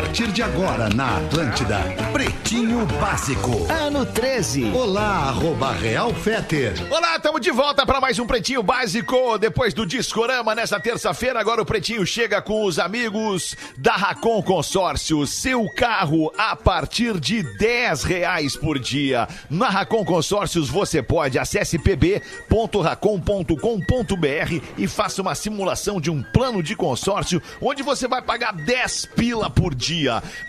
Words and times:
partir 0.00 0.32
de 0.32 0.42
agora 0.42 0.88
na 0.88 1.18
Atlântida, 1.18 1.78
Pretinho 2.10 2.86
Básico. 2.98 3.70
Ano 3.70 4.06
13. 4.06 4.72
Olá, 4.72 5.28
arroba 5.28 5.72
Real 5.72 6.14
Feter. 6.14 6.72
Olá, 6.90 7.16
estamos 7.16 7.42
de 7.42 7.50
volta 7.50 7.84
para 7.84 8.00
mais 8.00 8.18
um 8.18 8.26
Pretinho 8.26 8.62
Básico. 8.62 9.36
Depois 9.36 9.74
do 9.74 9.84
Discorama, 9.84 10.54
nessa 10.54 10.80
terça-feira, 10.80 11.38
agora 11.38 11.60
o 11.60 11.66
Pretinho 11.66 12.06
chega 12.06 12.40
com 12.40 12.64
os 12.64 12.78
amigos 12.78 13.54
da 13.76 13.92
Racon 13.92 14.42
Consórcio. 14.42 15.26
Seu 15.26 15.68
carro 15.68 16.32
a 16.38 16.56
partir 16.56 17.20
de 17.20 17.42
10 17.58 18.02
reais 18.02 18.56
por 18.56 18.78
dia. 18.78 19.28
Na 19.50 19.68
Racon 19.68 20.02
Consórcios 20.02 20.70
você 20.70 21.02
pode. 21.02 21.38
Acesse 21.38 21.78
pb.racon.com.br 21.78 24.64
e 24.78 24.88
faça 24.88 25.20
uma 25.20 25.34
simulação 25.34 26.00
de 26.00 26.10
um 26.10 26.22
plano 26.22 26.62
de 26.62 26.74
consórcio 26.74 27.42
onde 27.60 27.82
você 27.82 28.08
vai 28.08 28.22
pagar 28.22 28.54
10 28.54 29.04
pila 29.14 29.50
por 29.50 29.74
dia. 29.74 29.89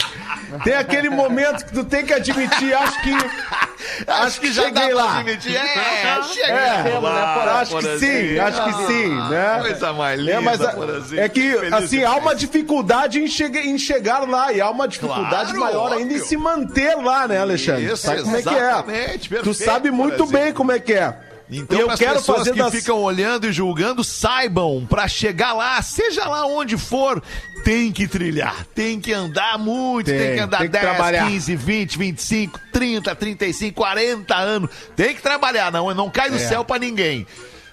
Tem 0.64 0.83
aquele 0.84 1.10
momento 1.10 1.66
que 1.66 1.74
tu 1.74 1.84
tem 1.84 2.06
que 2.06 2.14
admitir, 2.14 2.74
acho 2.74 3.02
que. 3.02 3.12
Acho 4.08 4.40
que 4.40 4.52
já 4.52 4.70
dá 4.70 4.82
pra 4.88 4.96
lá. 4.96 5.18
admitir. 5.20 5.56
É, 5.56 5.60
É, 5.62 6.24
chegamos 6.24 7.04
lá, 7.04 7.60
acho 7.62 7.76
que 7.76 7.82
sim, 7.82 7.88
Porazinho. 7.88 8.44
acho 8.44 8.64
que 8.64 8.74
sim, 8.88 9.30
né? 9.30 9.60
Coisa 9.62 9.94
mais 9.94 10.20
linda, 10.20 10.32
É, 10.32 10.40
mas 10.40 10.62
a- 10.62 10.72
Porazinho. 10.72 11.22
é 11.22 11.28
que, 11.30 11.52
Feliz 11.54 11.74
assim, 11.74 12.04
há 12.04 12.16
uma 12.16 12.34
dificuldade 12.34 13.22
em, 13.22 13.28
chega- 13.28 13.60
em 13.60 13.78
chegar 13.78 14.28
lá 14.28 14.54
e 14.54 14.62
há 14.62 14.70
uma 14.70 14.88
dificuldade 14.88 15.54
Claro, 15.54 15.60
maior 15.60 15.92
ainda 15.92 16.14
em 16.14 16.16
óbvio. 16.16 16.26
se 16.26 16.38
manter 16.38 16.96
lá, 16.96 17.28
né, 17.28 17.40
Alexandre? 17.40 17.86
Isso, 17.86 17.98
sabe 17.98 18.22
como 18.24 18.38
é 18.38 18.42
que 18.42 18.50
é? 18.50 18.54
exatamente, 18.54 19.20
tu 19.30 19.30
perfeito, 19.36 19.54
sabe 19.54 19.92
muito 19.92 20.26
bem 20.28 20.54
como 20.54 20.72
é 20.72 20.80
que 20.80 20.94
é. 20.94 21.14
Então, 21.52 21.78
eu 21.80 21.88
quero 21.98 22.16
pessoas 22.16 22.40
fazer 22.40 22.52
que 22.54 22.58
das- 22.60 22.74
ficam 22.74 23.00
olhando 23.02 23.48
e 23.48 23.52
julgando, 23.52 24.04
saibam, 24.04 24.86
pra 24.90 25.08
chegar 25.08 25.54
lá, 25.54 25.82
seja 25.82 26.26
lá 26.28 26.46
onde 26.48 26.78
for, 26.78 27.22
tem 27.64 27.92
que 27.92 28.08
trilhar, 28.08 28.66
tem 28.74 29.00
que 29.00 29.14
andar 29.14 29.60
muito, 29.60 30.08
tem, 30.08 30.18
Tem, 30.18 30.34
que 30.36 30.40
andar 30.40 30.58
tem 30.60 30.68
que 30.68 30.72
10, 30.74 30.84
trabalhar. 30.84 31.28
15, 31.28 31.56
20, 31.56 31.98
25, 31.98 32.60
30, 32.72 33.16
35, 33.16 33.76
40 33.76 34.36
anos. 34.36 34.70
Tem 34.96 35.14
que 35.14 35.22
trabalhar, 35.22 35.72
não, 35.72 35.94
não 35.94 36.10
cai 36.10 36.30
do 36.30 36.40
céu 36.40 36.64
pra 36.66 36.80
ninguém. 36.80 37.28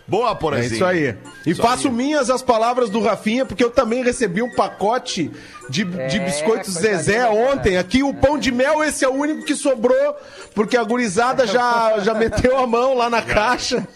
Boa, 0.06 0.32
É 0.32 0.34
Porazinho. 0.34 0.74
isso 0.74 0.84
aí. 0.84 1.14
E 1.46 1.50
Isso 1.50 1.62
faço 1.62 1.86
aí. 1.86 1.94
minhas 1.94 2.28
as 2.30 2.42
palavras 2.42 2.90
do 2.90 3.00
Rafinha, 3.00 3.46
porque 3.46 3.62
eu 3.62 3.70
também 3.70 4.02
recebi 4.02 4.42
um 4.42 4.52
pacote 4.52 5.30
de, 5.70 5.84
de 5.84 6.18
biscoitos 6.18 6.74
Zezé 6.74 7.26
ontem. 7.26 7.78
Aqui 7.78 8.02
o 8.02 8.12
pão 8.12 8.36
de 8.36 8.50
mel, 8.50 8.82
esse 8.82 9.04
é 9.04 9.08
o 9.08 9.12
único 9.12 9.44
que 9.44 9.54
sobrou, 9.54 10.16
porque 10.54 10.76
a 10.76 10.82
gurizada 10.82 11.46
já, 11.46 12.00
já 12.00 12.12
meteu 12.12 12.58
a 12.58 12.66
mão 12.66 12.94
lá 12.94 13.08
na 13.08 13.22
caixa. 13.22 13.86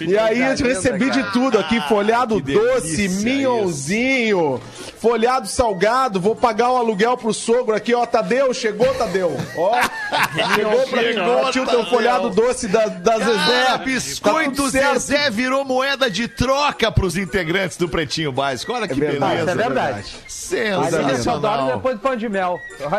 E 0.00 0.16
aí 0.18 0.40
eu 0.40 0.56
recebi 0.56 1.04
linda, 1.06 1.22
de 1.22 1.32
tudo 1.32 1.58
aqui, 1.58 1.80
folhado 1.88 2.36
Ah, 2.36 2.42
que 2.42 2.52
doce, 2.52 3.08
minhãozinho, 3.08 4.60
folhado 4.98 5.46
salgado, 5.46 6.20
vou 6.20 6.34
pagar 6.36 6.70
um 6.72 6.76
aluguel 6.76 7.16
pro 7.16 7.32
sogro 7.32 7.74
aqui, 7.74 7.94
ó, 7.94 8.04
Tadeu, 8.04 8.52
chegou, 8.52 8.92
Tadeu. 8.94 9.36
Ó, 9.56 9.72
chegou 10.54 10.82
pra 10.88 11.02
mim, 11.02 11.12
Chegou, 11.14 11.36
ó, 11.36 11.50
tio, 11.50 11.66
teu 11.66 11.86
folhado 11.86 12.30
doce 12.30 12.68
da, 12.68 12.86
da 12.86 13.18
Zezé. 13.18 13.64
Cara, 13.64 13.78
Tá 13.78 13.78
biscoito 13.78 14.70
certo. 14.70 14.98
Zezé 15.00 15.30
virou 15.30 15.64
moeda 15.64 16.10
de 16.10 16.28
troca 16.28 16.90
pros 16.90 17.16
integrantes 17.16 17.76
do 17.76 17.88
Pretinho 17.88 18.32
Básico. 18.32 18.72
Olha 18.72 18.86
que 18.88 18.94
verdade, 18.94 19.32
beleza. 19.36 19.50
É 19.50 19.54
verdade. 19.54 20.04
Sensacional. 20.28 21.13
Adoro 21.26 21.66
depois 21.76 21.96
do 21.96 22.00
pão 22.00 22.16
de 22.16 22.28
mel. 22.28 22.58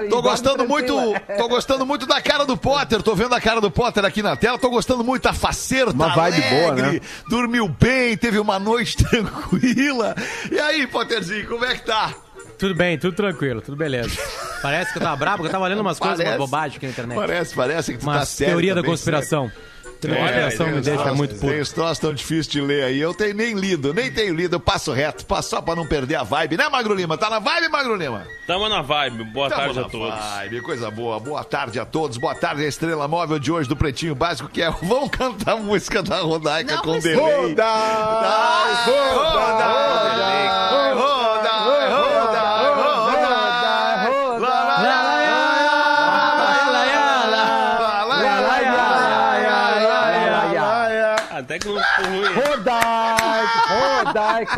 Tô 0.10 0.22
gostando 0.22 0.68
muito, 0.68 0.94
tô 1.38 1.48
gostando 1.48 1.86
muito 1.86 2.06
da 2.06 2.22
cara 2.22 2.46
do 2.46 2.58
Potter. 2.58 3.02
Tô 3.02 3.16
vendo 3.16 3.34
a 3.36 3.42
cara 3.42 3.60
do 3.62 3.70
Potter 3.72 4.04
aqui 4.06 4.22
na 4.22 4.36
tela. 4.36 4.58
Tô 4.58 4.70
gostando 4.70 5.04
muito 5.04 5.24
da 5.24 5.34
faceira, 5.34 5.92
Uma 5.92 6.10
tá 6.10 6.16
vibe 6.16 6.42
boa, 6.50 6.72
alegre, 6.72 6.92
né? 7.00 7.02
Dormiu 7.30 7.68
bem, 7.68 8.16
teve 8.18 8.40
uma 8.40 8.58
noite 8.60 8.98
tranquila. 9.04 10.16
E 10.52 10.60
aí, 10.60 10.88
Potterzinho, 10.88 11.48
como 11.48 11.66
é 11.66 11.76
que 11.76 11.86
tá? 11.86 12.14
Tudo 12.58 12.74
bem, 12.74 12.98
tudo 12.98 13.14
tranquilo, 13.16 13.62
tudo 13.62 13.76
beleza. 13.76 14.18
Parece 14.62 14.92
que 14.94 14.98
eu 14.98 15.04
tava 15.04 15.16
brabo, 15.18 15.38
porque 15.38 15.48
eu 15.50 15.52
tava 15.52 15.68
lendo 15.68 15.82
umas 15.82 16.00
coisas, 16.00 16.18
Parece. 16.18 16.38
uma 16.38 16.46
bobagem 16.46 16.78
aqui 16.78 16.86
na 16.86 16.92
internet. 16.94 17.18
Parece, 17.18 17.54
parece 17.56 17.92
que 17.92 17.98
tu 18.00 18.06
tá 18.06 18.12
Umas 18.12 18.30
sério. 18.30 18.54
teoria 18.54 18.74
da 18.76 18.82
conspiração. 18.84 19.50
Sério. 19.50 19.75
Conspiração 20.14 20.66
É, 20.68 20.70
me 20.70 20.82
tem 20.82 20.96
deixa 20.96 21.14
muito 21.14 21.30
troços- 21.32 21.40
Tem 21.42 21.50
puto. 21.50 21.62
os 21.62 21.72
troços 21.72 22.00
tão 22.00 22.14
difíceis 22.14 22.48
de 22.48 22.62
ler 22.62 22.84
aí. 22.84 23.00
Eu 23.00 23.14
tenho 23.14 23.34
nem 23.36 23.54
lido, 23.54 23.94
nem 23.94 24.12
tenho 24.12 24.34
lido. 24.36 24.56
Eu 24.56 24.60
passo 24.60 24.92
reto, 24.92 25.26
passo 25.26 25.50
só 25.52 25.62
pra 25.62 25.76
não 25.76 25.86
perder 25.88 26.16
a 26.16 26.24
vibe, 26.24 26.58
né, 26.58 26.68
Magro 26.70 26.94
Lima? 26.94 27.18
Tá 27.18 27.30
na 27.30 27.40
vibe, 27.40 27.70
Magro 27.70 27.96
Lima? 27.96 28.28
Tamo 28.46 28.68
na 28.70 28.82
vibe. 28.82 29.24
Boa 29.26 29.50
Tamo 29.50 29.62
tarde 29.62 29.80
na 29.80 29.86
a 29.86 29.90
todos. 29.90 30.20
Vibe, 30.20 30.62
coisa 30.62 30.92
boa. 30.92 31.20
Boa 31.20 31.44
tarde 31.44 31.80
a 31.80 31.86
todos. 31.86 32.18
Boa 32.18 32.36
tarde 32.36 32.64
a 32.64 32.68
estrela 32.68 33.08
móvel 33.08 33.40
de 33.40 33.52
hoje 33.52 33.68
do 33.70 33.76
Pretinho 33.76 34.14
Básico, 34.16 34.50
que 34.50 34.62
é 34.62 34.70
Vamos 34.84 35.10
cantar 35.10 35.54
a 35.54 35.58
música 35.58 36.04
da 36.04 36.20
Rodaica 36.20 36.76
Não 36.76 36.82
com 36.84 37.00
delay. 37.00 37.16
Roda! 37.50 37.64
Roda, 37.66 39.14
roda, 39.14 39.66
roda, 39.66 40.66
Até 40.68 40.94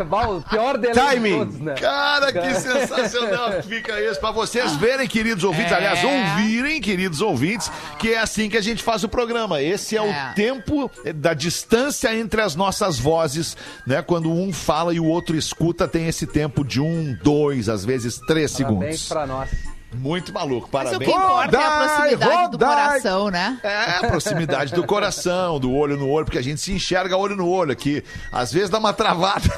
Bah, 0.08 0.28
O 0.28 0.42
pior 0.42 0.78
dele 0.78 0.94
Timing. 0.94 1.30
de 1.32 1.38
todos, 1.38 1.60
né? 1.60 1.74
Cara, 1.74 2.32
que 2.32 2.54
sensacional 2.60 3.52
que 3.52 3.62
fica 3.62 4.00
isso 4.00 4.18
pra 4.20 4.30
vocês 4.30 4.74
verem, 4.76 5.06
queridos 5.06 5.44
ouvintes, 5.44 5.72
aliás, 5.72 6.00
ouvirem, 6.04 6.80
queridos 6.80 7.20
ouvintes, 7.20 7.70
que 7.98 8.12
é 8.14 8.18
assim 8.18 8.48
que 8.48 8.56
a 8.56 8.60
gente 8.62 8.82
faz 8.82 9.04
o 9.04 9.08
programa. 9.08 9.60
Esse 9.62 9.96
é, 9.96 10.00
É. 10.00 10.30
o 10.30 10.34
tempo 10.34 10.90
da 11.14 11.34
distância 11.34 12.14
entre 12.14 12.40
as 12.40 12.54
nossas 12.54 12.98
vozes, 12.98 13.56
né? 13.86 14.02
Quando 14.02 14.30
um 14.32 14.52
fala 14.52 14.92
e 14.94 15.00
o 15.00 15.04
outro 15.04 15.36
escuta, 15.36 15.86
tem 15.86 16.08
esse 16.08 16.26
tempo 16.26 16.64
de 16.64 16.80
um, 16.80 17.16
dois, 17.22 17.68
às 17.68 17.84
vezes 17.84 18.18
três 18.26 18.52
Parabéns 18.52 18.52
segundos. 19.00 19.08
pra 19.08 19.26
nós. 19.26 19.48
Muito 19.92 20.32
maluco, 20.34 20.68
Mas 20.70 20.92
o 20.92 20.98
que 20.98 21.06
parabéns. 21.06 21.10
importa 21.10 21.56
é 21.56 21.60
a 21.60 21.68
Rodai, 21.68 21.88
proximidade 21.88 22.50
do 22.50 22.58
rodai. 22.58 22.68
coração, 22.88 23.30
né? 23.30 23.58
É, 23.62 23.90
a 23.96 24.00
proximidade 24.08 24.74
do 24.74 24.84
coração, 24.84 25.58
do 25.58 25.72
olho 25.74 25.96
no 25.96 26.08
olho, 26.10 26.24
porque 26.26 26.38
a 26.38 26.42
gente 26.42 26.60
se 26.60 26.72
enxerga 26.72 27.16
olho 27.16 27.34
no 27.34 27.48
olho 27.48 27.72
aqui. 27.72 28.04
Às 28.30 28.52
vezes 28.52 28.68
dá 28.68 28.78
uma 28.78 28.92
travada 28.92 29.48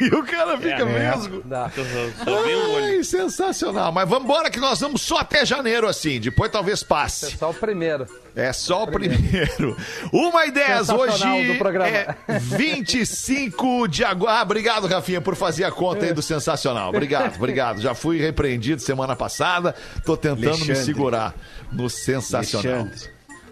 e 0.10 0.14
o 0.14 0.22
cara 0.24 0.56
fica 0.58 0.84
mesmo. 0.84 1.42
Dá. 1.44 1.70
Só 2.24 2.42
vi 2.42 2.54
um 2.54 2.72
olho. 2.74 2.84
Ai, 2.84 3.04
sensacional. 3.04 3.92
Mas 3.92 4.08
vamos 4.08 4.24
embora 4.24 4.50
que 4.50 4.58
nós 4.58 4.80
vamos 4.80 5.02
só 5.02 5.18
até 5.18 5.44
janeiro, 5.44 5.86
assim. 5.88 6.18
Depois 6.18 6.50
talvez 6.50 6.82
É 6.82 6.86
passe. 6.86 7.36
só 7.36 7.50
o 7.50 7.54
primeiro. 7.54 8.06
É 8.34 8.52
só 8.52 8.84
o 8.84 8.86
primeiro. 8.86 9.76
Uma 10.12 10.46
e 10.46 10.50
dez 10.50 10.88
hoje 10.88 11.24
é 11.84 12.14
25 12.38 13.88
de 13.88 14.04
agosto. 14.04 14.30
Ah, 14.30 14.42
obrigado, 14.42 14.86
Rafinha, 14.86 15.20
por 15.20 15.34
fazer 15.36 15.64
a 15.64 15.70
conta 15.70 16.04
aí 16.06 16.12
do 16.12 16.22
sensacional. 16.22 16.88
Obrigado, 16.88 17.36
obrigado. 17.36 17.80
Já 17.80 17.94
fui 17.94 18.18
repreendido 18.18 18.80
semana 18.80 19.16
passada. 19.16 19.74
Tô 20.04 20.16
tentando 20.16 20.40
me 20.40 20.46
Alexandre. 20.48 20.76
segurar 20.84 21.34
no 21.72 21.90
sensacional. 21.90 22.86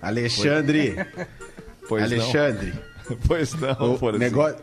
Alexandre. 0.00 0.94
Alexandre. 0.94 1.06
Pois 1.88 2.04
Alexandre. 2.04 2.72
não. 2.74 2.97
Pois 3.26 3.54
não, 3.54 3.94
O 3.94 3.98
por 3.98 4.14
exemplo. 4.14 4.18
negócio, 4.18 4.56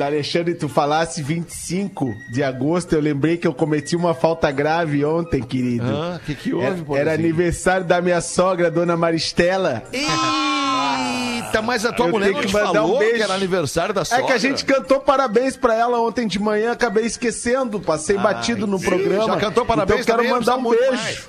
Alexandre, 0.00 0.54
tu 0.54 0.68
falasse 0.68 1.22
25 1.22 2.12
de 2.32 2.42
agosto, 2.42 2.92
eu 2.94 3.00
lembrei 3.00 3.36
que 3.36 3.46
eu 3.46 3.54
cometi 3.54 3.96
uma 3.96 4.14
falta 4.14 4.50
grave 4.50 5.04
ontem, 5.04 5.42
querido. 5.42 5.86
Ah, 5.86 6.20
que 6.24 6.34
que 6.34 6.52
houve, 6.54 6.84
Era, 6.90 6.98
era 7.00 7.14
aniversário 7.14 7.86
da 7.86 8.00
minha 8.00 8.20
sogra, 8.20 8.70
dona 8.70 8.96
Maristela. 8.96 9.82
Eita, 9.92 11.62
mas 11.62 11.84
a 11.84 11.92
tua 11.92 12.06
Eu 12.06 12.12
mulher 12.12 12.32
que 12.34 12.46
te 12.46 12.52
falou 12.52 12.96
um 12.96 12.98
beijo. 12.98 13.16
que 13.16 13.22
era 13.22 13.34
aniversário 13.34 13.94
da 13.94 14.02
É 14.02 14.04
sogra? 14.04 14.26
que 14.26 14.32
a 14.32 14.38
gente 14.38 14.64
cantou 14.64 15.00
parabéns 15.00 15.56
pra 15.56 15.74
ela 15.74 16.00
ontem 16.00 16.26
de 16.26 16.38
manhã, 16.38 16.72
acabei 16.72 17.04
esquecendo, 17.04 17.78
passei 17.80 18.16
batido 18.16 18.66
no 18.66 18.78
sim, 18.78 18.86
programa. 18.86 19.26
já 19.26 19.36
cantou 19.36 19.64
parabéns 19.64 20.00
então 20.00 20.14
eu 20.16 20.22
quero 20.22 20.34
mandar 20.34 20.56
um 20.56 20.70
beijo. 20.70 21.28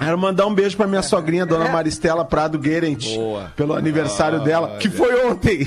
Quero 0.00 0.18
mandar 0.18 0.46
um 0.46 0.54
beijo 0.54 0.76
pra 0.76 0.86
minha 0.86 1.02
sogrinha, 1.02 1.44
dona 1.44 1.68
Maristela 1.68 2.24
Prado 2.24 2.58
Guerent, 2.58 3.04
Boa. 3.14 3.52
pelo 3.54 3.74
aniversário 3.74 4.40
dela, 4.40 4.78
que 4.78 4.88
foi 4.88 5.26
ontem. 5.26 5.66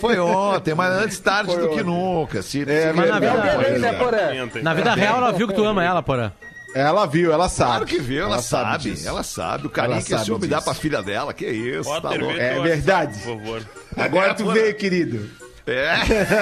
Foi 0.00 0.18
ontem, 0.18 0.74
mas 0.74 0.92
antes 1.02 1.18
tarde 1.18 1.56
do 1.56 1.68
que 1.70 1.82
nunca. 1.82 2.40
Se, 2.42 2.62
É, 2.62 2.88
se- 2.88 2.92
mas 2.94 3.08
na 3.10 3.18
vida- 3.18 3.78
né, 3.78 3.92
Porã? 3.94 4.62
Na 4.62 4.74
vida 4.74 4.94
real, 4.94 5.16
ela 5.18 5.32
viu 5.32 5.48
que 5.48 5.54
tu 5.54 5.64
ama 5.64 5.82
ela, 5.84 6.02
porra. 6.02 6.32
Ela 6.74 7.06
viu, 7.06 7.32
ela 7.32 7.48
sabe. 7.48 7.70
Claro 7.70 7.86
que 7.86 7.98
viu, 8.00 8.24
ela, 8.24 8.42
sabe, 8.42 8.78
disso. 8.90 9.08
ela 9.08 9.22
sabe. 9.22 9.66
O 9.68 9.70
carinho 9.70 9.94
Ela 9.94 10.02
que 10.02 10.12
esse 10.12 10.24
sabe 10.24 10.32
homem 10.36 10.48
dá 10.48 10.60
pra 10.60 10.74
filha 10.74 11.02
dela, 11.02 11.32
que 11.32 11.46
isso, 11.46 11.88
tá 12.00 12.12
É 12.14 12.58
verdade. 12.60 13.12
WhatsApp, 13.12 13.18
Por 13.22 13.38
favor. 13.38 13.62
Agora 13.96 14.34
tu 14.34 14.46
veio, 14.50 14.74
querido. 14.74 15.30
É, 15.66 15.94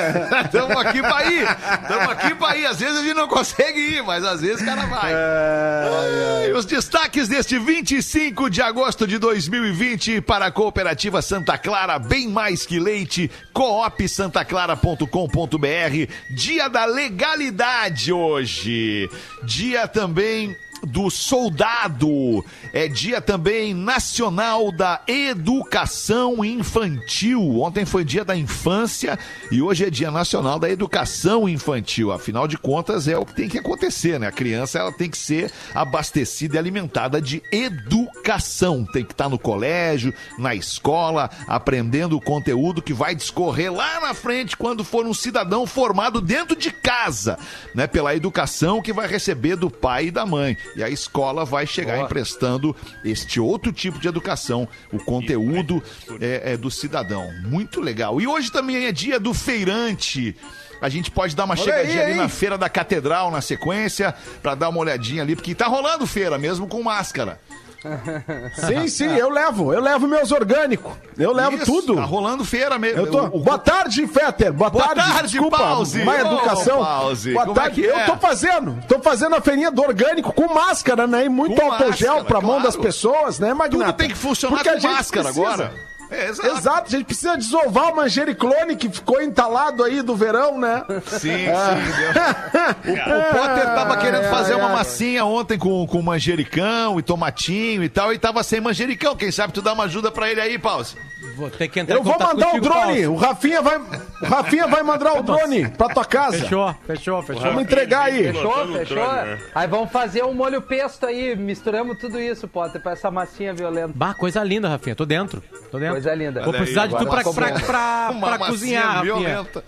estamos 0.45 0.77
aqui 0.79 1.01
pra 1.01 1.31
ir, 1.31 1.47
estamos 1.83 2.09
aqui 2.09 2.35
pra 2.35 2.57
ir. 2.57 2.67
Às 2.67 2.81
vezes 2.81 2.99
a 2.99 3.03
gente 3.03 3.15
não 3.15 3.29
consegue 3.29 3.79
ir, 3.79 4.03
mas 4.03 4.25
às 4.25 4.41
vezes 4.41 4.61
o 4.61 4.65
cara 4.65 4.85
vai. 4.87 5.13
É. 5.15 6.53
Os 6.57 6.65
destaques 6.65 7.29
deste 7.29 7.57
25 7.57 8.51
de 8.51 8.61
agosto 8.61 9.07
de 9.07 9.19
2020 9.19 10.23
para 10.23 10.47
a 10.47 10.51
Cooperativa 10.51 11.23
Santa 11.23 11.57
Clara, 11.57 12.01
bem 12.01 12.27
mais 12.29 12.67
que 12.67 12.81
leite, 12.81 13.31
coopsantaclara.com.br, 13.53 16.13
dia 16.29 16.69
da 16.69 16.85
legalidade 16.85 18.13
hoje, 18.13 19.09
dia 19.45 19.87
também 19.87 20.57
do 20.87 21.11
soldado, 21.11 22.45
é 22.73 22.89
dia 22.89 23.21
também 23.21 23.73
nacional 23.73 24.73
da 24.73 25.01
educação 25.07 26.45
infantil. 26.45 27.61
Ontem 27.61 27.85
foi 27.85 28.05
dia 28.05 28.25
da 28.25 28.37
infância 28.37 29.19
e 29.51 29.63
hoje 29.63 29.85
é 29.85 29.91
dia 29.91 30.11
nacional 30.11 30.59
da 30.59 30.69
educação 30.69 31.49
infantil. 31.49 32.13
Afinal 32.13 32.49
de 32.49 32.59
contas, 32.59 33.07
é 33.07 33.17
o 33.17 33.25
que 33.25 33.35
tem 33.35 33.49
que 33.49 33.59
acontecer, 33.59 34.19
né? 34.19 34.27
A 34.27 34.33
criança 34.33 34.79
ela 34.79 34.93
tem 34.93 35.09
que 35.09 35.19
ser 35.19 35.51
abastecida 35.75 36.57
e 36.57 36.59
alimentada 36.59 37.21
de 37.21 37.43
educação. 37.53 38.85
Tem 38.85 39.05
que 39.05 39.13
estar 39.13 39.29
no 39.29 39.39
colégio, 39.39 40.13
na 40.39 40.55
escola, 40.55 41.31
aprendendo 41.47 42.17
o 42.17 42.21
conteúdo 42.21 42.83
que 42.83 42.93
vai 42.93 43.15
discorrer 43.15 43.73
lá 43.73 44.01
na 44.01 44.15
frente 44.15 44.57
quando 44.57 44.85
for 44.85 45.07
um 45.07 45.15
cidadão 45.15 45.67
formado 45.67 46.21
dentro 46.21 46.57
de 46.57 46.71
casa, 46.71 47.39
né? 47.75 47.87
Pela 47.87 48.15
educação 48.15 48.83
que 48.83 48.93
vai 48.93 49.07
receber 49.07 49.57
do 49.57 49.71
pai 49.71 50.07
e 50.07 50.11
da 50.11 50.27
mãe. 50.27 50.57
E 50.75 50.83
a 50.83 50.89
escola 50.89 51.45
vai 51.45 51.67
chegar 51.67 51.99
emprestando 51.99 52.75
este 53.05 53.41
outro 53.41 53.73
tipo 53.73 53.99
de 53.99 54.09
educação, 54.09 54.69
o 54.93 54.99
conteúdo 54.99 55.83
é, 56.21 56.53
é, 56.53 56.57
do 56.57 56.71
cidadão. 56.71 57.29
Muito 57.45 57.81
legal. 57.81 58.21
E 58.21 58.27
hoje 58.27 58.51
também 58.51 58.87
é 58.87 58.93
dia 58.93 59.21
do 59.21 59.35
feirante. 59.35 60.37
A 60.81 60.89
gente 60.89 61.11
pode 61.11 61.37
dar 61.37 61.45
uma 61.45 61.55
chegadinha 61.55 62.01
aí, 62.01 62.03
ali 62.03 62.11
hein? 62.13 62.17
na 62.19 62.29
Feira 62.29 62.59
da 62.59 62.69
Catedral 62.69 63.31
na 63.31 63.41
sequência, 63.41 64.15
pra 64.43 64.55
dar 64.55 64.69
uma 64.69 64.81
olhadinha 64.81 65.23
ali, 65.23 65.37
porque 65.37 65.55
tá 65.55 65.67
rolando 65.67 66.07
feira 66.07 66.37
mesmo 66.39 66.67
com 66.67 66.83
máscara. 66.83 67.39
Sim, 68.55 68.89
sim, 68.89 69.17
eu 69.17 69.29
levo. 69.29 69.73
Eu 69.73 69.81
levo 69.81 70.07
meus 70.07 70.31
orgânicos. 70.33 70.93
Eu 71.19 71.33
levo 71.33 71.57
Isso, 71.57 71.65
tudo. 71.67 71.97
Tá 71.97 72.05
rolando 72.05 72.45
feira 72.45 72.79
mesmo. 72.79 73.07
Tô... 73.07 73.25
O- 73.27 73.41
Boa 73.41 73.59
tarde, 73.59 74.07
Fetter. 74.07 74.53
Boa, 74.53 74.71
Boa 74.71 74.85
tarde. 74.95 75.13
tarde, 75.13 75.29
Desculpa, 75.31 75.59
Pause. 75.59 76.05
má 76.05 76.17
educação. 76.21 76.79
Pause, 76.79 77.33
Boa 77.33 77.47
como 77.47 77.59
é 77.59 77.63
tarde. 77.63 77.87
é? 77.87 78.03
Eu 78.03 78.07
tô 78.07 78.17
fazendo. 78.19 78.79
Tô 78.89 78.99
fazendo 79.01 79.35
a 79.35 79.41
feirinha 79.41 79.71
do 79.71 79.83
orgânico 79.83 80.33
com 80.33 80.53
máscara, 80.53 81.07
né? 81.07 81.25
E 81.25 81.29
muito 81.29 81.61
Com 81.61 81.71
álcool 81.73 81.93
gel 81.93 82.25
pra 82.25 82.41
mão 82.41 82.51
claro. 82.51 82.65
das 82.65 82.77
pessoas, 82.77 83.39
né, 83.39 83.53
Magnata? 83.53 83.93
Tudo 83.93 83.97
tem 83.97 84.09
que 84.09 84.17
funcionar 84.17 84.57
Porque 84.57 84.69
a 84.69 84.81
com 84.81 84.89
máscara 84.89 85.25
precisa. 85.33 85.47
agora. 85.49 85.73
É, 86.13 86.29
exato. 86.29 86.59
Exato, 86.59 86.87
a 86.87 86.91
gente 86.91 87.05
precisa 87.05 87.37
desovar 87.37 87.93
o 87.93 87.97
manjericlone 87.97 88.77
que 88.77 88.89
ficou 88.89 89.21
entalado 89.23 89.83
aí 89.83 90.03
do 90.03 90.15
verão, 90.15 90.59
né? 90.59 90.85
Sim, 91.07 91.21
sim. 91.21 91.49
deu. 91.97 92.23
O, 92.93 92.93
o 92.93 93.25
Potter 93.33 93.65
tava 93.75 93.97
querendo 93.97 94.29
fazer 94.29 94.55
uma 94.55 94.69
massinha 94.69 95.25
ontem 95.25 95.59
com, 95.59 95.87
com 95.87 96.03
manjericão 96.03 96.99
e 96.99 97.03
tomatinho 97.03 97.83
e 97.83 97.89
tal, 97.89 98.13
e 98.13 98.19
tava 98.19 98.43
sem 98.43 98.61
manjericão. 98.61 99.17
Quem 99.17 99.31
sabe 99.31 99.53
tu 99.53 99.63
dá 99.63 99.73
uma 99.73 99.85
ajuda 99.85 100.11
pra 100.11 100.31
ele 100.31 100.41
aí, 100.41 100.59
Pause? 100.59 100.97
Vou 101.37 101.51
ter 101.51 101.69
que 101.69 101.81
entrar 101.81 101.97
Eu 101.97 102.03
vou 102.03 102.17
mandar 102.19 102.55
o 102.55 102.61
drone. 102.61 103.07
O 103.07 103.17
Rafinha 103.17 103.63
vai, 103.63 103.79
o 103.79 104.27
Rafinha 104.27 104.67
vai 104.67 104.83
mandar 104.83 105.19
o 105.19 105.23
drone 105.23 105.69
pra 105.71 105.89
tua 105.89 106.05
casa. 106.05 106.39
Fechou, 106.39 106.75
fechou, 106.87 107.23
fechou. 107.23 107.43
Vamos 107.43 107.63
entregar 107.63 108.03
aí. 108.05 108.33
Fechou, 108.33 108.73
fechou? 108.73 108.97
né? 109.13 109.39
Aí 109.55 109.67
vamos 109.67 109.91
fazer 109.91 110.25
um 110.25 110.35
molho 110.35 110.61
pesto 110.63 111.07
aí. 111.07 111.35
Misturamos 111.37 111.99
tudo 111.99 112.21
isso, 112.21 112.47
Potter, 112.47 112.81
pra 112.81 112.93
essa 112.93 113.11
massinha 113.11 113.53
violenta. 113.55 113.93
Bah, 113.95 114.15
coisa 114.15 114.43
linda, 114.45 114.69
Rafinha. 114.69 114.95
Tô 114.95 115.05
dentro. 115.05 115.43
Tô 115.71 115.79
dentro. 115.79 115.95
Coisa 115.95 116.15
linda. 116.15 116.43
Vou 116.43 116.53
precisar 116.53 116.87
de 116.87 116.97
tu 116.97 117.07
pra, 117.07 117.23
pra, 117.23 117.53
pra, 117.61 118.13
pra 118.21 118.39
cozinhar, 118.39 118.97
Rafinha. 118.97 119.03
violenta. 119.15 119.65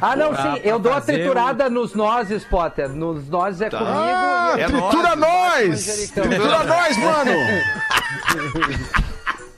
Ah, 0.00 0.14
não, 0.16 0.34
sim. 0.34 0.60
Eu 0.64 0.78
dou 0.78 0.92
a 0.92 1.00
triturada 1.00 1.68
nos 1.68 1.94
nozes, 1.94 2.44
Potter. 2.44 2.88
Nos 2.88 3.28
nozes 3.28 3.60
é 3.60 3.70
comigo. 3.70 3.88
Ah, 3.90 4.54
É 4.56 4.66
tritura 4.66 5.16
nós! 5.16 6.10
Tritura 6.12 6.64
nós, 6.64 6.96
mano! 6.98 7.32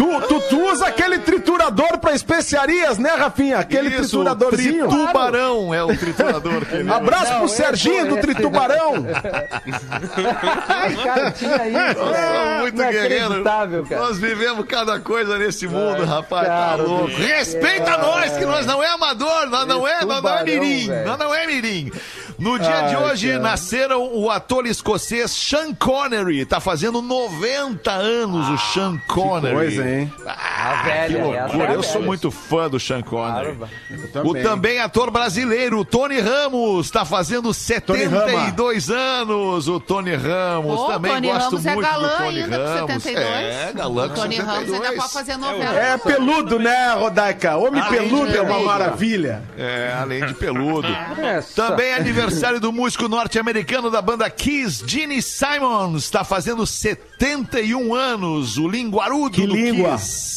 tu, 0.00 0.20
tu, 0.28 0.40
tu 0.48 0.64
usa 0.72 0.86
aquele 0.86 1.18
triturador 1.18 1.98
pra 1.98 2.14
especiarias, 2.14 2.96
né, 2.96 3.10
Rafinha? 3.10 3.58
Aquele 3.58 3.90
Isso, 3.90 3.98
trituradorzinho. 4.00 4.88
Tritubarão 4.88 5.74
é 5.74 5.84
o 5.84 5.94
triturador 5.94 6.64
que 6.64 6.74
ele 6.76 6.88
Abraço 6.90 7.24
Não, 7.32 7.34
pro 7.40 7.44
eu 7.44 7.48
Serginho 7.48 8.08
do. 8.08 8.16
Tritubarão. 8.20 9.06
Ai, 10.68 10.96
cara, 10.96 11.30
tinha 11.32 11.68
isso. 11.68 12.04
velho. 12.04 12.60
muito 12.60 12.76
guerreiro. 12.76 13.16
Inacreditável, 13.16 13.86
cara. 13.86 14.00
Nós 14.02 14.18
vivemos 14.18 14.64
cada 14.66 14.98
coisa 15.00 15.36
nesse 15.38 15.66
mundo, 15.68 16.04
rapaz. 16.04 16.46
cara, 16.46 16.76
tá 16.78 16.82
louco. 16.82 17.10
Respeita 17.16 17.98
nós, 17.98 18.36
que 18.38 18.46
nós 18.46 18.64
não 18.66 18.82
é 18.82 18.88
amador, 18.88 19.48
nós 19.50 19.66
não 19.66 19.86
é, 19.86 20.04
nós 20.04 20.22
não 20.22 20.38
é 20.38 20.44
mirim. 20.44 20.86
velho. 20.88 21.06
Nós 21.08 21.18
não 21.18 21.34
é 21.34 21.46
mirim. 21.46 21.92
No 22.38 22.58
dia 22.58 22.82
de 22.88 22.96
hoje 22.96 23.38
nasceram 23.38 24.14
o 24.14 24.30
ator 24.30 24.64
escocês 24.66 25.30
Sean 25.30 25.74
Connery. 25.74 26.46
Tá 26.46 26.58
fazendo 26.58 27.02
90 27.02 27.90
anos 27.90 28.48
o 28.48 28.56
Sean 28.72 28.98
Connery. 29.06 29.54
coisa, 29.54 29.82
hein? 29.88 29.89
Ah, 30.26 30.82
velha, 30.84 31.06
que 31.08 31.14
essa 31.16 31.24
loucura. 31.46 31.64
é 31.64 31.68
a 31.68 31.74
Eu 31.74 31.82
sou 31.82 32.02
muito 32.02 32.30
fã 32.30 32.68
do 32.68 32.78
Sean 32.80 33.02
Connery. 33.02 33.56
Claro, 33.56 34.26
O 34.28 34.34
também 34.34 34.80
ator 34.80 35.10
brasileiro, 35.10 35.84
Tony 35.84 36.20
Ramos, 36.20 36.86
está 36.86 37.04
fazendo 37.04 37.52
72 37.52 38.90
anos. 38.90 39.68
O 39.68 39.80
Tony 39.80 40.14
Ramos. 40.14 40.76
Pô, 40.76 40.86
também 40.86 41.12
Tony 41.12 41.28
gosto 41.28 41.44
Ramos 41.56 41.66
é 41.66 41.74
muito 41.74 41.88
galã 41.90 42.08
do 42.08 42.16
Tony 42.16 42.42
ainda 42.42 42.58
com 42.58 42.64
Ramos. 42.86 43.02
72. 43.02 43.26
É, 43.26 43.72
galã 43.74 44.08
com 44.08 44.14
Tony 44.14 44.36
72. 44.36 44.70
Ramos 44.70 44.72
ainda 44.86 45.00
pode 45.00 45.12
fazer 45.12 45.36
novela. 45.36 45.74
É 45.80 45.98
peludo, 45.98 46.58
né, 46.58 46.92
Rodaica? 46.94 47.56
Homem 47.56 47.80
Além 47.82 47.98
peludo 48.08 48.36
é 48.36 48.40
uma 48.40 48.48
peludo. 48.50 48.64
maravilha. 48.66 49.42
É, 49.56 49.96
além 50.00 50.26
de 50.26 50.34
peludo. 50.34 50.88
Essa. 51.18 51.68
Também 51.68 51.86
é 51.88 51.94
aniversário 51.96 52.60
do 52.60 52.72
músico 52.72 53.08
norte-americano 53.08 53.90
da 53.90 54.00
banda 54.02 54.28
Kiss, 54.30 54.84
Gene 54.86 55.20
Simons, 55.22 56.04
está 56.04 56.24
fazendo 56.24 56.66
71 56.66 57.94
anos. 57.94 58.56
O 58.58 58.68
linguarudo 58.68 59.30
Que 59.36 59.46
do 59.46 59.54
língua. 59.54 59.79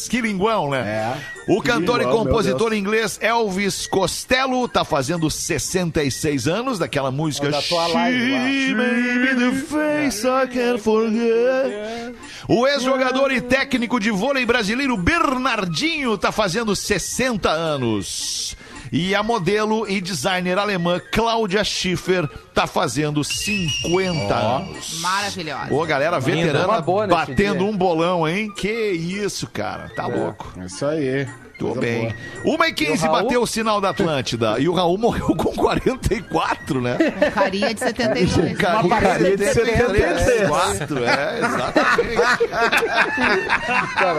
Que 0.09 0.21
linguão, 0.21 0.69
né? 0.69 0.79
É. 0.79 1.17
O 1.47 1.61
cantor 1.61 1.99
linguão, 1.99 2.13
e 2.13 2.17
compositor 2.17 2.73
inglês 2.73 3.17
Elvis 3.21 3.87
Costello 3.87 4.65
está 4.65 4.85
fazendo 4.85 5.29
66 5.29 6.47
anos 6.47 6.79
daquela 6.79 7.11
música 7.11 7.49
Da 7.49 7.61
tua 7.61 7.87
live 7.87 8.31
lá. 8.31 8.47
She 8.47 8.73
may 8.75 9.19
be 9.19 9.35
the 9.35 9.51
face 9.65 10.25
I 10.25 10.47
can't 10.47 10.79
forget. 10.79 12.15
O 12.47 12.67
ex-jogador 12.67 13.31
e 13.31 13.41
técnico 13.41 13.99
de 13.99 14.11
vôlei 14.11 14.45
brasileiro 14.45 14.97
Bernardinho 14.97 16.15
está 16.15 16.31
fazendo 16.31 16.75
60 16.75 17.49
anos. 17.49 18.55
E 18.95 19.15
a 19.15 19.23
modelo 19.23 19.89
e 19.89 19.99
designer 19.99 20.59
alemã 20.59 21.01
Cláudia 21.11 21.63
Schiffer 21.63 22.29
tá 22.53 22.67
fazendo 22.67 23.23
50 23.23 24.35
anos. 24.35 24.99
Maravilhosa. 25.01 25.73
Ô, 25.73 25.83
galera 25.83 26.19
veterana 26.19 26.79
boa 26.79 27.07
nesse 27.07 27.19
batendo 27.19 27.57
dia. 27.57 27.67
um 27.67 27.75
bolão, 27.75 28.27
hein? 28.27 28.53
Que 28.55 28.91
isso, 28.91 29.47
cara. 29.47 29.89
Tá 29.95 30.05
louco. 30.05 30.53
É 30.57 30.65
Isso 30.65 30.85
aí. 30.85 31.27
Tô 31.59 31.65
Coisa 31.67 31.81
bem. 31.81 32.15
boa. 32.43 32.55
Uma 32.55 32.67
e 32.67 32.73
15 32.73 33.05
E 33.05 33.09
bateu 33.09 33.41
o 33.41 33.47
sinal 33.47 33.79
da 33.79 33.89
Atlântida. 33.89 34.55
e 34.59 34.67
o 34.67 34.73
Raul 34.73 34.97
morreu 34.97 35.27
com 35.35 35.53
44, 35.53 36.81
né? 36.81 36.97
Carinha 37.33 37.73
de 37.73 37.79
72. 37.79 38.57
Cara, 38.57 38.79
Uma 38.81 38.99
parceria 38.99 39.37
de 39.37 39.45
73. 39.45 40.47
44, 40.49 41.05
é, 41.05 41.37
exatamente. 41.39 42.23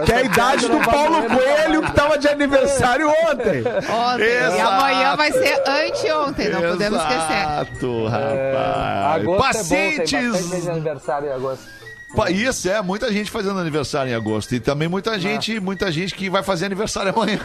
Que 0.07 0.13
é 0.13 0.17
a 0.17 0.23
idade 0.23 0.69
do 0.69 0.79
Paulo 0.81 1.25
Coelho 1.29 1.83
que 1.83 1.93
tava 1.93 2.19
de 2.19 2.29
aniversário 2.29 3.09
ontem. 3.09 3.63
Ontem. 3.67 4.57
E 4.57 4.61
amanhã 4.61 5.17
vai 5.17 5.33
ser 5.33 5.61
anteontem, 5.67 6.49
não 6.51 6.61
podemos 6.63 7.01
esquecer. 7.01 7.35
Exato, 7.35 8.07
rapaz. 8.07 9.15
Agosto 9.15 9.21
é 9.21 9.25
bom, 9.25 9.33
tem 9.33 9.39
Pacientes 9.39 10.13
bastante 10.31 10.49
mês 10.51 10.63
de 10.63 10.71
aniversário 10.71 11.29
em 11.29 11.33
agosto. 11.33 11.65
Isso, 12.31 12.69
é, 12.69 12.81
muita 12.83 13.13
gente 13.13 13.31
fazendo 13.31 13.59
aniversário 13.59 14.11
em 14.11 14.15
agosto. 14.15 14.55
E 14.55 14.61
também 14.61 14.87
Ah. 14.87 14.91
muita 14.91 15.19
gente, 15.19 15.59
muita 15.61 15.91
gente 15.93 16.15
que 16.15 16.29
vai 16.31 16.43
fazer 16.43 16.67
aniversário 16.67 17.13
amanhã 17.17 17.39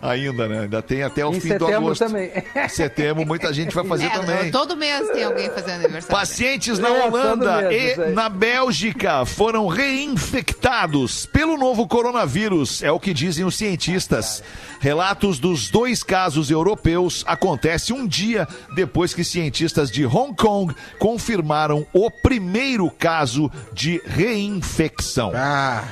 ainda, 0.00 0.48
né? 0.48 0.60
Ainda 0.60 0.82
tem 0.82 1.02
até 1.02 1.24
o 1.24 1.30
Em 1.30 1.40
fim 1.40 1.48
do 1.48 1.64
setembro 1.64 1.76
agosto. 1.86 2.04
também. 2.06 2.30
Setembro, 2.68 3.26
muita 3.26 3.52
gente 3.52 3.74
vai 3.74 3.84
fazer 3.84 4.06
É, 4.06 4.10
também. 4.10 4.50
todo 4.50 4.76
mês 4.76 5.08
tem 5.10 5.24
alguém 5.24 5.50
fazendo 5.50 5.84
aniversário. 5.84 6.08
Pacientes 6.16 6.78
na 6.78 6.88
É, 6.88 7.06
Holanda 7.06 7.62
mês, 7.62 7.96
e 7.98 8.02
aí. 8.02 8.12
na 8.12 8.28
Bélgica 8.28 9.24
foram 9.24 9.66
reinfectados 9.66 11.26
pelo 11.26 11.56
novo 11.56 11.86
coronavírus, 11.86 12.82
é 12.82 12.90
o 12.90 13.00
que 13.00 13.12
dizem 13.14 13.44
os 13.44 13.56
cientistas. 13.56 14.42
Relatos 14.80 15.38
dos 15.38 15.70
dois 15.70 16.02
casos 16.02 16.50
europeus 16.50 17.24
acontecem 17.26 17.96
um 17.96 18.06
dia 18.06 18.46
depois 18.74 19.14
que 19.14 19.24
cientistas 19.24 19.90
de 19.90 20.04
Hong 20.06 20.34
Kong 20.36 20.74
confirmaram 20.98 21.86
o 21.92 22.10
primeiro 22.10 22.90
caso 22.90 23.50
de 23.72 23.95
reinfecção. 24.04 25.32
Ah, 25.34 25.84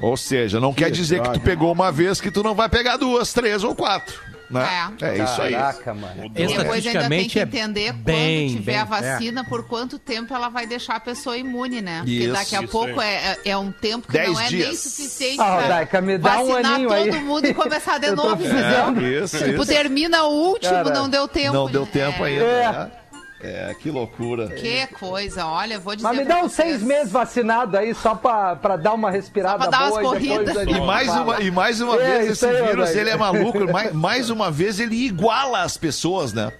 Ou 0.00 0.16
seja, 0.16 0.60
não 0.60 0.72
quer 0.74 0.90
dizer 0.90 1.16
que 1.20 1.28
tu 1.28 1.32
droga. 1.32 1.44
pegou 1.44 1.72
uma 1.72 1.90
vez 1.90 2.20
que 2.20 2.30
tu 2.30 2.42
não 2.42 2.54
vai 2.54 2.68
pegar 2.68 2.96
duas, 2.96 3.32
três 3.32 3.64
ou 3.64 3.74
quatro. 3.74 4.26
Né? 4.48 4.64
É. 5.02 5.06
É, 5.18 5.24
isso 5.24 5.42
aí. 5.42 5.52
Caraca, 5.54 5.92
mano. 5.92 6.28
Depois 6.28 6.86
ainda 6.86 7.08
tem 7.08 7.26
que 7.28 7.40
é 7.40 7.42
entender 7.42 7.92
bem, 7.92 8.46
quando 8.50 8.56
tiver 8.58 8.72
bem, 8.72 8.80
a 8.80 8.84
vacina, 8.84 9.44
por 9.44 9.66
quanto 9.66 9.98
tempo 9.98 10.32
ela 10.32 10.48
vai 10.48 10.68
deixar 10.68 10.94
a 10.96 11.00
pessoa 11.00 11.36
imune, 11.36 11.82
né? 11.82 11.98
Porque 11.98 12.12
Isso, 12.12 12.32
daqui 12.32 12.54
a 12.54 12.62
pouco 12.62 13.00
aí. 13.00 13.08
é, 13.08 13.38
é 13.46 13.56
um 13.56 13.72
tempo 13.72 14.06
que 14.06 14.12
Dez 14.12 14.30
não 14.30 14.38
é 14.38 14.42
nem 14.48 14.50
dias. 14.60 14.78
suficiente 14.78 15.40
Ah, 15.40 15.56
pra 15.56 15.66
Daica, 15.68 16.00
me 16.00 16.16
dá 16.16 16.38
um 16.42 16.46
vacinar 16.46 16.74
aninho 16.74 16.88
todo 16.88 17.14
aí. 17.14 17.20
mundo 17.24 17.44
e 17.46 17.54
começar 17.54 17.98
de 17.98 18.10
novo, 18.14 18.40
entendeu? 18.40 19.24
Isso, 19.24 19.36
Tipo, 19.38 19.62
isso. 19.62 19.66
termina 19.66 20.22
o 20.22 20.30
último, 20.50 20.70
Cara, 20.72 20.90
não 20.94 21.08
deu 21.08 21.26
tempo. 21.26 21.52
Não 21.52 21.66
deu 21.68 21.82
né? 21.82 21.88
tempo 21.92 22.24
É, 22.24 22.28
ainda. 22.66 22.92
É. 23.40 23.74
que 23.78 23.90
loucura. 23.90 24.48
Que 24.48 24.86
coisa, 24.88 25.46
olha, 25.46 25.78
vou 25.78 25.94
dizer 25.94 26.08
Mas 26.08 26.16
me 26.18 26.24
dá 26.24 26.38
uns 26.38 26.52
vocês. 26.52 26.70
seis 26.70 26.82
meses 26.82 27.12
vacinado 27.12 27.76
aí, 27.76 27.94
só 27.94 28.14
pra, 28.14 28.56
pra 28.56 28.76
dar 28.76 28.94
uma 28.94 29.10
respirada 29.10 29.64
Só 29.64 29.70
pra 29.70 29.78
dar 29.78 29.88
boa 29.90 30.00
umas 30.00 30.22
e 30.22 30.28
corridas. 30.28 30.56
E 30.56 30.64
gente 30.64 30.80
mais 30.80 31.08
uma, 31.08 31.40
e 31.40 31.50
mais 31.50 31.80
uma 31.80 31.96
É, 32.00 32.18
vez 32.18 32.30
esse 32.32 32.62
vírus, 32.62 32.90
ele 32.96 33.10
é 33.10 33.16
maluco. 33.16 33.70
mais, 33.72 33.92
mais 33.92 34.30
uma 34.30 34.50
vez 34.50 34.80
ele 34.80 34.96
iguala 34.96 35.62
as 35.62 35.76
pessoas, 35.76 36.32
né? 36.32 36.50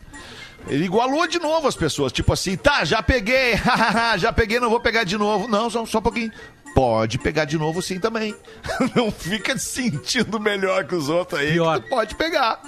Ele 0.69 0.85
igualou 0.85 1.27
de 1.27 1.39
novo 1.39 1.67
as 1.69 1.77
pessoas. 1.77 2.13
Tipo 2.13 2.33
assim, 2.33 2.57
tá, 2.57 2.85
já 2.85 3.03
peguei, 3.03 3.55
já 4.19 4.33
peguei, 4.33 4.59
não 4.61 4.69
vou 4.69 4.81
pegar 4.81 5.05
de 5.05 5.17
novo. 5.17 5.49
Não, 5.49 5.71
só, 5.71 5.87
só 5.87 5.99
um 5.99 6.03
pouquinho. 6.03 6.31
Pode 6.75 7.19
pegar 7.19 7.47
de 7.47 7.57
novo 7.57 7.81
sim 7.81 7.99
também. 7.99 8.35
Não 8.95 9.11
fica 9.11 9.57
se 9.57 9.65
sentindo 9.91 10.39
melhor 10.39 10.85
que 10.85 10.95
os 10.95 11.09
outros 11.09 11.41
aí. 11.41 11.53
Pior. 11.53 11.81
pode 11.89 12.15
pegar. 12.17 12.61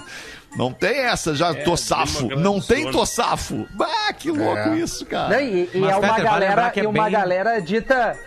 Não 0.55 0.73
tem 0.73 0.97
essa, 1.01 1.35
já 1.35 1.53
tô 1.53 1.77
safo. 1.77 2.27
Não 2.35 2.59
tem 2.59 2.91
tô 2.91 3.05
safo. 3.05 3.67
Ah, 3.79 4.11
que 4.13 4.31
louco 4.31 4.73
isso, 4.75 5.05
cara. 5.05 5.29
Não, 5.35 5.39
e, 5.41 5.69
e 5.73 5.79
Mas, 5.79 5.91
é 5.91 5.95
uma 5.95 6.09
Peter, 6.09 6.23
galera, 6.23 6.69
que 6.71 6.79
é 6.79 6.83
e 6.83 6.87
uma 6.87 7.03
bem- 7.03 7.11
galera 7.11 7.59
dita. 7.61 8.17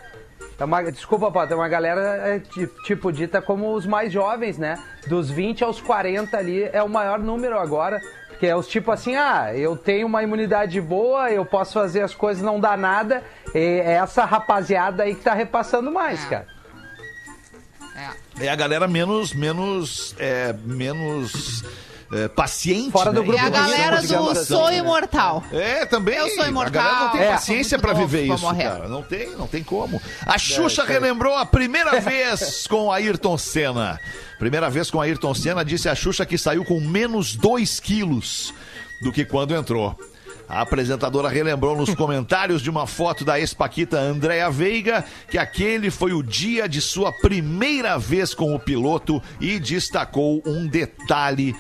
É 0.59 0.65
uma, 0.65 0.81
desculpa, 0.93 1.31
Potter, 1.33 1.53
é 1.55 1.57
uma 1.57 1.69
galera 1.69 2.01
é, 2.29 2.39
ti- 2.39 2.69
tipo 2.85 3.11
dita 3.13 3.43
como 3.43 3.75
os 3.75 3.85
mais 3.85 4.13
jovens, 4.13 4.57
né? 4.59 4.79
Dos 5.09 5.29
20 5.29 5.65
aos 5.65 5.81
40 5.81 6.37
ali 6.37 6.63
é 6.73 6.81
o 6.83 6.89
maior 6.89 7.19
número 7.19 7.59
agora. 7.59 8.01
Que 8.39 8.47
é 8.47 8.57
os 8.57 8.69
tipo 8.69 8.91
assim, 8.93 9.17
ah, 9.17 9.51
eu 9.55 9.77
tenho 9.77 10.07
uma 10.07 10.23
imunidade 10.23 10.81
boa, 10.81 11.31
eu 11.31 11.45
posso 11.45 11.73
fazer 11.75 12.03
as 12.03 12.15
coisas, 12.15 12.43
não 12.43 12.61
dá 12.61 12.77
nada. 12.77 13.23
E 13.55 13.59
é 13.59 13.93
essa 13.95 14.25
rapaziada 14.25 15.03
aí 15.03 15.15
que 15.17 15.23
tá 15.23 15.35
repassando 15.35 15.91
mais, 15.91 16.25
É. 16.27 16.29
cara. 16.29 16.47
É. 18.39 18.47
É 18.47 18.49
a 18.49 18.57
galera 18.57 18.89
menos, 18.89 19.33
menos, 19.35 20.15
é, 20.19 20.55
menos 20.65 21.65
é, 22.13 22.29
paciente. 22.29 22.91
Fora 22.91 23.11
do 23.13 23.21
né? 23.21 23.27
grupo 23.27 23.43
É 23.43 23.47
a 23.47 23.51
galera 23.51 24.03
do 24.03 24.29
assim, 24.31 24.45
sou 24.45 24.67
né? 24.71 24.77
imortal. 24.79 25.43
É, 25.51 25.87
também. 25.87 26.15
Eu 26.17 26.29
sou 26.31 26.47
imortal. 26.47 26.83
A 26.83 26.85
galera 26.85 27.05
não 27.07 27.13
tem 27.13 27.21
É. 27.23 27.33
paciência 27.33 27.79
pra 27.79 27.95
muito 27.95 28.07
viver 28.09 28.33
isso, 28.33 28.43
morrer. 28.45 28.65
cara. 28.65 28.89
Não 28.89 29.03
tem, 29.03 29.31
não 29.37 29.47
tem 29.47 29.63
como. 29.65 30.01
A 30.27 30.39
Xuxa 30.39 30.85
relembrou 30.85 31.35
a 31.35 31.47
primeira 31.47 31.99
vez 32.01 32.67
com 32.67 32.93
Ayrton 32.93 33.39
Senna. 33.39 33.99
Primeira 34.39 34.69
vez 34.69 34.91
com 34.91 35.01
Ayrton 35.01 35.35
Senna, 35.35 35.65
disse 35.65 35.89
a 35.89 35.95
Xuxa 35.95 36.27
que 36.27 36.37
saiu 36.37 36.65
com 36.65 36.81
menos 36.81 37.35
2 37.35 37.81
quilos 37.81 38.53
do 39.01 39.11
que 39.13 39.25
quando 39.25 39.55
entrou. 39.55 39.97
A 40.49 40.61
apresentadora 40.61 41.29
relembrou 41.31 41.75
nos 41.75 41.95
comentários 41.97 42.61
de 42.61 42.69
uma 42.69 42.87
foto 42.87 43.25
da 43.25 43.41
ex-paquita 43.41 43.99
Andréa 43.99 44.51
Veiga 44.51 45.03
que 45.31 45.39
aquele 45.39 45.91
foi 45.91 46.13
o 46.13 46.23
dia 46.23 46.69
de 46.69 46.81
sua 46.81 47.11
primeira 47.11 47.99
vez 47.99 48.35
com 48.35 48.55
o 48.55 48.59
piloto 48.59 49.23
e 49.41 49.59
destacou 49.59 50.43
um 50.45 50.67
detalhe 50.67 51.55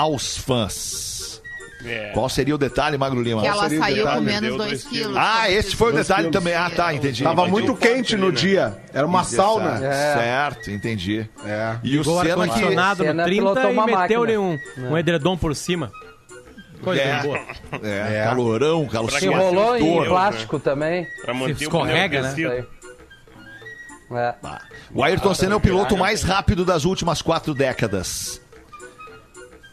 aos 0.00 0.36
fãs. 0.36 1.40
É. 1.82 2.10
Qual 2.12 2.28
seria 2.28 2.54
o 2.54 2.58
detalhe, 2.58 2.98
Magro 2.98 3.22
Lima? 3.22 3.40
Que 3.40 3.46
ela 3.48 3.70
saiu 3.70 4.06
com 4.06 4.20
menos 4.20 4.40
Deu 4.42 4.56
2 4.58 4.68
dois 4.70 4.84
quilos. 4.84 5.16
Ah, 5.16 5.50
esse 5.50 5.74
foi 5.74 5.92
o 5.92 5.96
detalhe 5.96 6.24
quilos. 6.28 6.32
também. 6.32 6.54
Ah, 6.54 6.68
tá, 6.68 6.92
entendi. 6.92 7.22
Tava 7.24 7.40
entendi. 7.40 7.50
muito 7.52 7.74
quente 7.74 8.16
no 8.18 8.28
né? 8.28 8.34
dia. 8.34 8.76
Era 8.92 9.06
uma 9.06 9.24
sauna. 9.24 9.78
Certo, 9.78 9.84
É. 9.84 10.14
certo, 10.14 10.70
entendi. 10.70 11.26
É. 11.42 11.76
E 11.82 11.96
o 11.96 12.00
Ligou 12.02 12.20
Senna 12.22 12.48
que... 12.48 12.60
no 12.60 12.68
Senna 12.68 12.94
30 12.96 13.24
pilotou 13.24 13.62
e 13.62 13.66
um, 13.66 13.74
máquina. 13.74 14.90
um 14.90 14.98
edredom 14.98 15.38
por 15.38 15.56
cima. 15.56 15.90
Coisa 16.82 17.00
É. 17.00 17.22
boa. 17.22 17.38
É, 17.82 18.18
É. 18.18 18.24
calorão, 18.24 18.86
Pra 18.86 19.02
Se 19.18 19.20
calorão. 19.26 19.32
enrolou 19.50 19.76
em 19.78 19.82
Deus, 19.84 20.02
né? 20.02 20.08
plástico 20.08 20.58
também. 20.58 21.06
Pra 21.24 21.32
manter 21.32 21.52
o 21.52 21.62
escorrega, 21.62 22.20
né? 22.22 22.28
Isso 22.28 22.46
aquecido. 22.46 22.68
aí. 24.10 24.18
É. 24.18 24.34
O 24.92 25.02
Ayrton 25.02 25.32
Senna 25.34 25.54
é 25.54 25.56
o 25.56 25.60
piloto 25.60 25.96
mais 25.96 26.22
rápido 26.22 26.62
das 26.64 26.84
últimas 26.84 27.22
quatro 27.22 27.54
décadas. 27.54 28.40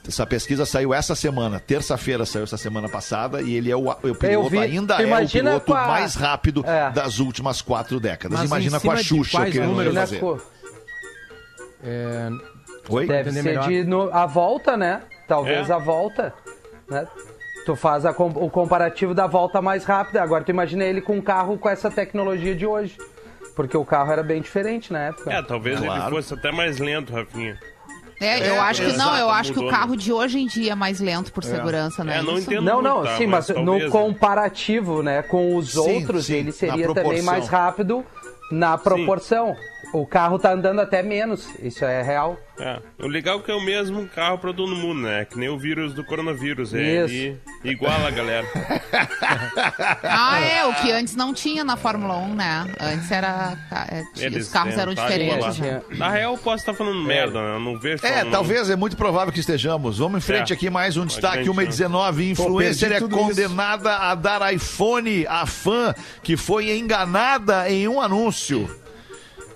Essa 0.08 0.26
pesquisa 0.26 0.66
saiu 0.66 0.94
essa 0.94 1.14
semana, 1.16 1.60
terça-feira 1.60 2.26
saiu 2.26 2.44
essa 2.46 2.58
semana 2.58 2.88
passada, 2.88 3.42
e 3.42 3.56
ele 3.56 3.70
é 3.70 3.76
o, 3.76 3.90
o 3.90 4.16
piloto, 4.16 4.50
vi. 4.50 4.60
ainda 4.60 4.96
é 5.02 5.24
o 5.24 5.28
piloto 5.28 5.74
a- 5.74 5.88
mais 5.88 6.16
rápido 6.16 6.64
É. 6.66 6.90
das 6.92 7.20
últimas 7.20 7.62
quatro 7.62 8.00
décadas. 8.00 8.40
Mas 8.40 8.48
Imagina 8.48 8.80
com 8.80 8.90
a 8.92 8.98
Xuxa 8.98 9.42
o 9.42 9.52
que 9.52 9.58
ele 9.58 9.68
não 9.68 9.84
ia 9.84 9.94
fazer. 9.94 10.22
É, 11.84 12.30
Oi? 12.90 13.06
Deve 13.06 13.32
ser 13.32 13.44
melhor. 13.44 13.68
de 13.68 13.84
no- 13.84 14.10
a 14.14 14.26
volta, 14.26 14.78
né? 14.78 15.02
Talvez 15.28 15.70
É. 15.70 15.74
a 15.74 15.78
volta, 15.78 16.34
né? 16.90 17.06
Tu 17.66 17.76
faz 17.76 18.06
a 18.06 18.14
com- 18.14 18.28
o 18.30 18.50
comparativo 18.50 19.14
da 19.14 19.28
volta 19.28 19.62
mais 19.62 19.84
rápida. 19.84 20.24
Agora 20.24 20.44
tu 20.44 20.50
imagina 20.52 20.86
ele 20.86 21.02
com 21.02 21.18
um 21.18 21.22
carro 21.22 21.58
com 21.58 21.68
essa 21.70 21.92
tecnologia 21.92 22.56
de 22.56 22.66
hoje. 22.66 22.98
Porque 23.58 23.76
o 23.76 23.84
carro 23.84 24.12
era 24.12 24.24
bem 24.24 24.42
diferente 24.42 24.94
na 24.94 25.08
época. 25.08 25.34
É, 25.34 25.42
talvez 25.42 25.80
Claro. 25.80 26.02
ele 26.04 26.16
fosse 26.16 26.34
até 26.34 26.52
mais 26.52 26.78
lento, 26.78 27.12
Rafinha. 27.12 27.60
É, 28.20 28.50
eu 28.50 28.56
É, 28.56 28.60
acho 28.60 28.82
que 28.84 28.98
não, 28.98 29.16
eu 29.16 29.30
acho 29.30 29.54
que 29.54 29.60
o 29.60 29.66
né? 29.66 29.72
carro 29.72 29.96
de 29.96 30.12
hoje 30.12 30.40
em 30.40 30.48
dia 30.48 30.72
é 30.72 30.76
mais 30.76 31.00
lento 31.00 31.32
por 31.32 31.44
segurança, 31.44 32.04
né? 32.04 32.18
É, 32.18 32.22
não 32.22 32.38
Isso? 32.38 32.50
entendo. 32.52 32.64
Não, 32.66 32.82
não, 32.82 33.04
Tá, 33.04 33.18
sim, 33.18 33.28
mas, 33.28 33.48
mas 33.50 33.58
no 33.60 33.66
talvez, 33.66 33.84
né? 33.84 33.90
comparativo, 33.90 35.04
né, 35.04 35.22
com 35.22 35.56
os 35.56 35.72
Sim, 35.74 35.80
outros, 35.80 36.26
sim, 36.26 36.34
ele 36.36 36.52
seria 36.52 36.92
também 36.94 37.22
mais 37.22 37.48
rápido 37.48 38.04
na 38.52 38.78
proporção. 38.78 39.56
O 40.02 40.06
carro 40.06 40.38
tá 40.38 40.52
andando 40.54 40.80
até 40.80 41.02
menos, 41.02 41.48
isso 41.62 41.84
é 41.86 42.02
real. 42.02 42.38
É. 42.60 42.80
O 43.00 43.08
legal 43.08 43.40
é 43.40 43.42
que 43.44 43.52
é 43.52 43.54
o 43.54 43.62
mesmo 43.62 44.08
carro 44.08 44.38
pra 44.40 44.52
todo 44.52 44.76
mundo, 44.76 45.02
né? 45.02 45.26
Que 45.26 45.38
nem 45.38 45.48
o 45.50 45.58
vírus 45.60 45.94
do 45.94 46.04
coronavírus. 46.04 46.74
É 46.74 47.06
Isso. 47.06 47.14
ele 47.14 47.40
iguala 47.64 48.08
a 48.08 48.12
galera. 48.12 48.48
Ah, 50.04 50.40
é, 50.40 50.66
o 50.66 50.74
que 50.76 50.92
antes 50.92 51.16
não 51.16 51.34
tinha 51.34 51.64
na 51.64 51.76
Fórmula 51.78 52.16
1, 52.18 52.34
né? 52.36 52.66
Antes 52.80 53.12
era. 53.12 53.58
é, 53.90 54.04
tinha- 54.14 54.28
Eles 54.28 54.48
os 54.48 54.52
carros 54.54 54.78
eram 54.78 54.94
tentaram 54.96 55.18
diferentes. 55.18 55.60
Né? 55.60 55.82
Na 55.92 56.10
real, 56.10 56.34
eu 56.34 56.38
posso 56.40 56.58
estar 56.58 56.74
falando 56.74 57.04
merda, 57.04 57.42
né? 57.42 57.56
Eu 57.56 57.60
não 57.60 57.78
vejo. 57.80 58.04
É, 58.06 58.08
Fórmula 58.10 58.28
1. 58.28 58.32
talvez, 58.32 58.70
é 58.70 58.76
muito 58.76 58.98
provável 58.98 59.32
que 59.34 59.40
estejamos. 59.40 59.98
Vamos 59.98 60.18
em 60.20 60.22
frente 60.22 60.52
É. 60.52 60.56
aqui, 60.56 60.70
mais 60.70 60.98
um 60.98 61.06
destaque, 61.06 61.44
grande 61.44 61.50
1 61.50 61.54
e 61.54 61.66
chance. 61.66 61.78
19. 61.78 62.32
Influencer 62.32 62.90
perdi 62.90 63.06
é 63.06 63.08
condenada 63.10 63.96
a 63.98 64.16
dar 64.16 64.54
iPhone 64.54 65.26
à 65.28 65.46
fã 65.46 65.94
que 66.24 66.36
foi 66.38 66.76
enganada 66.78 67.70
em 67.70 67.88
um 67.88 68.00
anúncio. 68.02 68.70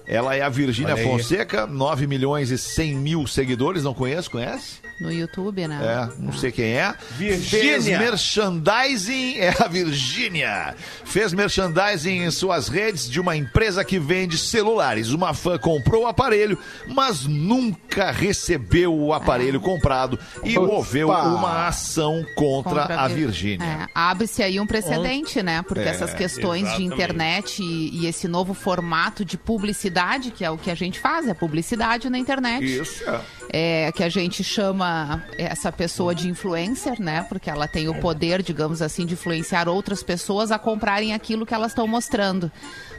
Ela 0.06 0.36
é 0.36 0.42
a 0.42 0.50
Virgínia. 0.50 0.98
Fonseca, 0.98 1.66
9 1.66 2.08
milhões 2.08 2.52
e 2.52 2.58
100 2.58 2.96
mil 2.96 3.28
seguidores, 3.28 3.84
não 3.84 3.94
conheço, 3.94 4.30
conhece? 4.32 4.80
No 5.02 5.12
YouTube, 5.12 5.68
né? 5.68 5.80
É, 5.82 6.22
não 6.22 6.32
sei 6.32 6.52
quem 6.52 6.74
é. 6.78 6.94
Virgínia. 7.18 7.60
Fez 7.80 7.88
merchandising, 7.88 9.38
é 9.40 9.54
a 9.60 9.68
Virgínia. 9.68 10.76
Fez 11.06 11.34
merchandising 11.34 12.24
em 12.24 12.32
suas 12.32 12.68
redes 12.68 13.10
de 13.10 13.20
uma 13.20 13.36
empresa 13.36 13.84
que 13.84 13.98
vende 14.00 14.38
celulares. 14.38 15.10
Uma 15.12 15.34
fã 15.34 15.58
comprou 15.58 16.04
o 16.04 16.08
aparelho, 16.08 16.58
mas 16.88 17.26
nunca 17.26 18.12
recebeu 18.12 18.94
o 18.96 19.14
aparelho 19.14 19.60
comprado 19.60 20.20
e 20.44 20.58
Opa. 20.58 20.68
moveu 20.68 21.10
uma 21.10 21.68
ação 21.68 22.24
contra, 22.36 22.84
a 22.84 23.08
Vir- 23.08 23.22
Virgínia. 23.26 23.66
É, 23.66 23.88
Abre-se 23.94 24.42
aí 24.44 24.60
um 24.60 24.68
precedente, 24.68 25.42
né? 25.42 25.62
Porque 25.64 25.82
É, 25.84 25.88
essas 25.90 26.14
questões 26.14 26.62
de 26.62 26.68
exatamente. 26.68 26.94
internet 26.94 27.64
e, 27.64 28.02
e 28.04 28.08
esse 28.08 28.28
novo 28.28 28.54
formato 28.54 29.24
de 29.26 29.38
publicidade, 29.38 30.32
que 30.32 30.44
é 30.46 30.50
o 30.52 30.58
que 30.58 30.70
a 30.72 30.76
gente 30.76 31.00
faz, 31.00 31.28
é 31.28 31.34
publicidade 31.34 32.10
na 32.10 32.18
internet. 32.18 32.64
Isso, 32.64 33.04
é. 33.10 33.20
É, 33.54 33.92
que 33.92 34.04
a 34.04 34.10
gente 34.10 34.44
chama 34.44 35.24
essa 35.38 35.72
pessoa 35.72 36.16
de 36.16 36.30
influencer, 36.30 37.02
né? 37.02 37.24
Porque 37.28 37.50
ela 37.50 37.68
tem 37.68 37.90
o 37.90 38.00
poder, 38.00 38.42
digamos 38.42 38.82
assim, 38.82 39.06
de 39.06 39.14
influenciar 39.14 39.68
outras 39.68 40.02
pessoas 40.02 40.52
a 40.52 40.58
comprarem 40.58 41.14
aquilo 41.14 41.46
que 41.46 41.54
elas 41.54 41.72
estão 41.72 41.86
mostrando. 41.86 42.50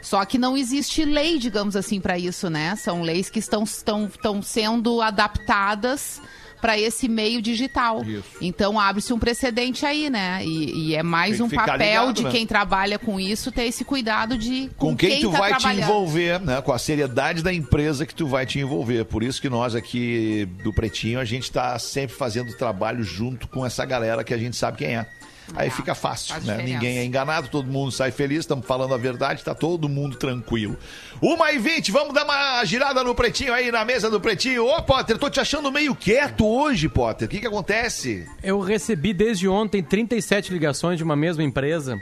Só 0.02 0.22
que 0.26 0.36
não 0.36 0.56
existe 0.56 1.04
lei, 1.04 1.38
digamos 1.38 1.74
assim, 1.74 2.00
para 2.00 2.18
isso, 2.18 2.50
né? 2.50 2.76
São 2.76 3.00
leis 3.00 3.30
que 3.30 3.38
estão, 3.38 3.62
estão, 3.62 4.06
estão 4.06 4.42
sendo 4.42 5.00
adaptadas 5.00 6.20
para 6.62 6.78
esse 6.78 7.08
meio 7.08 7.42
digital. 7.42 8.02
Então 8.40 8.78
abre-se 8.78 9.12
um 9.12 9.18
precedente 9.18 9.84
aí, 9.84 10.08
né? 10.08 10.44
E, 10.44 10.90
e 10.90 10.94
é 10.94 11.02
mais 11.02 11.40
um 11.40 11.48
papel 11.48 11.76
ligado, 11.76 12.12
de 12.12 12.22
né? 12.22 12.30
quem 12.30 12.46
trabalha 12.46 13.00
com 13.00 13.18
isso 13.18 13.50
ter 13.50 13.64
esse 13.64 13.84
cuidado 13.84 14.38
de 14.38 14.70
com, 14.76 14.90
com 14.90 14.96
quem, 14.96 15.20
tu 15.20 15.32
tá 15.32 15.38
vai 15.38 15.56
te 15.56 15.66
envolver, 15.66 16.40
né? 16.40 16.62
Com 16.62 16.72
a 16.72 16.78
seriedade 16.78 17.42
da 17.42 17.52
empresa 17.52 18.06
que 18.06 18.14
tu 18.14 18.28
vai 18.28 18.46
te 18.46 18.60
envolver. 18.60 19.04
Por 19.06 19.24
isso 19.24 19.42
que 19.42 19.48
nós 19.48 19.74
aqui 19.74 20.48
do 20.62 20.72
Pretinho, 20.72 21.18
a 21.18 21.24
gente 21.24 21.50
tá 21.50 21.76
sempre 21.80 22.14
fazendo 22.14 22.56
trabalho 22.56 23.02
junto 23.02 23.48
com 23.48 23.66
essa 23.66 23.84
galera 23.84 24.22
que 24.22 24.32
a 24.32 24.38
gente 24.38 24.56
sabe 24.56 24.78
quem 24.78 24.96
é. 24.96 25.06
Aí 25.54 25.68
É, 25.68 25.70
fica 25.70 25.94
fácil, 25.94 26.34
né? 26.34 26.40
diferença. 26.40 26.62
Ninguém 26.64 26.98
é 26.98 27.04
enganado, 27.04 27.48
todo 27.48 27.66
mundo 27.70 27.90
sai 27.92 28.10
feliz, 28.10 28.40
estamos 28.40 28.66
falando 28.66 28.94
a 28.94 28.96
verdade, 28.96 29.44
tá 29.44 29.54
todo 29.54 29.88
mundo 29.88 30.16
tranquilo. 30.16 30.76
Uma 31.20 31.52
e 31.52 31.58
vinte, 31.58 31.92
vamos 31.92 32.14
dar 32.14 32.24
uma 32.24 32.64
girada 32.64 33.02
no 33.04 33.14
Pretinho 33.14 33.52
aí, 33.52 33.70
na 33.70 33.84
mesa 33.84 34.10
do 34.10 34.20
Pretinho. 34.20 34.66
Ô, 34.66 34.82
Potter, 34.82 35.18
tô 35.18 35.28
te 35.30 35.40
achando 35.40 35.70
meio 35.70 35.94
quieto 35.94 36.46
hoje, 36.46 36.88
Potter. 36.88 37.26
O 37.26 37.30
que 37.30 37.40
que 37.40 37.46
acontece? 37.46 38.26
Eu 38.42 38.60
recebi 38.60 39.12
desde 39.12 39.46
ontem 39.48 39.82
37 39.82 40.52
ligações 40.52 40.96
de 40.98 41.04
uma 41.04 41.14
mesma 41.16 41.42
empresa 41.42 41.96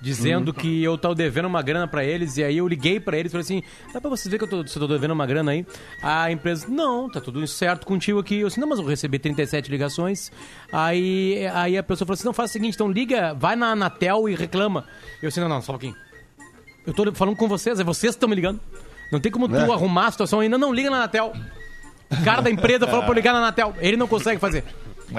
dizendo 0.00 0.52
que 0.54 0.82
eu 0.82 0.96
tava 0.96 1.14
devendo 1.14 1.46
uma 1.46 1.60
grana 1.62 1.88
pra 1.88 2.04
eles 2.04 2.36
e 2.36 2.44
aí 2.44 2.58
eu 2.58 2.68
liguei 2.68 3.00
pra 3.00 3.16
eles 3.18 3.30
e 3.30 3.32
falei 3.32 3.42
assim, 3.42 3.62
dá 3.92 4.00
pra 4.00 4.08
vocês 4.08 4.30
ver 4.30 4.38
que 4.38 4.44
eu 4.44 4.48
tô, 4.48 4.66
se 4.66 4.76
eu 4.76 4.86
tô 4.86 4.92
devendo 4.94 5.10
uma 5.12 5.26
grana 5.26 5.50
aí? 5.52 5.66
A 6.02 6.30
empresa, 6.30 6.66
não, 6.68 7.10
tá 7.10 7.20
tudo 7.20 7.44
certo 7.46 7.84
contigo 7.86 8.18
aqui. 8.18 8.40
Eu 8.40 8.48
disse, 8.48 8.60
não, 8.60 8.68
mas 8.68 8.78
eu 8.78 8.84
recebi 8.84 9.18
37 9.18 9.70
ligações. 9.70 10.30
Aí, 10.72 11.46
aí 11.52 11.76
a 11.76 11.82
pessoa 11.82 12.06
falou 12.06 12.14
assim, 12.14 12.24
não, 12.24 12.32
faz 12.32 12.50
o 12.50 12.52
seguinte, 12.52 12.74
então 12.74 12.90
liga, 12.90 13.34
vai 13.34 13.56
na 13.56 13.72
Anatel 13.72 14.28
e 14.28 14.34
reclama. 14.34 14.84
Eu 15.22 15.28
disse, 15.28 15.40
não, 15.40 15.48
não, 15.48 15.60
só 15.60 15.72
um 15.72 15.74
pouquinho. 15.74 15.96
Eu 16.86 16.94
tô 16.94 17.12
falando 17.12 17.36
com 17.36 17.48
vocês, 17.48 17.78
é 17.80 17.84
vocês 17.84 18.12
que 18.12 18.16
estão 18.16 18.28
me 18.28 18.34
ligando. 18.34 18.60
Não 19.12 19.20
tem 19.20 19.32
como 19.32 19.48
tu 19.48 19.56
É. 19.56 19.60
arrumar 19.62 20.06
a 20.06 20.10
situação 20.10 20.40
ainda, 20.40 20.56
não, 20.56 20.72
liga 20.72 20.90
na 20.90 20.98
Anatel. 20.98 21.32
O 22.10 22.24
cara 22.24 22.40
da 22.40 22.50
empresa 22.50 22.86
falou 22.86 23.02
pra 23.02 23.10
eu 23.10 23.14
ligar 23.14 23.32
na 23.32 23.38
Anatel. 23.40 23.74
Ele 23.80 23.96
não 23.96 24.06
consegue 24.08 24.40
fazer. 24.40 24.64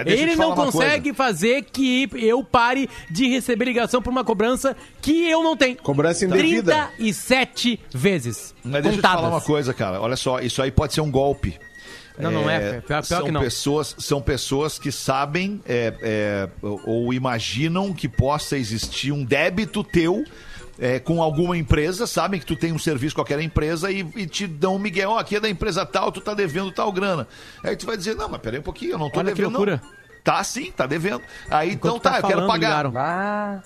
Ele 0.06 0.36
não 0.36 0.54
consegue 0.56 1.14
fazer 1.14 1.64
que 1.64 2.10
eu 2.14 2.44
pare 2.44 2.90
de 3.10 3.28
receber 3.28 3.66
ligação 3.66 4.02
por 4.02 4.10
uma 4.12 4.24
cobrança 4.24 4.76
que 5.02 5.30
eu 5.30 5.42
não 5.44 5.56
tenho. 5.58 5.78
Cobrança 5.78 6.26
indevida. 6.26 6.90
37 6.98 7.80
vezes. 7.94 8.54
Mas 8.64 8.84
deixa 8.84 8.88
eu 8.88 8.92
te 8.92 8.96
contadas. 8.98 9.22
falar 9.22 9.30
uma 9.36 9.42
coisa, 9.42 9.74
cara. 9.74 10.02
Olha 10.02 10.16
só, 10.16 10.40
isso 10.40 10.62
aí 10.62 10.72
pode 10.72 10.94
ser 10.94 11.02
um 11.02 11.12
golpe. 11.12 11.58
Não, 12.18 12.32
não 12.32 12.50
é. 12.50 12.82
Pior- 12.82 12.82
pior 12.82 13.04
são 13.04 13.24
que 13.24 13.32
não. 13.32 13.42
Pessoas, 13.42 13.96
são 13.98 14.22
pessoas 14.22 14.78
que 14.78 14.92
sabem 14.92 15.62
é, 15.66 15.94
é, 16.02 16.50
ou 16.86 17.14
imaginam 17.14 17.94
que 17.94 18.10
possa 18.10 18.58
existir 18.58 19.12
um 19.14 19.24
débito 19.24 19.84
teu 19.84 20.26
é, 20.80 20.98
com 21.00 21.22
alguma 21.22 21.58
empresa, 21.58 22.08
sabem 22.08 22.40
que 22.40 22.46
tu 22.46 22.56
tem 22.56 22.72
um 22.72 22.80
serviço 22.80 23.14
com 23.16 23.22
qualquer 23.22 23.40
empresa 23.42 23.92
e, 23.92 24.06
e 24.16 24.26
te 24.26 24.48
dão 24.48 24.76
um 24.76 24.80
migué, 24.80 25.06
ó, 25.08 25.18
aqui 25.20 25.36
é 25.36 25.40
da 25.40 25.50
empresa 25.50 25.86
tal, 25.86 26.12
tu 26.12 26.22
tá 26.22 26.34
devendo 26.34 26.72
tal 26.72 26.92
grana. 26.92 27.28
Aí 27.64 27.76
tu 27.76 27.86
vai 27.86 27.98
dizer, 27.98 28.16
não, 28.16 28.30
mas 28.30 28.40
peraí 28.42 28.60
um 28.60 28.64
pouquinho, 28.64 28.94
eu 28.94 28.98
não 28.98 29.10
tô 29.10 29.20
Olha 29.20 29.30
que 29.32 29.36
devendo 29.36 29.52
loucura. 29.54 29.82
não. 29.84 30.00
Tá 30.24 30.44
sim, 30.44 30.72
tá 30.72 30.86
devendo. 30.86 31.22
Aí 31.50 31.72
então 31.74 31.92
Enquanto 31.92 32.04
tá, 32.04 32.12
tá 32.12 32.18
eu 32.20 32.28
quero 32.28 32.48
pagar. 32.48 32.86
Ah, 32.96 33.62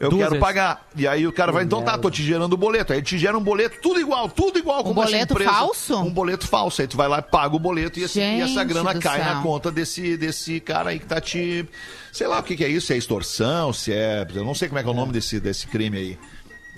Eu 0.00 0.08
Duas 0.10 0.20
quero 0.22 0.30
vezes. 0.32 0.40
pagar. 0.44 0.88
E 0.96 1.06
aí 1.06 1.26
o 1.26 1.32
cara 1.32 1.52
vai, 1.52 1.62
então 1.64 1.82
tá, 1.82 1.96
tô 1.96 2.10
te 2.10 2.22
gerando 2.24 2.54
o 2.54 2.56
boleto. 2.56 2.92
Aí 2.92 2.98
ele 2.98 3.06
te 3.06 3.16
gera 3.18 3.36
um 3.38 3.42
boleto, 3.42 3.76
tudo 3.80 4.00
igual, 4.00 4.28
tudo 4.28 4.58
igual 4.58 4.82
como 4.82 5.00
essa 5.02 5.12
boleto 5.12 5.34
empresa. 5.34 5.50
falso? 5.52 5.96
Um 6.00 6.10
boleto 6.12 6.48
falso. 6.48 6.80
Aí 6.80 6.88
tu 6.88 6.96
vai 6.96 7.06
lá, 7.08 7.22
paga 7.22 7.54
o 7.54 7.58
boleto 7.58 8.00
e, 8.00 8.02
esse- 8.04 8.18
e 8.18 8.40
essa 8.40 8.64
grana 8.64 8.94
cai 8.98 9.22
céu. 9.22 9.34
na 9.34 9.42
conta 9.42 9.70
desse, 9.70 10.16
desse 10.16 10.58
cara 10.60 10.90
aí 10.90 10.98
que 10.98 11.06
tá 11.06 11.20
te. 11.20 11.68
Sei 12.10 12.26
lá 12.26 12.40
o 12.40 12.42
que, 12.42 12.56
que 12.56 12.64
é 12.64 12.68
isso, 12.68 12.86
se 12.88 12.94
é 12.94 12.96
extorsão, 12.96 13.72
se 13.72 13.92
é. 13.92 14.26
Eu 14.34 14.44
não 14.44 14.54
sei 14.54 14.68
como 14.68 14.78
é 14.80 14.82
que 14.82 14.88
é 14.88 14.92
o 14.92 14.94
nome 14.96 15.12
desse, 15.12 15.38
desse 15.38 15.66
crime 15.68 15.96
aí. 15.98 16.18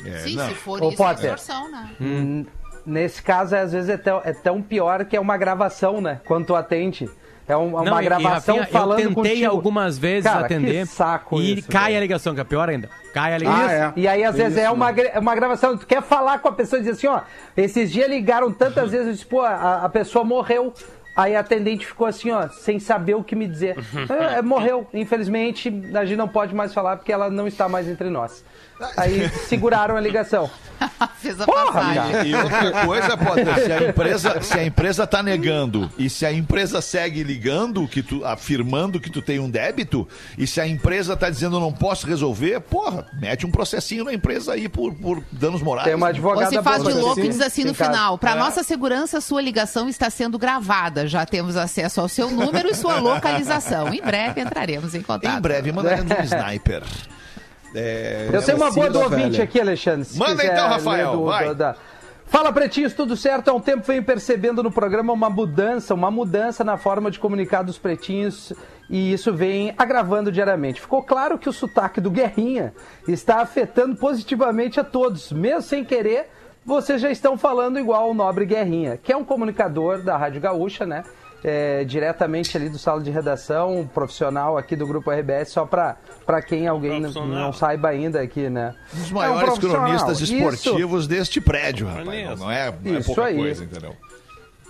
É, 0.04 0.18
Sim, 0.18 0.36
não. 0.36 0.48
se 0.48 0.54
for 0.54 0.82
Ô, 0.82 0.88
isso, 0.88 0.96
Potter. 0.96 1.30
é 1.30 1.34
extorsão, 1.34 1.70
né? 1.70 2.46
nesse 2.86 3.22
caso, 3.22 3.56
às 3.56 3.72
vezes, 3.72 3.88
é 3.88 3.96
tão, 3.96 4.20
é 4.24 4.32
tão 4.32 4.60
pior 4.60 5.04
que 5.04 5.16
é 5.16 5.20
uma 5.20 5.36
gravação, 5.36 6.00
né? 6.00 6.20
Quando 6.26 6.46
tu 6.46 6.54
atende. 6.54 7.08
É 7.46 7.54
um- 7.56 7.68
uma 7.74 7.82
Não, 7.84 7.98
e- 8.00 8.02
e, 8.02 8.04
gravação 8.06 8.56
Rafinha, 8.56 8.72
falando 8.72 9.00
Eu 9.00 9.08
tentei 9.14 9.32
contigo. 9.32 9.50
algumas 9.50 9.98
vezes 9.98 10.24
Cara, 10.30 10.46
atender. 10.46 10.86
Que 10.86 10.92
saco 10.92 11.40
e 11.40 11.58
isso, 11.58 11.68
cai 11.70 11.84
velho. 11.86 11.96
a 11.98 12.00
ligação, 12.00 12.34
que 12.34 12.40
é 12.40 12.44
pior 12.44 12.68
ainda. 12.70 12.88
Cai 13.12 13.34
a 13.34 13.38
ligação. 13.38 13.66
Ah, 13.66 13.72
é. 13.72 13.92
E 13.96 14.08
aí, 14.08 14.24
às 14.24 14.34
Tem 14.34 14.44
vezes, 14.44 14.58
é 14.58 14.64
isso, 14.64 14.72
uma, 14.72 14.90
gra- 14.92 15.20
uma 15.20 15.34
gravação. 15.34 15.76
Tu 15.76 15.86
quer 15.86 16.02
falar 16.02 16.38
com 16.38 16.48
a 16.48 16.52
pessoa 16.52 16.78
e 16.80 16.82
dizer 16.84 16.92
assim, 16.92 17.06
ó, 17.06 17.20
esses 17.54 17.92
dias 17.92 18.08
ligaram 18.08 18.50
tantas 18.50 18.90
vezes, 18.90 19.06
eu 19.08 19.12
disse, 19.12 19.26
pô, 19.26 19.42
a, 19.42 19.84
a 19.84 19.88
pessoa 19.90 20.24
morreu. 20.24 20.72
Aí 21.16 21.36
a 21.36 21.40
atendente 21.40 21.86
ficou 21.86 22.06
assim, 22.08 22.30
ó, 22.32 22.48
sem 22.48 22.80
saber 22.80 23.14
o 23.14 23.22
que 23.22 23.36
me 23.36 23.46
dizer. 23.46 23.76
É, 24.08 24.38
é, 24.38 24.42
morreu. 24.42 24.86
Infelizmente, 24.94 25.68
a 25.94 26.04
gente 26.06 26.16
não 26.16 26.26
pode 26.28 26.54
mais 26.54 26.72
falar 26.74 26.96
porque 26.96 27.12
ela 27.12 27.30
não 27.30 27.46
está 27.46 27.68
mais 27.68 27.86
entre 27.88 28.08
nós. 28.10 28.42
Aí 28.96 29.28
seguraram 29.48 29.96
a 29.96 30.00
ligação. 30.00 30.50
Fez 31.20 31.40
a 31.40 31.46
Porra, 31.46 31.72
passagem. 31.72 32.30
E 32.30 32.34
outra 32.34 32.84
coisa, 32.84 33.16
Potter, 33.16 33.64
se 33.64 33.72
a 33.72 33.88
empresa, 33.88 34.40
se 34.42 34.58
a 34.58 34.64
empresa 34.64 35.06
tá 35.06 35.22
negando 35.22 35.90
e 35.96 36.10
se 36.10 36.26
a 36.26 36.32
empresa 36.32 36.80
segue 36.82 37.22
ligando, 37.22 37.86
que 37.86 38.02
tu, 38.02 38.24
afirmando 38.24 39.00
que 39.00 39.08
tu 39.08 39.22
tem 39.22 39.38
um 39.38 39.48
débito, 39.48 40.06
e 40.36 40.46
se 40.46 40.60
a 40.60 40.66
empresa 40.66 41.16
tá 41.16 41.30
dizendo 41.30 41.60
não 41.60 41.72
posso 41.72 42.06
resolver, 42.06 42.60
porra, 42.60 43.06
mete 43.14 43.46
um 43.46 43.50
processinho 43.50 44.04
na 44.04 44.12
empresa 44.12 44.52
aí 44.52 44.68
por, 44.68 44.92
por 44.94 45.22
danos 45.30 45.62
morais. 45.62 45.86
Tem 45.86 45.94
uma 45.94 46.06
Ou 46.06 46.10
advogada 46.10 46.50
se 46.50 46.62
faz 46.62 46.82
de 46.82 46.90
boa, 46.92 47.00
louco 47.00 47.20
e 47.20 47.28
diz 47.28 47.40
assim 47.40 47.64
no 47.64 47.74
caso. 47.74 47.90
final: 47.90 48.14
É. 48.14 48.18
para 48.18 48.34
nossa 48.34 48.62
segurança, 48.62 49.20
sua 49.20 49.40
ligação 49.40 49.88
está 49.88 50.10
sendo 50.10 50.38
gravada. 50.38 51.06
Já 51.06 51.24
temos 51.24 51.56
acesso 51.56 52.00
ao 52.00 52.08
seu 52.08 52.30
número 52.30 52.68
e 52.68 52.74
sua 52.74 52.98
localização. 52.98 53.94
Em 53.94 54.02
breve 54.02 54.40
entraremos 54.40 54.94
em 54.94 55.02
contato. 55.02 55.38
Em 55.38 55.40
breve 55.40 55.72
mandaremos 55.72 56.10
um 56.10 56.22
sniper. 56.24 56.82
É, 57.74 58.28
Eu 58.32 58.42
tenho 58.42 58.56
uma 58.58 58.70
boa 58.70 58.88
do 58.90 59.00
ouvinte 59.00 59.30
velha. 59.32 59.44
aqui, 59.44 59.60
Alexandre. 59.60 60.08
Manda 60.16 60.36
quiser 60.36 60.52
então, 60.52 60.68
Rafael, 60.68 61.24
vai. 61.24 61.54
da- 61.54 61.74
Fala, 62.26 62.52
pretinhos, 62.52 62.94
tudo 62.94 63.16
certo? 63.16 63.48
Há 63.48 63.52
um 63.52 63.60
tempo 63.60 63.84
venho 63.86 64.02
percebendo 64.02 64.62
no 64.62 64.70
programa 64.70 65.12
uma 65.12 65.28
mudança, 65.30 65.92
uma 65.94 66.10
mudança 66.10 66.64
na 66.64 66.76
forma 66.76 67.10
de 67.10 67.18
comunicar 67.18 67.62
dos 67.62 67.78
pretinhos 67.78 68.52
e 68.88 69.12
isso 69.12 69.32
vem 69.32 69.74
agravando 69.76 70.32
diariamente. 70.32 70.80
Ficou 70.80 71.02
claro 71.02 71.38
que 71.38 71.48
o 71.48 71.52
sotaque 71.52 72.00
do 72.00 72.10
Guerrinha 72.10 72.72
está 73.06 73.40
afetando 73.40 73.94
positivamente 73.96 74.80
a 74.80 74.84
todos, 74.84 75.30
mesmo 75.32 75.62
sem 75.62 75.84
querer. 75.84 76.28
Vocês 76.64 77.00
já 77.00 77.10
estão 77.10 77.36
falando 77.36 77.78
igual 77.78 78.10
o 78.10 78.14
nobre 78.14 78.46
Guerrinha, 78.46 78.96
que 78.96 79.12
é 79.12 79.16
um 79.16 79.22
comunicador 79.24 80.02
da 80.02 80.16
Rádio 80.16 80.40
Gaúcha, 80.40 80.86
né? 80.86 81.04
É, 81.46 81.84
diretamente 81.84 82.56
ali 82.56 82.70
do 82.70 82.78
sala 82.78 83.02
de 83.02 83.10
redação, 83.10 83.80
um 83.80 83.86
profissional 83.86 84.56
aqui 84.56 84.74
do 84.74 84.86
Grupo 84.86 85.10
RBS, 85.10 85.50
só 85.50 85.66
para 85.66 86.40
quem 86.40 86.66
alguém 86.66 87.00
não, 87.00 87.52
saiba 87.52 87.90
ainda 87.90 88.22
aqui, 88.22 88.48
né? 88.48 88.74
Um 88.94 88.98
dos 88.98 89.10
É 89.10 89.12
um 89.12 89.14
maiores 89.14 89.58
cronistas 89.58 90.20
Isso. 90.22 90.34
esportivos 90.34 91.06
deste 91.06 91.42
prédio, 91.42 91.86
rapaz. 91.86 92.06
Não, 92.06 92.14
não 92.36 92.50
é, 92.50 92.74
não 92.82 92.94
é 92.94 92.98
Isso 92.98 93.06
pouca 93.08 93.24
aí. 93.26 93.36
coisa, 93.36 93.62
entendeu? 93.62 93.94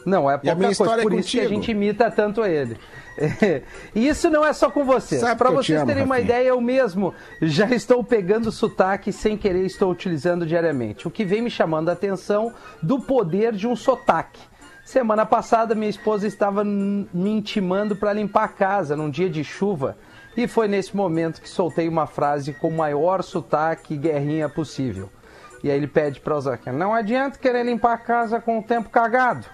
Não, 0.05 0.31
é 0.31 0.35
a 0.35 0.39
pouca 0.39 0.57
coisa, 0.57 1.01
é 1.01 1.03
por 1.03 1.13
isso 1.15 1.31
que 1.31 1.41
a 1.41 1.49
gente 1.49 1.71
imita 1.71 2.11
tanto 2.11 2.45
ele. 2.45 2.77
E 3.95 4.09
isso 4.09 4.29
não 4.29 4.45
é 4.45 4.53
só 4.53 4.69
com 4.69 4.85
vocês. 4.85 5.23
Para 5.37 5.51
vocês 5.51 5.79
amo, 5.79 5.87
terem 5.87 6.03
uma 6.03 6.17
Rafinha. 6.17 6.37
ideia, 6.37 6.49
eu 6.49 6.61
mesmo 6.61 7.15
já 7.41 7.71
estou 7.71 8.03
pegando 8.03 8.51
sotaque 8.51 9.13
sem 9.13 9.37
querer 9.37 9.65
estou 9.65 9.89
utilizando 9.91 10.45
diariamente. 10.45 11.07
O 11.07 11.11
que 11.13 11.25
vem 11.25 11.41
me 11.41 11.49
chamando 11.49 11.91
a 11.91 11.93
atenção 11.93 12.53
do 12.83 12.99
poder 13.01 13.53
de 13.53 13.69
um 13.69 13.77
sotaque. 13.77 14.41
Semana 14.85 15.25
passada, 15.25 15.75
minha 15.75 15.89
esposa 15.89 16.27
estava 16.27 16.63
me 16.63 17.31
intimando 17.31 17.97
para 17.97 18.13
limpar 18.13 18.45
a 18.45 18.49
casa 18.49 18.95
num 18.95 19.09
dia 19.09 19.31
de 19.31 19.43
chuva. 19.43 19.97
E 20.37 20.47
foi 20.47 20.69
nesse 20.69 20.95
momento 20.95 21.41
que 21.41 21.49
soltei 21.49 21.89
uma 21.89 22.07
frase 22.07 22.53
com 22.53 22.69
o 22.69 22.77
maior 22.77 23.23
sotaque 23.23 23.95
e 23.95 23.97
guerrinha 23.97 24.49
possível. 24.49 25.09
E 25.63 25.71
aí 25.71 25.77
ele 25.77 25.87
pede 25.87 26.21
para 26.21 26.37
usar 26.37 26.61
não 26.67 26.93
adianta 26.93 27.39
querer 27.39 27.65
limpar 27.65 27.95
a 27.95 27.99
casa 27.99 28.41
com 28.41 28.59
o 28.59 28.63
tempo 28.63 28.91
cagado. 28.91 29.47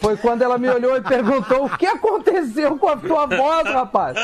Foi 0.00 0.16
quando 0.16 0.42
ela 0.42 0.58
me 0.58 0.68
olhou 0.68 0.96
e 0.96 1.02
perguntou 1.02 1.66
o 1.66 1.76
que 1.76 1.86
aconteceu 1.86 2.76
com 2.76 2.88
a 2.88 2.96
tua 2.96 3.26
voz, 3.26 3.68
rapaz. 3.68 4.16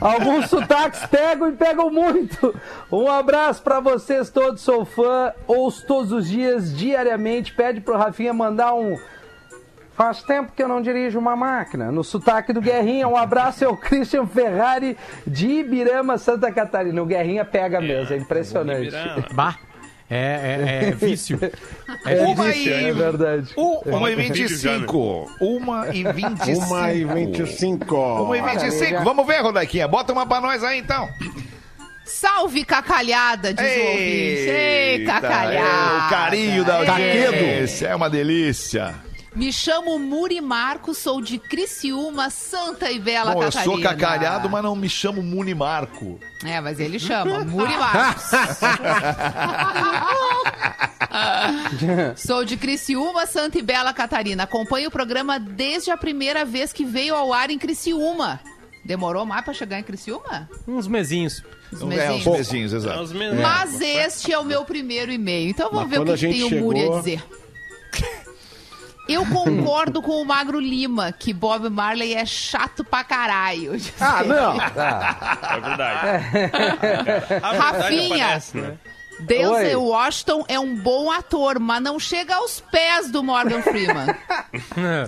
Alguns 0.00 0.50
sotaques 0.50 1.06
pegam 1.06 1.48
e 1.48 1.52
pegam 1.52 1.90
muito. 1.90 2.54
Um 2.90 3.08
abraço 3.08 3.62
pra 3.62 3.80
vocês 3.80 4.30
todos, 4.30 4.60
sou 4.60 4.84
fã, 4.84 5.32
ouço 5.46 5.86
todos 5.86 6.12
os 6.12 6.28
dias, 6.28 6.76
diariamente. 6.76 7.54
Pede 7.54 7.80
pro 7.80 7.96
Rafinha 7.96 8.34
mandar 8.34 8.74
um. 8.74 8.98
Faz 10.00 10.22
tempo 10.22 10.50
que 10.56 10.62
eu 10.62 10.66
não 10.66 10.80
dirijo 10.80 11.18
uma 11.18 11.36
máquina. 11.36 11.92
No 11.92 12.02
sotaque 12.02 12.54
do 12.54 12.60
Guerrinha, 12.62 13.06
um 13.06 13.18
abraço 13.18 13.62
é 13.62 13.68
o 13.68 13.76
Christian 13.76 14.26
Ferrari 14.26 14.96
de 15.26 15.46
Ibirama, 15.46 16.16
Santa 16.16 16.50
Catarina. 16.50 17.02
O 17.02 17.04
Guerrinha 17.04 17.44
pega 17.44 17.82
mesmo, 17.82 18.14
é 18.14 18.16
impressionante. 18.16 18.86
Ibirama. 18.86 19.26
Bah, 19.34 19.56
é, 20.08 20.86
é, 20.86 20.88
é 20.88 20.90
vício. 20.96 21.38
É 22.06 22.14
É, 22.14 22.34
vício. 22.34 22.44
vício, 22.44 22.72
é 22.72 22.92
verdade. 22.94 23.52
Uma 23.58 24.10
e 24.10 24.16
com 24.16 24.22
vídeo 24.22 24.48
já, 24.48 24.70
né? 24.70 24.78
25. 24.78 25.30
Uma 25.38 25.88
e 25.88 26.02
25. 26.02 26.64
Uma 26.64 26.92
e 26.94 27.04
25. 27.04 27.94
Uma 28.22 28.38
e 28.38 28.40
25. 28.40 28.94
Olha, 28.94 29.04
Vamos 29.04 29.26
ver, 29.26 29.42
Rodaquinha. 29.42 29.86
Bota 29.86 30.14
uma 30.14 30.24
pra 30.24 30.40
nós 30.40 30.64
aí, 30.64 30.78
então. 30.78 31.10
Salve 32.06 32.64
cacalhada, 32.64 33.52
diz 33.52 33.66
o 33.66 33.80
ouvinte. 33.80 34.00
Ei, 34.00 35.00
Eita, 35.00 35.12
cacalhada. 35.12 35.58
é 35.58 36.06
o 36.06 36.08
carinho 36.08 36.64
da 36.64 36.76
audiência. 36.78 37.88
É 37.88 37.94
uma 37.94 38.08
delícia. 38.08 39.09
Me 39.34 39.52
chamo 39.52 39.96
Muri 39.98 40.40
Marco, 40.40 40.92
sou 40.92 41.20
de 41.22 41.38
Criciúma, 41.38 42.30
Santa 42.30 42.90
e 42.90 42.98
Bela 42.98 43.32
Bom, 43.32 43.42
eu 43.44 43.50
Catarina. 43.50 43.64
sou 43.74 43.80
cacalhado, 43.80 44.50
mas 44.50 44.62
não 44.62 44.74
me 44.74 44.88
chamo 44.88 45.22
Muni 45.22 45.54
Marco. 45.54 46.18
É, 46.44 46.60
mas 46.60 46.80
ele 46.80 46.98
chama 46.98 47.44
Muri 47.44 47.76
Marcos. 47.76 48.24
Sou 52.16 52.44
de 52.44 52.56
Criciúma, 52.56 53.26
Santa 53.26 53.58
e 53.58 53.62
Bela 53.62 53.92
Catarina. 53.92 54.44
Acompanho 54.44 54.88
o 54.88 54.92
programa 54.92 55.38
desde 55.38 55.90
a 55.90 55.96
primeira 55.96 56.44
vez 56.44 56.72
que 56.72 56.84
veio 56.84 57.14
ao 57.14 57.32
ar 57.32 57.50
em 57.50 57.58
Criciúma. 57.58 58.40
Demorou 58.84 59.26
mais 59.26 59.44
pra 59.44 59.52
chegar 59.54 59.78
em 59.78 59.82
Criciúma? 59.82 60.48
Uns 60.66 60.86
mesinhos. 60.86 61.42
Os 61.72 61.80
É, 61.82 61.84
uns 61.84 61.88
mesinhos. 61.88 62.26
mesinhos, 62.26 62.72
É 62.72 62.76
exato. 62.76 63.14
mesmos. 63.14 63.40
Mas 63.40 63.80
este 63.80 64.32
é 64.32 64.38
o 64.38 64.44
meu 64.44 64.64
primeiro 64.64 65.12
e-mail. 65.12 65.50
Então 65.50 65.68
vamos 65.70 65.88
Mas 65.88 65.90
ver 65.90 66.00
o 66.00 66.04
que, 66.04 66.16
que 66.16 66.48
tem 66.48 66.60
o 66.60 66.64
Muri 66.64 66.78
a 66.78 66.82
chegou- 66.82 66.98
dizer. 66.98 67.24
Eu 69.12 69.26
concordo 69.26 70.00
com 70.00 70.22
o 70.22 70.24
Magro 70.24 70.60
Lima, 70.60 71.12
que 71.12 71.32
Bob 71.32 71.68
Marley 71.68 72.14
é 72.14 72.24
chato 72.24 72.84
pra 72.84 73.02
caralho. 73.04 73.72
Ah, 74.00 74.22
não. 74.22 74.56
É 75.50 75.60
verdade. 75.60 76.06
A 77.42 77.50
verdade 77.52 77.58
Rafinha. 77.58 78.24
aparece, 78.26 78.56
né? 78.58 78.74
Denzel. 79.20 79.82
Washington 79.84 80.44
é 80.48 80.58
um 80.58 80.74
bom 80.76 81.10
ator, 81.10 81.58
mas 81.58 81.82
não 81.82 81.98
chega 81.98 82.36
aos 82.36 82.60
pés 82.60 83.10
do 83.10 83.22
Morgan 83.22 83.60
Freeman. 83.62 84.06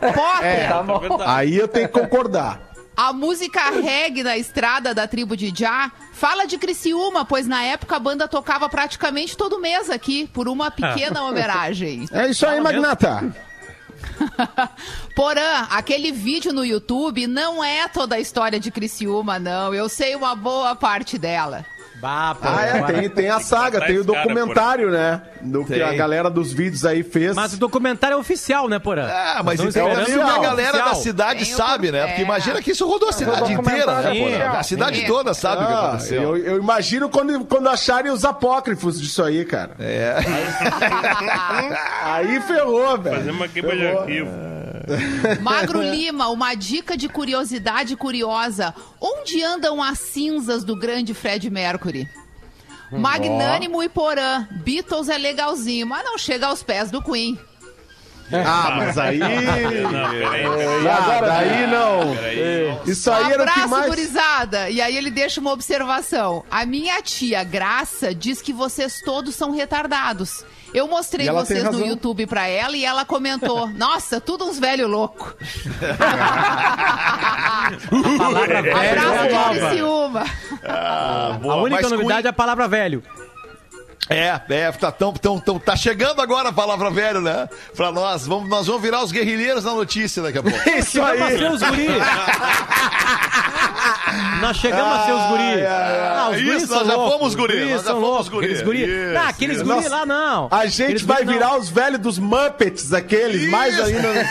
Potter, 0.01 0.69
Tá 0.69 0.79
É 0.79 0.83
bom. 0.83 0.99
verdade. 0.99 1.25
Aí 1.27 1.57
eu 1.57 1.67
tenho 1.69 1.89
que 1.89 1.99
concordar. 1.99 2.61
a 2.95 3.11
música 3.13 3.71
reggae 3.71 4.23
da 4.23 4.37
estrada 4.37 4.95
da 4.95 5.07
tribo 5.09 5.35
de 5.37 5.51
Já 5.55 5.91
fala 6.13 6.45
de 6.47 6.59
Criciúma, 6.59 7.25
pois 7.25 7.47
na 7.47 7.63
época 7.65 7.97
a 7.97 7.99
banda 7.99 8.29
tocava 8.29 8.69
praticamente 8.69 9.35
todo 9.37 9.59
mês 9.59 9.89
aqui, 9.89 10.27
por 10.27 10.47
uma 10.47 10.71
pequena 10.71 11.23
homenagem. 11.25 12.07
É 12.13 12.29
isso 12.29 12.47
aí, 12.47 12.61
Magnata. 12.61 13.35
Porã, 15.15 15.67
aquele 15.71 16.13
vídeo 16.13 16.53
no 16.53 16.65
YouTube 16.65 17.27
não 17.27 17.63
é 17.63 17.89
toda 17.89 18.17
a 18.17 18.21
história 18.21 18.59
de 18.59 18.71
Criciúma, 18.71 19.39
não. 19.39 19.75
Eu 19.75 19.89
sei 19.89 20.15
uma 20.15 20.35
boa 20.35 20.75
parte 20.75 21.19
dela. 21.19 21.65
Bah, 22.03 22.35
pô, 22.35 22.49
Ah, 22.49 22.63
é, 22.67 22.73
agora- 22.79 22.93
tem, 22.95 23.09
tem 23.09 23.31
a 23.31 23.39
saga, 23.39 23.81
tem 23.87 23.97
o 23.99 24.05
cara, 24.05 24.23
documentário, 24.25 24.91
né? 24.91 25.23
Do 25.41 25.65
que 25.65 25.75
Tem. 25.75 25.83
a 25.83 25.93
galera 25.95 26.29
dos 26.29 26.53
vídeos 26.53 26.85
aí 26.85 27.05
fez. 27.05 27.37
Mas 27.37 27.53
o 27.55 27.57
documentário 27.59 28.15
é 28.15 28.19
oficial, 28.19 28.69
né, 28.69 28.81
Porã? 28.81 29.07
Ah, 29.09 29.41
mas 29.45 29.61
então 29.61 29.89
é 29.89 30.05
que 30.05 30.13
a 30.13 30.39
galera 30.41 30.73
da 30.79 30.85
oficial. 30.87 30.95
cidade 31.03 31.45
Tem 31.45 31.55
o 31.55 31.57
sabe, 31.57 31.93
né? 31.93 32.01
por- 32.01 32.09
Porque 32.09 32.23
é. 32.23 32.25
imagina 32.25 32.61
que 32.61 32.73
isso 32.73 32.89
rodou 32.89 33.09
a 33.09 33.13
cidade 33.13 33.53
inteira, 33.53 34.03
né, 34.03 34.15
Porã? 34.19 34.51
A 34.53 34.59
é. 34.59 34.63
cidade 34.65 34.99
Sim. 35.01 35.07
toda 35.07 35.33
sabe 35.33 35.63
o 35.63 35.67
que 35.69 35.73
Ah, 35.73 35.89
aconteceu. 35.91 36.23
eu, 36.23 36.37
eu 36.39 36.59
imagino 36.59 37.09
quando, 37.09 37.45
quando 37.45 37.69
acharem 37.69 38.11
os 38.11 38.25
apócrifos 38.25 39.01
disso 39.01 39.23
aí, 39.23 39.45
cara. 39.45 39.71
É. 39.79 40.17
Aí 42.05 42.41
ferrou, 42.43 42.99
velho. 42.99 43.17
Fazer 43.17 43.31
uma 43.31 43.47
queima 43.49 43.73
de 43.73 43.79
Ferrou. 43.79 44.01
arquivo. 44.01 44.31
Magro 45.41 45.83
Lima, 45.83 46.29
uma 46.29 46.55
dica 46.55 46.97
de 46.97 47.09
curiosidade 47.09 47.97
curiosa. 47.97 48.75
Onde 49.01 49.43
andam 49.43 49.83
as 49.83 49.99
cinzas 49.99 50.65
do 50.65 50.77
grande 50.77 51.15
Fred 51.15 51.49
Mercury? 51.51 52.09
Magnânimo 52.91 53.83
e 53.83 53.89
Porã. 53.89 54.47
Beatles 54.51 55.09
é 55.09 55.17
legalzinho, 55.17 55.87
mas 55.87 56.05
não 56.05 56.19
chega 56.19 56.47
aos 56.47 56.63
pés 56.63 56.91
do 56.91 57.03
Queen. 57.03 57.39
Ah, 58.33 58.75
mas 58.77 58.99
aí. 58.99 59.19
Não, 59.19 59.29
peraí, 59.29 60.21
peraí. 60.21 60.45
Ah, 60.89 61.21
daí 61.21 61.67
não. 61.67 62.17
peraí. 62.17 62.79
Isso 62.87 63.11
aí 63.11 63.33
era 63.33 63.43
o 63.43 63.47
que 63.47 63.53
Abraço, 63.53 63.69
mais. 63.69 63.87
gurizada! 63.87 64.71
E 64.71 64.81
aí 64.81 64.97
ele 64.97 65.11
deixa 65.11 65.41
uma 65.41 65.53
observação. 65.53 66.45
A 66.51 66.65
minha 66.65 67.03
tia 67.03 67.45
Graça 67.45 68.15
diz 68.15 68.41
que 68.41 68.53
vocês 68.53 69.01
todos 69.05 69.35
são 69.35 69.51
retardados. 69.51 70.45
Eu 70.75 70.89
mostrei 70.89 71.31
vocês 71.31 71.65
no. 71.65 71.87
YouTube 71.87 72.27
pra 72.27 72.49
ela 72.49 72.77
e 72.77 72.85
ela 72.85 73.05
comentou: 73.05 73.69
Nossa, 73.77 74.21
tudo 74.21 74.47
uns 74.47 74.59
velho 74.59 74.89
louco. 74.89 75.35
palavra 78.19 78.63
velho. 78.63 78.77
Abraço 78.77 79.25
é 79.25 79.29
de. 79.29 79.61
Criciúma. 79.61 80.25
Ah, 80.65 81.39
boa. 81.41 81.55
A 81.55 81.63
única 81.63 81.89
novidade 81.89 82.27
é 82.27 82.31
a 82.31 82.33
palavra 82.33 82.67
velho. 82.67 83.03
É, 84.09 84.41
é, 84.51 84.73
tá, 84.73 84.91
tão, 84.91 85.13
tão, 85.13 85.39
tão, 85.39 85.59
tá 85.59 85.77
chegando 85.77 86.21
agora 86.21 86.49
a 86.49 86.53
palavra 86.53 86.91
velho, 86.91 87.21
né? 87.21 87.49
Pra 87.77 87.91
nós. 87.93 88.27
Vamos, 88.27 88.49
nós 88.51 88.67
vamos 88.67 88.83
virar 88.83 89.03
os 89.03 89.13
guerrilheiros 89.13 89.65
na 89.65 89.73
notícia 89.73 90.21
daqui 90.23 90.39
a 90.39 90.43
pouco. 90.43 90.59
Isso 90.71 90.91
Chegamos 90.93 91.23
a 91.23 91.27
aí. 91.27 91.39
ser 91.39 91.51
os 91.51 91.63
guri. 91.63 91.87
Nós 94.41 94.57
chegamos 94.57 94.93
a 94.93 95.07
ser 95.07 95.13
os 95.13 95.23
guri. 95.29 95.43
Ai, 95.43 95.67
ai, 95.67 96.09
Ah, 96.17 96.29
os 96.31 96.43
guris 96.43 96.57
Isso, 96.63 96.67
são 96.67 96.79
nós 96.79 96.87
já 96.89 96.95
loucos. 96.97 97.13
fomos 97.15 97.35
guri, 97.35 97.55
Os 97.55 97.61
nós 97.71 97.71
já 97.71 97.79
são 97.85 97.95
fomos 98.01 98.09
loucos. 98.11 98.29
guri. 98.29 98.45
Aqueles 98.47 98.63
guri. 98.63 98.83
Isso, 98.85 99.19
ah, 99.19 99.29
aqueles 99.29 99.57
isso. 99.57 99.65
guri 99.65 99.77
Nossa, 99.77 99.89
lá 99.89 100.05
não. 100.07 100.49
A 100.51 100.67
gente 100.67 100.83
Aqueles 100.83 101.03
vai 101.03 101.17
guri 101.25 101.27
não. 101.27 101.33
virar 101.35 101.57
os 101.59 101.69
velhos 101.71 102.01
dos 102.01 102.19
Muppets, 102.19 102.93
aqueles, 102.93 103.49
mais 103.49 103.73
Isso. 103.75 103.85
ainda. 103.85 104.09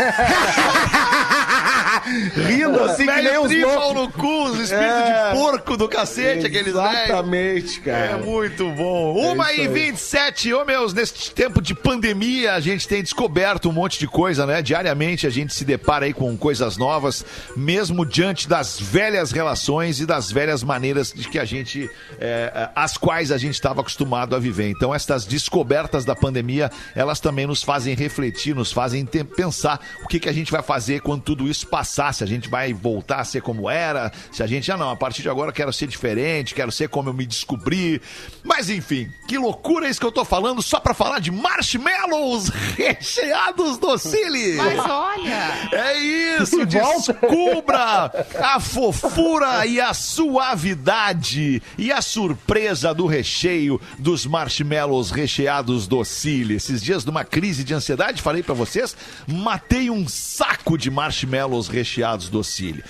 Rindo 2.48 2.84
assim 2.84 3.06
que 3.06 3.22
nem 3.22 3.38
os 3.38 3.52
loucos. 3.54 3.94
no 3.94 4.12
cu, 4.12 4.44
os 4.46 4.60
espíritos 4.60 4.98
É. 5.10 5.30
de 5.32 5.36
porco 5.38 5.78
do 5.78 5.88
cacete, 5.88 6.46
aqueles. 6.48 6.68
Exatamente, 6.68 7.80
É 7.80 7.84
cara. 8.10 8.18
muito 8.18 8.70
bom. 8.72 9.14
Uma 9.14 9.52
isso 9.54 9.61
e 9.62 9.68
aí. 9.68 9.92
27, 9.92 10.54
ô 10.54 10.66
meus, 10.66 10.94
neste 10.94 11.32
tempo 11.32 11.62
de 11.62 11.76
pandemia, 11.76 12.54
a 12.54 12.60
gente 12.60 12.88
tem 12.88 13.02
descoberto 13.02 13.70
um 13.70 13.72
monte 13.72 14.00
de 14.00 14.08
coisa, 14.08 14.46
né? 14.46 14.62
Diariamente 14.62 15.28
a 15.28 15.30
gente 15.30 15.54
se 15.54 15.64
depara 15.64 16.06
aí 16.06 16.14
com 16.14 16.36
coisas 16.38 16.78
novas, 16.78 17.24
mesmo 17.56 18.06
diante 18.06 18.48
das 18.48 18.80
velhas 18.80 19.32
relações 19.32 20.00
e 20.00 20.06
das 20.06 20.32
velhas 20.32 20.64
maneiras 20.64 21.14
de 21.14 21.28
que 21.28 21.38
a 21.38 21.46
gente, 21.46 21.90
é, 22.20 22.70
as 22.76 22.98
quais 22.98 23.32
a 23.32 23.38
gente 23.38 23.54
estava 23.54 23.82
acostumado 23.82 24.36
a 24.36 24.40
viver. 24.40 24.70
Então, 24.70 24.94
estas 24.94 25.26
descobertas 25.26 26.06
da 26.06 26.16
pandemia, 26.16 26.72
elas 26.96 27.20
também 27.20 27.46
nos 27.46 27.64
fazem 27.64 27.96
refletir, 27.96 28.56
nos 28.56 28.72
fazem 28.72 29.06
pensar 29.06 29.80
o 30.04 30.08
que, 30.08 30.20
que 30.20 30.30
a 30.30 30.34
gente 30.34 30.52
vai 30.52 30.62
fazer 30.62 31.02
quando 31.02 31.22
tudo 31.22 31.48
isso 31.48 31.68
passar, 31.68 32.14
se 32.14 32.24
a 32.24 32.28
gente 32.28 32.50
vai 32.50 32.74
voltar 32.74 33.20
a 33.20 33.26
ser 33.26 33.42
como 33.42 33.70
era, 33.70 34.12
se 34.32 34.42
a 34.42 34.48
gente, 34.48 34.72
ah 34.72 34.78
não, 34.78 34.90
a 34.90 34.96
partir 34.96 35.22
de 35.22 35.30
agora 35.30 35.52
quero 35.52 35.72
ser 35.72 35.88
diferente, 35.88 36.56
quero 36.56 36.72
ser 36.72 36.90
como 36.90 37.10
eu 37.10 37.14
me 37.14 37.26
descobri. 37.26 38.02
Mas 38.44 38.70
enfim, 38.70 39.10
que 39.28 39.38
loucura 39.38 39.51
é 39.84 39.90
isso 39.90 40.00
que 40.00 40.06
eu 40.06 40.12
tô 40.12 40.24
falando 40.24 40.62
só 40.62 40.80
pra 40.80 40.94
falar 40.94 41.20
de 41.20 41.32
marshmallows 41.32 42.50
recheados 42.78 43.78
docile. 43.78 44.56
Mas 44.56 44.80
olha. 44.80 45.70
É 45.72 45.98
isso, 45.98 46.66
descubra 46.66 48.12
a 48.42 48.60
fofura 48.60 49.66
e 49.66 49.80
a 49.80 49.94
suavidade 49.94 51.62
e 51.78 51.92
a 51.92 52.02
surpresa 52.02 52.94
do 52.94 53.06
recheio 53.06 53.80
dos 53.98 54.26
marshmallows 54.26 55.12
recheados 55.12 55.88
docile. 55.88 56.56
Esses 56.56 56.82
dias, 56.82 57.06
numa 57.06 57.24
crise 57.24 57.64
de 57.64 57.74
ansiedade, 57.74 58.22
falei 58.22 58.44
pra 58.44 58.54
vocês, 58.54 58.96
matei 59.28 59.90
um 59.90 60.08
saco 60.08 60.78
de 60.78 60.90
marshmallows 60.90 61.68
recheados 61.68 62.30
docile. 62.30 62.84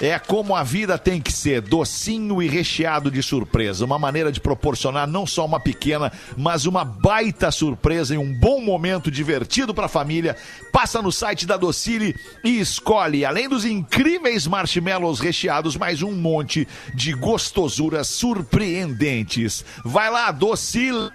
É 0.00 0.16
como 0.16 0.54
a 0.54 0.62
vida 0.62 0.96
tem 0.96 1.20
que 1.20 1.32
ser, 1.32 1.60
docinho 1.60 2.40
e 2.40 2.48
recheado 2.48 3.10
de 3.10 3.20
surpresa. 3.20 3.84
Uma 3.84 3.98
maneira 3.98 4.30
de 4.30 4.40
proporcionar 4.40 5.08
não 5.08 5.26
só 5.26 5.44
uma 5.44 5.58
pequena, 5.58 6.12
mas 6.36 6.66
uma 6.66 6.84
baita 6.84 7.50
surpresa 7.50 8.14
e 8.14 8.18
um 8.18 8.32
bom 8.32 8.60
momento 8.60 9.10
divertido 9.10 9.74
para 9.74 9.86
a 9.86 9.88
família. 9.88 10.36
Passa 10.72 11.02
no 11.02 11.10
site 11.10 11.46
da 11.46 11.56
Docile 11.56 12.14
e 12.44 12.60
escolhe, 12.60 13.24
além 13.24 13.48
dos 13.48 13.64
incríveis 13.64 14.46
marshmallows 14.46 15.18
recheados, 15.18 15.76
mais 15.76 16.00
um 16.00 16.12
monte 16.12 16.68
de 16.94 17.12
gostosuras 17.12 18.06
surpreendentes. 18.06 19.64
Vai 19.84 20.10
lá, 20.10 20.30
Docile 20.30 21.10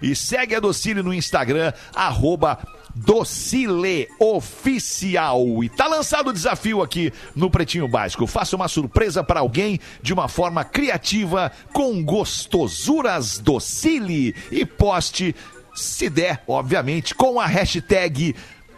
e 0.00 0.16
segue 0.16 0.54
a 0.54 0.60
Docile 0.60 1.02
no 1.02 1.12
Instagram, 1.12 1.74
arroba 1.94 2.58
Docile 2.96 4.08
Oficial. 4.18 5.62
E 5.62 5.68
tá 5.68 5.86
lançado 5.86 6.30
o 6.30 6.32
desafio 6.32 6.82
aqui 6.82 7.12
no 7.34 7.50
Pretinho 7.50 7.86
Básico. 7.86 8.26
Faça 8.26 8.56
uma 8.56 8.68
surpresa 8.68 9.22
para 9.22 9.40
alguém 9.40 9.78
de 10.00 10.14
uma 10.14 10.28
forma 10.28 10.64
criativa 10.64 11.52
com 11.74 12.02
gostosuras 12.02 13.38
Docile 13.38 14.34
e 14.50 14.64
poste, 14.64 15.34
se 15.74 16.08
der, 16.08 16.42
obviamente, 16.48 17.14
com 17.14 17.38
a 17.38 17.46
hashtag 17.46 18.34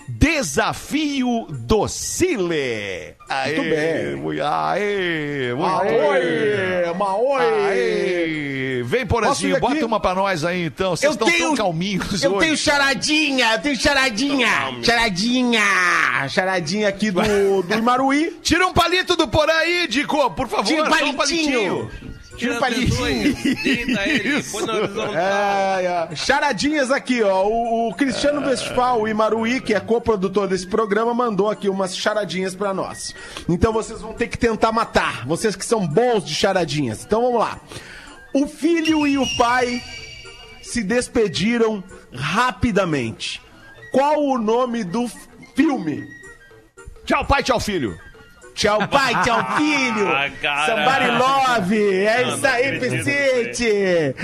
Desafio 0.09 1.47
Docile. 1.51 3.15
Aê, 3.29 3.57
Muito 3.57 3.71
bem. 3.71 4.17
mui- 4.17 4.41
Aê, 4.41 5.53
muito 5.55 5.61
Maoi! 5.61 6.95
Maoi! 6.99 7.43
Aê! 7.69 8.83
Vem, 8.85 9.05
Porazinho, 9.07 9.51
ir 9.51 9.53
aqui? 9.57 9.61
bota 9.61 9.85
uma 9.87 10.01
pra 10.01 10.15
nós 10.15 10.45
aí, 10.45 10.65
então. 10.65 10.97
Vocês 10.97 11.13
estão 11.13 11.29
tão 11.29 11.37
tenho- 11.37 11.55
calminhos 11.57 12.23
Eu 12.23 12.31
hoje. 12.33 12.47
tenho 12.47 12.57
charadinha, 12.57 13.53
eu 13.53 13.59
tenho 13.59 13.77
charadinha. 13.77 14.49
Calma. 14.49 14.83
Charadinha. 14.85 15.63
Charadinha 16.31 16.89
aqui 16.89 17.11
do, 17.11 17.63
do 17.63 17.75
Imaruí. 17.75 18.39
Tira 18.43 18.67
um 18.67 18.73
palito 18.73 19.15
do 19.15 19.29
Porã 19.29 19.53
aí, 19.53 19.87
Dico, 19.89 20.31
por 20.31 20.49
favor. 20.49 20.65
Tira 20.65 20.85
um 20.85 20.89
palitinho. 20.89 21.13
Tira 21.45 21.73
um 21.73 21.87
palitinho. 21.87 22.18
põe 24.51 24.65
na 24.65 24.73
horizontal. 24.73 25.15
É, 25.17 26.09
é. 26.11 26.17
Charadinhas 26.17 26.91
aqui, 26.91 27.23
ó. 27.23 27.45
O, 27.45 27.89
o 27.89 27.95
Cristiano 27.95 28.47
Westphal, 28.47 29.03
o 29.03 29.09
Imaruí, 29.09 29.61
que 29.61 29.75
é 29.75 29.81
coprodutor 29.81 30.49
desse 30.49 30.67
programa, 30.67 31.13
mandou 31.13 31.51
aqui 31.51 31.69
umas 31.69 31.97
charadinhas 31.97 32.55
pra 32.55 32.73
nós. 32.73 33.15
Então 33.49 33.73
vocês 33.73 34.01
vão 34.01 34.13
ter 34.13 34.29
que 34.29 34.39
tentar 34.39 34.73
matar. 34.73 35.27
Vocês 35.27 35.57
que 35.57 35.65
são 35.65 35.87
bons 35.87 36.25
de 36.25 36.35
charadinhas. 36.35 37.05
Então 37.05 37.23
vamos 37.23 37.41
lá. 37.41 37.61
O 38.33 38.47
filho 38.47 39.07
e 39.07 39.19
o 39.19 39.27
pai 39.37 39.83
se 40.63 40.83
despediram 40.83 41.83
rapidamente. 42.13 43.41
Qual 43.91 44.23
o 44.23 44.39
nome 44.39 44.85
do 44.85 45.11
filme? 45.55 46.07
Tchau, 47.05 47.25
pai, 47.25 47.43
tchau, 47.43 47.59
filho. 47.59 47.99
Tchau, 48.59 48.89
pai, 48.89 49.15
tchau, 49.23 49.39
filho. 49.57 50.09
Ah, 50.09 50.29
cara. 50.43 50.67
Somebody 50.67 51.11
love. 51.17 51.95
É 52.05 52.23
Não, 52.25 52.35
isso 52.35 52.43
não 52.43 52.51
aí, 52.51 52.79
Vicente. 52.81 54.15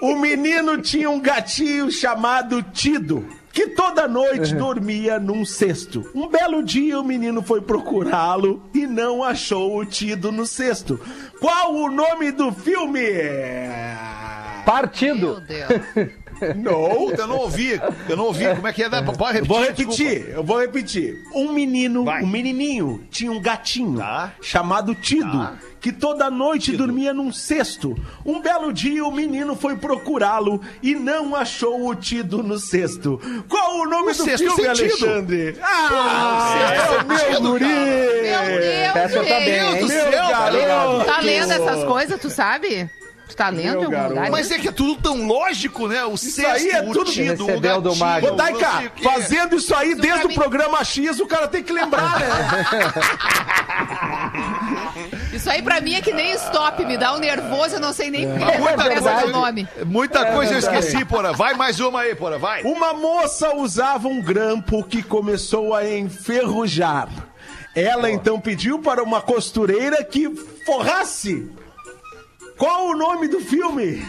O 0.00 0.16
menino 0.16 0.82
tinha 0.82 1.08
um 1.08 1.20
gatinho 1.20 1.92
chamado 1.92 2.60
Tido. 2.60 3.24
Que 3.52 3.68
toda 3.68 4.08
noite 4.08 4.52
dormia 4.56 5.20
num 5.20 5.44
cesto. 5.44 6.10
Um 6.12 6.26
belo 6.28 6.60
dia 6.60 6.98
o 6.98 7.04
menino 7.04 7.40
foi 7.40 7.60
procurá-lo 7.60 8.68
e 8.74 8.84
não 8.84 9.22
achou 9.22 9.78
o 9.78 9.84
Tido 9.86 10.32
no 10.32 10.44
cesto. 10.44 10.98
Qual 11.38 11.72
o 11.72 11.88
nome 11.88 12.32
do 12.32 12.50
filme? 12.50 13.00
Meu 13.00 14.64
Partido. 14.66 15.40
Deus. 15.40 16.14
Não. 16.54 17.10
Eu 17.10 17.26
não 17.26 17.36
ouvi. 17.38 17.80
Eu 18.08 18.16
não 18.16 18.24
ouvi. 18.26 18.46
Como 18.54 18.66
é 18.66 18.72
que 18.72 18.82
é? 18.82 18.88
Pode 18.90 19.38
repetir? 19.40 19.46
Vou 19.48 19.60
desculpa. 19.60 19.80
repetir, 20.02 20.28
eu 20.34 20.44
vou 20.44 20.60
repetir. 20.60 21.22
Um 21.34 21.52
menino, 21.52 22.04
Vai. 22.04 22.22
um 22.22 22.26
menininho, 22.26 23.06
tinha 23.10 23.30
um 23.32 23.40
gatinho 23.40 23.98
Tá. 23.98 24.32
chamado 24.42 24.94
Tido, 24.94 25.30
Tá. 25.38 25.54
que 25.80 25.92
toda 25.92 26.30
noite 26.30 26.72
Tido. 26.72 26.78
dormia 26.86 27.12
num 27.14 27.32
cesto. 27.32 27.94
Um 28.24 28.40
belo 28.40 28.72
dia 28.72 29.04
o 29.04 29.10
menino 29.12 29.54
foi 29.56 29.76
procurá-lo 29.76 30.60
e 30.82 30.94
não 30.94 31.34
achou 31.36 31.88
o 31.88 31.94
Tido 31.94 32.42
no 32.42 32.58
cesto. 32.58 33.20
Qual 33.48 33.78
o 33.80 33.86
nome 33.86 34.10
O 34.12 34.14
do 34.16 34.24
cesto 34.24 34.50
filme. 34.54 34.66
Alexandre? 34.68 35.56
Ah, 35.62 36.54
cesto 36.58 36.94
é, 36.94 36.98
sem 36.98 37.06
meu 37.06 37.36
Tido, 37.36 37.48
guri! 37.50 37.64
Meu 37.64 38.60
Deus, 38.60 38.96
Essa 38.96 39.18
também, 39.20 39.44
gente. 39.44 39.76
hein? 39.76 39.78
Meu 39.78 39.88
céu, 39.88 40.28
garoto! 40.28 41.04
Tá 41.04 41.20
lendo 41.20 41.52
essas 41.52 41.84
coisas, 41.84 42.20
tu 42.20 42.30
sabe? 42.30 42.88
Tu 43.26 43.34
tá 43.36 43.48
lendo 43.48 43.62
Meu 43.62 43.72
em 43.72 43.76
algum 43.84 43.90
garoto. 43.90 44.14
lugar? 44.16 44.30
Mas 44.30 44.50
é 44.50 44.58
que 44.58 44.68
é 44.68 44.72
tudo 44.72 45.00
tão 45.00 45.26
lógico, 45.26 45.88
né? 45.88 46.04
O 46.04 46.16
cesto, 46.16 46.46
aí 46.46 46.70
é 46.70 46.82
o 46.82 46.92
tudo 46.92 47.10
tido, 47.10 47.44
o 47.44 47.46
recebeu 47.46 47.80
do 47.80 47.96
Magno. 47.96 48.28
Ô, 48.32 48.36
Taika, 48.36 48.92
o 49.00 49.02
fazendo 49.02 49.56
isso 49.56 49.74
aí 49.74 49.92
Isso 49.92 50.00
desde 50.02 50.26
o 50.26 50.28
mim- 50.28 50.34
programa 50.34 50.84
X, 50.84 51.18
o 51.20 51.26
cara 51.26 51.48
tem 51.48 51.62
que 51.62 51.72
lembrar, 51.72 52.20
né? 52.20 52.26
Isso 55.32 55.50
aí 55.50 55.62
pra 55.62 55.80
mim 55.80 55.94
é 55.94 56.00
que 56.00 56.12
nem 56.12 56.32
stop, 56.34 56.84
me 56.84 56.96
dá 56.96 57.14
um 57.14 57.18
nervoso, 57.18 57.76
eu 57.76 57.80
não 57.80 57.92
sei 57.92 58.10
nem 58.10 58.26
Muita 58.26 58.84
é 58.84 59.00
coisa, 59.00 59.26
o 59.26 59.30
nome. 59.30 59.68
muita 59.86 60.26
coisa 60.32 60.52
eu 60.54 60.58
esqueci, 60.58 61.04
Porã. 61.04 61.32
Vai 61.32 61.54
mais 61.54 61.80
uma 61.80 62.00
aí, 62.02 62.14
Porã, 62.14 62.38
vai. 62.38 62.62
Uma 62.62 62.92
moça 62.92 63.54
usava 63.56 64.06
um 64.06 64.20
grampo 64.22 64.84
que 64.84 65.02
começou 65.02 65.74
a 65.74 65.88
enferrujar. 65.88 67.08
Ela 67.74 68.10
então 68.10 68.38
pediu 68.40 68.78
para 68.78 69.02
uma 69.02 69.20
costureira 69.20 70.04
que 70.04 70.30
forrasse. 70.64 71.50
Qual 72.56 72.88
o 72.88 72.96
nome 72.96 73.28
do 73.28 73.40
filme? 73.40 74.00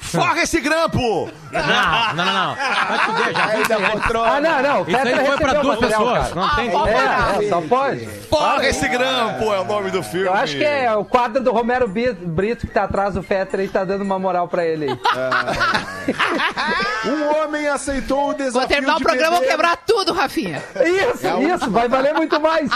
Forra 0.00 0.42
esse 0.42 0.60
grampo! 0.60 1.30
Não, 1.52 2.14
não, 2.14 2.24
não, 2.24 2.32
não. 2.32 2.54
Vai 2.54 2.98
te 2.98 3.04
fuder, 3.04 3.32
já. 3.34 3.44
Aí 3.46 3.68
da 3.68 3.80
poltrona. 3.90 4.30
Ah, 4.30 4.40
não, 4.40 4.62
não. 4.62 4.82
Isso 4.88 4.96
aí 4.96 5.02
Petra 5.02 5.24
foi 5.26 5.36
pra 5.36 5.46
recebeu 5.52 5.58
o 5.60 5.62
duas 5.62 5.80
material, 5.80 6.00
pessoas. 6.00 6.28
cara. 6.28 6.34
Não 6.34 6.56
tem 6.56 6.70
Ah. 6.98 7.34
É, 7.40 7.44
é, 7.44 7.48
só 7.48 7.60
pode. 7.62 8.06
Forra 8.28 8.66
esse 8.68 8.88
grampo 8.88 9.52
é 9.52 9.60
o 9.60 9.64
nome 9.64 9.90
do 9.90 10.02
filme. 10.02 10.26
Eu 10.26 10.34
acho 10.34 10.56
que 10.56 10.64
é 10.64 10.94
o 10.94 11.04
quadro 11.04 11.42
do 11.42 11.50
Romero 11.52 11.88
Bi- 11.88 12.12
Brito 12.12 12.66
que 12.66 12.72
tá 12.72 12.84
atrás 12.84 13.14
do 13.14 13.22
Fetter 13.22 13.60
e 13.60 13.68
tá 13.68 13.84
dando 13.84 14.02
uma 14.02 14.18
moral 14.18 14.46
pra 14.48 14.64
ele 14.64 14.90
aí. 14.90 14.98
Um 17.06 17.36
homem 17.42 17.68
aceitou 17.68 18.30
o 18.30 18.34
desafio 18.34 18.60
Vou 18.60 18.68
terminar 18.68 18.94
o 18.94 18.98
de 18.98 19.04
programa, 19.04 19.30
vou 19.32 19.40
beber- 19.40 19.50
quebrar 19.52 19.76
tudo, 19.86 20.12
Rafinha. 20.12 20.62
Isso, 20.84 21.26
isso, 21.54 21.70
vai 21.70 21.88
valer 21.88 22.14
muito 22.14 22.40
mais. 22.40 22.70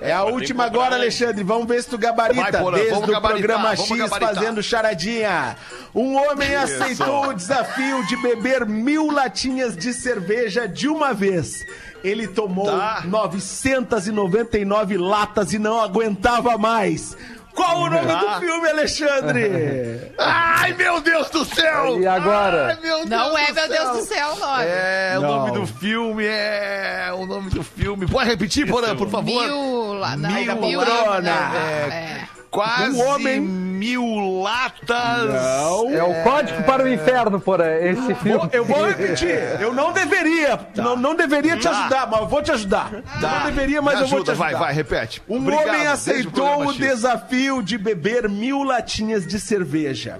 É 0.00 0.12
a 0.12 0.24
última 0.24 0.64
agora, 0.64 0.94
Alexandre. 0.96 1.42
Vamos 1.44 1.66
ver 1.66 1.82
se 1.82 1.88
tu 1.90 1.98
gabarita. 1.98 2.40
Vai, 2.42 2.52
Porã, 2.60 2.76
Desde 2.76 2.94
vamos 2.94 3.08
o 3.08 3.12
gabaritar, 3.12 3.38
programa 3.46 3.74
vamos 3.74 3.88
X 3.90 3.98
gabaritar. 3.98 4.34
fazendo 4.34 4.62
charadinha. 4.62 5.56
Um 5.94 6.16
homem 6.30 6.54
aceitou 6.54 7.26
o 7.28 7.32
desafio 7.34 8.06
de 8.06 8.16
beber 8.16 8.66
mil 8.66 9.10
latinhas 9.10 9.76
de 9.76 9.92
cerveja 9.92 10.66
de 10.68 10.88
uma 10.88 11.12
vez. 11.12 11.64
Ele 12.02 12.26
tomou 12.26 12.66
Tá. 12.78 13.02
999 13.04 14.96
latas 14.96 15.52
e 15.52 15.58
não 15.58 15.80
aguentava 15.80 16.56
mais. 16.56 17.16
Qual 17.54 17.80
o 17.82 17.90
nome 17.90 18.06
Tá. 18.06 18.20
do 18.36 18.40
filme, 18.40 18.68
Alexandre? 18.70 20.12
Ai, 20.16 20.72
meu 20.74 21.00
Deus 21.00 21.28
do 21.30 21.44
céu! 21.44 22.00
E 22.00 22.06
agora? 22.06 22.68
Ai, 22.68 22.78
meu 22.80 22.98
Deus 22.98 23.10
Não 23.10 23.36
é, 23.36 23.52
meu 23.52 23.68
Deus 23.68 23.90
do 23.98 24.02
céu, 24.04 24.28
o 24.34 24.38
nome. 24.38 24.64
É, 24.64 25.14
o 25.18 25.20
Não. 25.20 25.28
nome 25.28 25.50
do 25.52 25.66
filme 25.66 26.24
é. 26.24 27.10
O 27.14 27.26
nome 27.26 27.50
do 27.50 27.62
filme. 27.62 28.06
Pode 28.06 28.30
repetir, 28.30 28.66
Porã, 28.68 28.96
por 28.96 29.10
favor? 29.10 29.44
Mil, 29.44 29.92
lá, 29.94 30.16
não, 30.16 30.30
Mil 30.30 30.56
mil, 30.56 30.80
não, 30.80 31.14
É. 31.16 31.88
é. 31.90 32.39
Quase 32.50 32.96
Um 32.96 33.06
homem- 33.06 33.40
mil 33.40 34.40
latas. 34.42 35.24
Não. 35.28 35.90
É 35.94 36.02
o 36.02 36.22
código 36.24 36.62
para 36.64 36.82
o 36.84 36.88
inferno, 36.92 37.40
porra, 37.40 37.70
esse 37.80 38.14
filme. 38.16 38.48
Eu 38.52 38.64
vou 38.64 38.86
repetir. 38.88 39.30
Eu 39.60 39.72
não 39.72 39.92
deveria. 39.92 40.58
Não, 40.76 40.96
não 40.96 41.14
deveria 41.14 41.56
te 41.56 41.62
Tá. 41.62 41.70
ajudar, 41.70 42.08
mas 42.10 42.20
eu 42.20 42.26
vou 42.28 42.42
te 42.42 42.50
ajudar. 42.50 42.90
Não 42.92 43.44
deveria, 43.46 43.80
mas 43.80 43.94
Me 43.96 44.02
eu 44.02 44.08
vou 44.08 44.24
te 44.24 44.30
ajuda, 44.30 44.32
ajudar. 44.32 44.58
vai, 44.58 44.66
vai, 44.66 44.74
repete. 44.74 45.22
Um 45.28 45.36
Obrigado, 45.38 45.68
homem 45.68 45.86
aceitou 45.86 46.64
o 46.66 46.72
X. 46.72 46.76
desafio 46.76 47.62
de 47.62 47.78
beber 47.78 48.28
mil 48.28 48.62
latinhas 48.64 49.26
de 49.26 49.38
cerveja. 49.40 50.18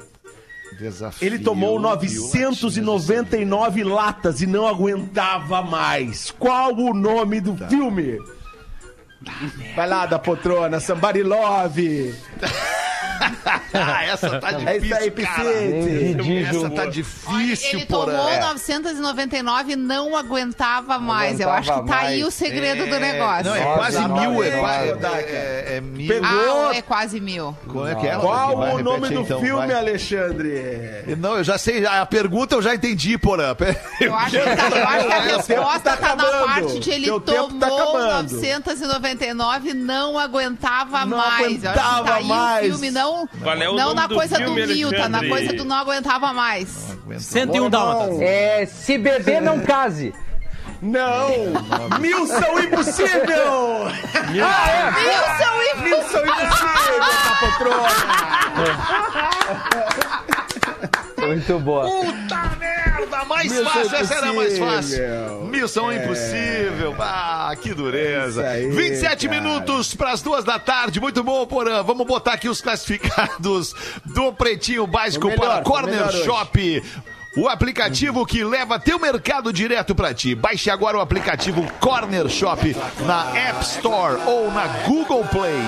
Desafio 0.78 1.26
Ele 1.26 1.38
tomou 1.40 1.78
mil 1.78 1.88
latinhas 1.90 2.14
de 2.72 2.80
999 2.80 3.82
latas 3.84 4.40
e 4.40 4.46
não 4.46 4.66
aguentava 4.66 5.60
mais. 5.62 6.30
Qual 6.38 6.72
o 6.74 6.94
nome 6.94 7.40
do 7.40 7.56
filme? 7.68 8.18
Vai 9.76 9.88
lá, 9.88 10.06
da 10.06 10.18
poltrona, 10.18 10.80
Somebody 10.80 11.22
Love. 11.22 12.14
Ah, 13.72 14.04
essa 14.04 14.38
tá 14.40 14.50
É 14.66 14.76
isso 14.76 14.94
aí, 14.94 15.10
difícil, 15.10 15.34
cara. 15.34 15.50
Essa 16.50 16.70
tá 16.70 16.82
Olha, 16.82 16.90
difícil, 16.90 17.68
ele 17.78 17.86
porra. 17.86 18.06
tomou 18.12 18.28
É. 18.28 18.40
999 18.40 19.72
e 19.72 19.76
não 19.76 20.16
aguentava 20.16 20.98
mais. 20.98 21.38
Eu 21.40 21.50
acho 21.50 21.64
que 21.64 21.70
aguentava 21.78 22.00
tá 22.00 22.06
aí 22.06 22.20
mais. 22.20 22.34
o 22.34 22.36
segredo 22.36 22.86
do 22.86 22.98
negócio. 23.00 23.44
Não, 23.44 23.54
é 23.56 23.64
Nossa, 23.64 23.76
quase 23.78 24.08
mil, 24.08 24.42
é, 24.44 24.50
Vai, 24.60 24.88
quase, 24.94 25.16
é, 25.16 25.64
é, 25.68 25.76
é 25.76 25.80
mil. 25.80 26.08
Pegou. 26.08 26.70
Ah, 26.70 26.76
é 26.76 26.82
quase 26.82 27.20
mil. 27.20 27.56
Como 27.66 27.86
é 27.86 27.94
que 27.94 28.06
é? 28.06 28.16
Qual 28.16 28.56
Vai, 28.56 28.68
o 28.72 28.76
repete 28.76 28.82
nome 28.84 29.08
aí, 29.08 29.14
do 29.14 29.20
então, 29.20 29.40
filme, 29.40 29.66
vai. 29.66 29.76
Alexandre? 29.76 31.16
Não, 31.18 31.36
eu 31.38 31.44
já 31.44 31.58
sei, 31.58 31.86
a 31.86 32.04
pergunta 32.06 32.54
eu 32.54 32.62
já 32.62 32.74
entendi, 32.74 33.16
porra. 33.18 33.56
Eu 34.00 34.14
acho 34.14 34.30
que, 34.38 34.56
tá- 34.56 34.68
eu 34.78 34.88
acho 34.88 35.06
que 35.06 35.12
a 35.12 35.22
tempo 35.22 35.36
resposta 35.36 35.96
tá 35.96 35.96
tá, 35.96 36.16
na 36.16 36.24
parte 36.46 36.78
de 36.80 36.90
ele 36.90 37.06
Teu 37.06 37.20
tá 37.20 37.68
tomou 37.68 37.96
acabando. 37.96 38.32
999 38.34 39.70
e 39.70 39.74
não 39.74 40.18
aguentava 40.18 41.04
Não 41.06 41.16
mais. 41.16 41.62
Eu 41.64 41.70
acho 41.70 41.78
que 41.80 41.86
aguentava 41.86 42.04
tá 42.08 42.14
aí 42.16 42.24
mais. 42.24 42.66
o 42.66 42.70
filme, 42.70 42.90
não, 42.90 43.09
Valeu 43.34 43.72
o 43.72 43.76
não 43.76 43.94
na 43.94 44.06
do 44.06 44.14
coisa 44.14 44.36
filme, 44.36 44.66
do 44.66 44.74
mil, 44.74 44.90
tá 44.90 45.08
na 45.08 45.26
coisa 45.26 45.52
do 45.52 45.64
não 45.64 45.76
aguentava 45.76 46.32
mais. 46.32 46.96
101 47.18 47.70
dálmatas. 47.70 48.20
É, 48.20 48.66
se 48.66 48.98
beber, 48.98 49.40
não 49.40 49.60
case. 49.60 50.12
Não! 50.82 51.28
Missão 52.00 52.58
Impossível! 52.58 53.84
Wilson 54.96 55.56
e 55.62 55.74
Missão 55.82 56.24
Impossível, 56.24 57.00
tá 57.22 57.34
poltrona! 57.40 57.90
Muito 61.26 61.58
boa. 61.58 61.84
Puta 61.88 62.56
merda, 62.58 63.24
mais 63.24 63.50
Missão 63.50 63.64
fácil, 63.66 63.96
essa 63.96 64.14
era 64.14 64.32
mais 64.32 64.58
Impossível. 64.58 64.66
fácil. 65.28 65.44
Missão 65.46 65.92
impossível. 65.92 66.96
Ah, 66.98 67.52
que 67.60 67.74
dureza. 67.74 68.42
É 68.42 68.52
aí, 68.52 68.70
27 68.70 69.28
cara. 69.28 69.40
minutos 69.40 69.94
para 69.94 70.12
as 70.12 70.22
duas 70.22 70.44
da 70.44 70.58
tarde. 70.58 71.00
Muito 71.00 71.22
bom, 71.22 71.46
Porã. 71.46 71.82
Vamos 71.82 72.06
botar 72.06 72.32
aqui 72.34 72.48
os 72.48 72.60
classificados 72.60 73.74
do 74.04 74.32
Pretinho 74.32 74.86
Básico 74.86 75.28
melhor, 75.28 75.40
para 75.40 75.62
Corner. 75.62 76.10
Shop. 76.24 76.82
O 77.36 77.48
aplicativo 77.48 78.26
que 78.26 78.42
leva 78.42 78.76
teu 78.80 78.98
mercado 78.98 79.52
direto 79.52 79.94
para 79.94 80.12
ti. 80.12 80.34
Baixe 80.34 80.68
agora 80.68 80.98
o 80.98 81.00
aplicativo 81.00 81.64
Corner 81.78 82.28
Shop 82.28 82.76
na 83.06 83.36
App 83.38 83.62
Store 83.62 84.18
ou 84.26 84.50
na 84.50 84.66
Google 84.84 85.24
Play. 85.26 85.60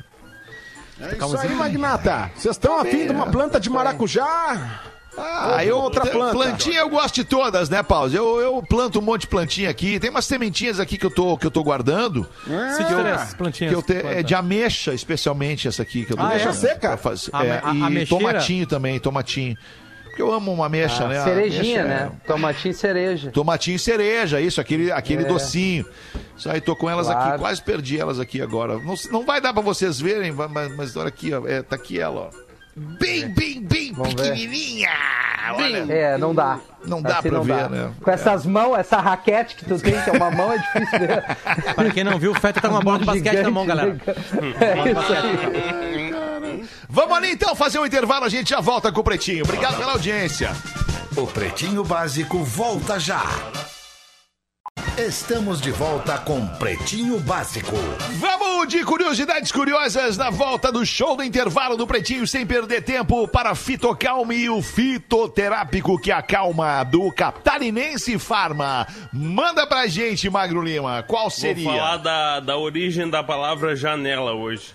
É 1.01 1.15
isso 1.15 1.37
aí, 1.39 1.55
Magnata. 1.55 2.31
Vocês 2.35 2.55
estão 2.55 2.79
afim 2.81 3.07
de 3.07 3.13
uma 3.13 3.27
planta 3.27 3.59
de 3.61 3.69
maracujá? 3.69 4.81
Ah, 5.19 5.65
eu, 5.65 5.79
outra 5.79 6.03
t- 6.03 6.11
planta. 6.11 6.33
Plantinha 6.33 6.81
eu 6.81 6.89
gosto 6.89 7.15
de 7.15 7.25
todas, 7.25 7.69
né, 7.71 7.83
Pause? 7.83 8.17
Eu, 8.17 8.41
eu 8.41 8.63
planto 8.63 8.99
um 8.99 9.03
monte 9.03 9.23
de 9.23 9.27
plantinha 9.29 9.71
aqui. 9.71 9.99
Tem 9.99 10.11
umas 10.11 10.25
sementinhas 10.27 10.79
aqui 10.79 10.97
que 10.99 11.07
eu 11.07 11.11
tô, 11.11 11.37
que 11.39 11.47
eu 11.47 11.51
tô 11.51 11.63
guardando. 11.63 12.27
Ah, 12.49 12.77
três 12.85 13.35
plantinhas. 13.35 13.71
Que 13.73 13.77
eu 13.79 13.83
te, 13.83 13.95
é 14.07 14.23
de 14.23 14.35
ameixa, 14.35 14.93
especialmente 14.95 15.67
essa 15.69 15.83
aqui 15.83 16.05
que 16.05 16.13
eu 16.13 16.17
tô 16.17 16.23
Ah, 16.23 16.35
é? 16.35 16.53
Seca? 16.53 16.97
fazer. 16.97 17.31
A- 17.33 17.45
É, 17.45 17.61
a- 17.63 17.71
a 17.87 17.91
e 17.91 18.07
tomatinho 18.07 18.67
também, 18.67 18.99
tomatinho. 19.01 19.57
Porque 20.05 20.23
eu 20.23 20.33
amo 20.33 20.51
uma 20.53 20.65
ameixa, 20.67 21.07
né? 21.09 21.19
A 21.19 21.25
Cerejinha, 21.25 21.81
ameixa 21.83 21.95
é- 22.03 22.05
né? 22.07 22.13
Tomatinho 22.27 22.71
e 22.73 22.75
cereja. 22.75 23.31
Tomatinho 23.31 23.79
cereja, 23.79 24.41
isso, 24.41 24.61
aquele, 24.61 24.91
aquele 24.91 25.25
É. 25.25 25.27
docinho. 25.27 25.85
Isso 26.37 26.51
aí, 26.51 26.61
tô 26.61 26.75
com 26.75 26.89
elas 26.89 27.09
aqui, 27.09 27.23
Claro. 27.23 27.39
quase 27.39 27.63
perdi 27.63 27.99
elas 28.01 28.19
aqui 28.19 28.41
agora. 28.41 28.79
Não, 28.79 28.95
não 29.11 29.25
vai 29.27 29.41
dar 29.43 29.53
pra 29.53 29.63
vocês 29.63 30.01
verem, 30.01 30.33
mas, 30.33 30.75
mas 30.75 30.97
olha 30.97 31.09
aqui, 31.09 31.33
ó, 31.35 31.47
é, 31.47 31.63
tá 31.63 31.77
aqui 31.77 32.01
ela, 32.01 32.31
ó. 32.33 32.46
Bem, 32.79 33.29
bem, 33.29 33.63
bem 33.63 33.93
Vamos 33.95 34.13
pequenininha. 34.15 34.91
Olha. 35.55 35.87
É, 35.91 36.19
não 36.19 36.35
dá. 36.35 36.59
Não 36.85 37.01
dá 37.01 37.19
Assim 37.19 37.29
pra 37.31 37.39
não 37.39 37.45
ver, 37.45 37.57
dá. 37.57 37.69
né? 37.71 37.91
Com 38.03 38.11
essas 38.11 38.45
mãos, 38.45 38.77
essa 38.77 38.99
raquete 39.01 39.57
que 39.57 39.65
tu 39.65 39.79
tem, 39.81 39.99
que 40.03 40.11
é 40.11 40.13
uma 40.13 40.31
mão, 40.31 40.53
é 40.53 40.59
difícil 40.59 40.99
ver. 40.99 41.25
Para 41.75 41.91
quem 41.91 42.05
não 42.05 42.19
viu, 42.19 42.33
o 42.33 42.35
Feta 42.35 42.61
tá 42.61 42.69
com 42.69 42.75
uma 42.75 42.83
bola 42.83 42.99
de 42.99 43.07
basquete 43.07 43.43
na 43.43 43.51
mão, 43.51 43.65
galera. 43.65 43.97
É 44.61 44.91
isso 44.93 45.13
aí. 45.13 46.67
Vamos 46.89 47.17
ali 47.17 47.31
então 47.33 47.57
fazer 47.57 47.79
um 47.79 47.87
intervalo, 47.87 48.27
a 48.27 48.29
gente 48.29 48.51
já 48.51 48.61
volta 48.61 48.93
com 48.93 49.01
o 49.01 49.05
Pretinho. 49.05 49.45
Obrigado 49.45 49.79
pela 49.79 49.93
audiência. 49.93 50.53
O 51.17 51.27
Pretinho 51.27 51.83
Básico 51.83 52.45
volta 52.45 53.01
já. 53.01 53.23
Estamos 54.99 55.61
de 55.61 55.71
volta 55.71 56.17
com 56.17 56.47
Pretinho 56.57 57.19
Básico. 57.21 57.77
Vamos 58.19 58.69
de 58.69 58.83
curiosidades 58.83 59.53
curiosas 59.53 60.17
na 60.17 60.31
volta 60.31 60.73
do 60.73 60.87
show 60.87 61.15
do 61.17 61.23
intervalo 61.23 61.77
do 61.77 61.87
Pretinho, 61.87 62.27
sem 62.27 62.47
perder 62.47 62.83
tempo 62.83 63.29
para 63.29 63.55
Fitocalme 63.55 64.35
e 64.37 64.49
o 64.49 64.63
fitoterápico 64.63 66.01
que 66.01 66.11
acalma 66.11 66.83
do 66.83 67.13
Catarinense 67.13 68.19
Farma. 68.19 68.87
Manda 69.13 69.67
pra 69.67 69.87
gente, 69.87 70.31
Magro 70.31 70.63
Lima, 70.63 71.03
qual 71.03 71.25
Vou 71.25 71.31
seria? 71.31 71.71
falar 71.71 71.97
da, 71.99 72.41
da 72.41 72.57
origem 72.57 73.11
da 73.11 73.23
palavra 73.23 73.77
janela 73.77 74.33
hoje. 74.33 74.75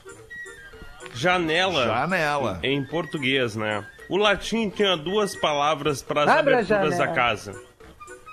Janela, 1.15 1.85
Janela. 1.87 2.59
em 2.63 2.83
português, 2.83 3.55
né? 3.55 3.83
O 4.07 4.17
latim 4.17 4.69
tinha 4.69 4.95
duas 4.95 5.35
palavras 5.35 6.03
para 6.03 6.23
as 6.23 6.29
aberturas 6.29 6.97
da 6.97 7.07
casa. 7.07 7.53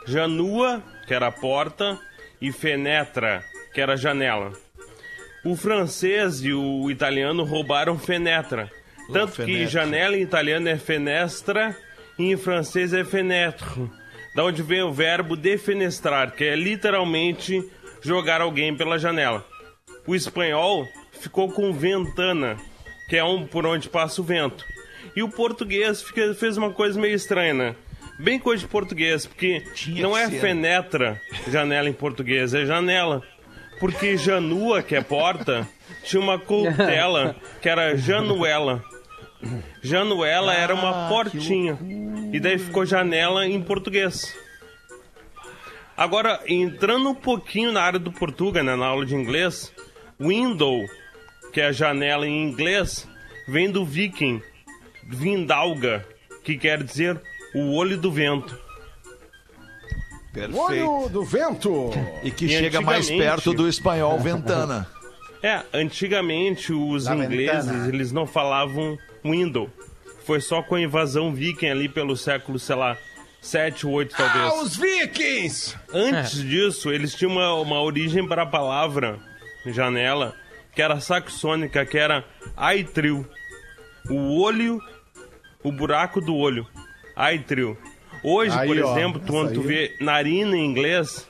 Janua, 0.07 0.83
que 1.09 1.15
era 1.15 1.29
a 1.29 1.33
porta, 1.33 1.99
e 2.41 2.53
fenetra, 2.53 3.43
que 3.73 3.81
era 3.81 3.95
a 3.95 3.97
janela. 3.97 4.53
O 5.45 5.57
francês 5.57 6.45
e 6.45 6.53
o 6.53 6.91
italiano 6.91 7.45
roubaram 7.45 7.99
fenetra. 7.99 8.71
Tanto 9.13 9.33
que 9.33 9.47
fenetra. 9.47 9.67
janela 9.67 10.17
em 10.17 10.23
italiano 10.23 10.69
é 10.69 10.77
fenestra 10.77 11.77
e 12.19 12.31
em 12.31 12.37
francês 12.37 12.93
é 12.93 13.05
fenêtre. 13.05 13.91
Da 14.35 14.45
onde 14.45 14.63
vem 14.63 14.83
o 14.83 14.93
verbo 14.93 15.35
defenestrar, 15.35 16.33
que 16.33 16.45
é 16.45 16.55
literalmente 16.55 17.67
jogar 18.03 18.41
alguém 18.41 18.77
pela 18.77 18.99
janela. 18.99 19.45
O 20.07 20.15
espanhol 20.15 20.87
ficou 21.13 21.51
com 21.51 21.73
ventana, 21.73 22.57
que 23.09 23.17
é 23.17 23.25
um 23.25 23.47
por 23.47 23.67
onde 23.67 23.89
passa 23.89 24.21
o 24.21 24.25
vento. 24.25 24.65
E 25.17 25.23
o 25.23 25.31
português 25.31 26.05
fez 26.39 26.57
uma 26.57 26.71
coisa 26.71 27.01
meio 27.01 27.15
estranha, 27.15 27.55
né? 27.55 27.75
Bem 28.19 28.39
coisa 28.39 28.63
de 28.63 28.69
português, 28.69 29.27
porque 29.27 29.61
Tinha 29.75 30.03
não 30.03 30.17
é 30.17 30.29
ser. 30.29 30.41
fenetra 30.41 31.21
janela 31.49 31.89
em 31.89 31.93
português, 31.93 32.53
é 32.53 32.67
janela. 32.67 33.23
Porque 33.79 34.17
janua, 34.17 34.83
que 34.83 34.97
é 34.97 35.01
porta, 35.01 35.69
tinha 36.03 36.21
uma 36.21 36.37
coutela 36.37 37.37
que 37.63 37.69
era 37.69 37.97
januela. 37.97 38.83
Januela 39.81 40.53
era 40.53 40.75
uma 40.75 41.09
portinha. 41.09 41.79
E 42.33 42.41
daí 42.41 42.59
ficou 42.59 42.85
janela 42.85 43.47
em 43.47 43.63
português. 43.63 44.37
Agora, 45.97 46.41
entrando 46.47 47.11
um 47.11 47.15
pouquinho 47.15 47.71
na 47.71 47.83
área 47.83 47.99
do 47.99 48.11
Portuga, 48.13 48.63
né, 48.63 48.75
na 48.75 48.87
aula 48.87 49.07
de 49.07 49.15
inglês, 49.15 49.73
window, 50.19 50.85
que 51.53 51.61
é 51.61 51.73
janela 51.73 52.27
em 52.27 52.49
inglês, 52.49 53.09
vem 53.47 53.71
do 53.71 53.85
viking, 53.85 54.43
vindalga, 55.05 56.05
que 56.45 56.57
quer 56.57 56.83
dizer 56.83 57.21
o 57.55 57.75
olho 57.75 57.97
do 57.99 58.11
vento. 58.11 58.59
Perfeito. 60.33 60.59
Olho 60.59 61.09
do 61.09 61.25
vento. 61.25 61.91
E 62.23 62.31
que 62.31 62.47
E 62.47 62.49
chega 62.49 62.81
mais 62.81 63.09
perto 63.11 63.53
do 63.53 63.69
espanhol 63.69 64.19
ventana. 64.19 64.87
É, 65.43 65.63
antigamente 65.73 66.73
os 66.73 67.05
Da 67.05 67.15
ingleses, 67.15 67.67
ventana. 67.67 67.89
eles 67.89 68.13
não 68.13 68.27
falavam 68.27 68.99
window. 69.25 69.71
Foi 70.25 70.41
só 70.41 70.63
com 70.63 70.75
a 70.75 70.81
invasão 70.81 71.33
viking 71.35 71.69
ali 71.69 71.89
pelo 71.89 72.17
século, 72.17 72.59
sei 72.59 72.77
lá, 72.77 72.97
7 73.41 73.87
ou 73.87 73.93
8 73.95 74.15
talvez. 74.17 74.45
Ah, 74.45 74.63
os 74.63 74.77
vikings! 74.77 75.75
Antes 75.93 76.43
disso, 76.43 76.91
eles 76.91 77.15
tinham 77.15 77.33
uma, 77.33 77.55
uma 77.55 77.81
origem 77.81 78.27
para 78.27 78.43
a 78.43 78.47
palavra 78.47 79.19
janela, 79.67 80.35
que 80.75 80.83
era 80.83 81.01
saxônica, 81.01 81.87
que 81.87 81.97
era 81.97 82.25
aitril. 82.57 83.25
O 84.11 84.41
olho, 84.43 84.83
o 85.63 85.73
buraco 85.73 86.21
do 86.21 86.35
olho. 86.37 86.67
Aitril. 87.19 87.77
Hoje, 88.23 88.57
Aí, 88.59 88.67
por 88.69 88.79
ó, 88.79 88.91
exemplo, 88.93 89.21
tu, 89.21 89.33
quando 89.33 89.53
tu 89.55 89.61
vê 89.63 89.95
narina 90.01 90.57
em 90.57 90.65
inglês, 90.65 91.29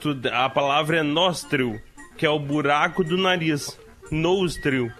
tu- 0.00 0.18
a 0.32 0.48
palavra 0.48 0.98
é 0.98 1.02
nostril, 1.02 1.80
que 2.16 2.24
é 2.26 2.30
o 2.30 2.38
buraco 2.38 3.02
do 3.02 3.16
nariz. 3.16 3.78
Nostril. 4.10 4.90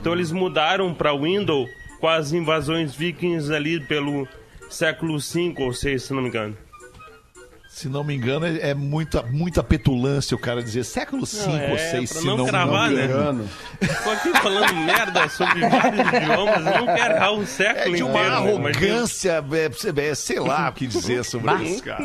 Então 0.00 0.12
eles 0.12 0.30
mudaram 0.32 0.92
para 0.94 1.14
window 1.16 1.66
com 1.98 2.08
as 2.08 2.32
invasões 2.32 2.94
vikings 2.94 3.52
ali 3.52 3.80
pelo 3.80 4.26
século 4.68 5.20
5 5.20 5.62
ou 5.62 5.72
6, 5.72 6.02
se 6.04 6.12
não 6.14 6.22
me 6.22 6.28
engano. 6.28 6.56
Se 7.80 7.88
não 7.88 8.04
me 8.04 8.14
engano, 8.14 8.44
é 8.44 8.58
é 8.60 8.74
muita, 8.74 9.22
muita 9.22 9.62
petulância 9.62 10.36
o 10.36 10.38
cara 10.38 10.62
dizer 10.62 10.84
século 10.84 11.24
5 11.24 11.50
é, 11.50 11.70
ou 11.70 11.78
6, 11.78 12.12
pra 12.12 12.20
se 12.20 12.26
não 12.26 12.36
não, 12.36 12.46
cravar, 12.46 12.90
me 12.90 12.96
né? 12.96 13.04
engano. 13.06 13.48
Tô 14.04 14.10
aqui 14.10 14.38
falando 14.38 14.74
merda 14.74 15.26
sobre 15.30 15.66
vários 15.66 16.08
idiomas, 16.08 16.66
eu 16.66 16.84
não 16.84 16.94
quero 16.94 17.14
errar 17.14 17.32
um 17.32 17.42
É 17.42 17.46
século 17.46 17.96
de 17.96 18.02
uma 18.02 18.10
inteiro. 18.10 18.30
né? 18.58 18.70
Arrogância, 18.70 19.44
é, 19.50 20.10
é, 20.10 20.14
sei 20.14 20.38
lá 20.38 20.68
o 20.68 20.72
que 20.74 20.86
dizer 20.86 21.24
sobre 21.24 21.54
isso, 21.64 21.82
cara. 21.82 22.04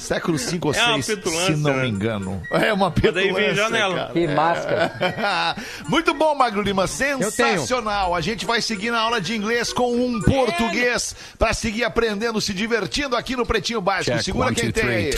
Século 0.00 0.38
5 0.38 0.68
ou 0.68 0.74
É 0.74 0.82
uma 0.84 1.02
6, 1.02 1.06
petulância, 1.06 1.54
se 1.54 1.60
não 1.62 1.76
né? 1.76 1.82
me 1.82 1.88
engano. 1.90 2.42
É 2.50 2.72
uma 2.72 2.90
daí 2.90 3.00
petulância, 3.02 3.32
vem 3.34 3.54
janela. 3.54 3.94
cara. 3.94 4.12
Que 4.12 4.26
máscara. 4.26 5.56
Muito 5.88 6.14
bom, 6.14 6.34
Magro 6.34 6.62
Lima, 6.62 6.86
sensacional. 6.86 8.14
A 8.14 8.20
gente 8.20 8.46
vai 8.46 8.62
seguir 8.62 8.90
na 8.90 8.98
aula 9.00 9.20
de 9.20 9.36
inglês 9.36 9.72
com 9.72 9.94
um 9.94 10.20
português 10.20 11.14
para 11.38 11.52
seguir 11.52 11.84
aprendendo, 11.84 12.40
se 12.40 12.54
divertindo 12.54 13.14
aqui 13.14 13.36
no 13.36 13.44
Pretinho 13.44 13.80
Básico. 13.80 14.22
Segura 14.22 14.54
quem 14.54 14.72
tem 14.72 14.88
aí. 14.88 15.10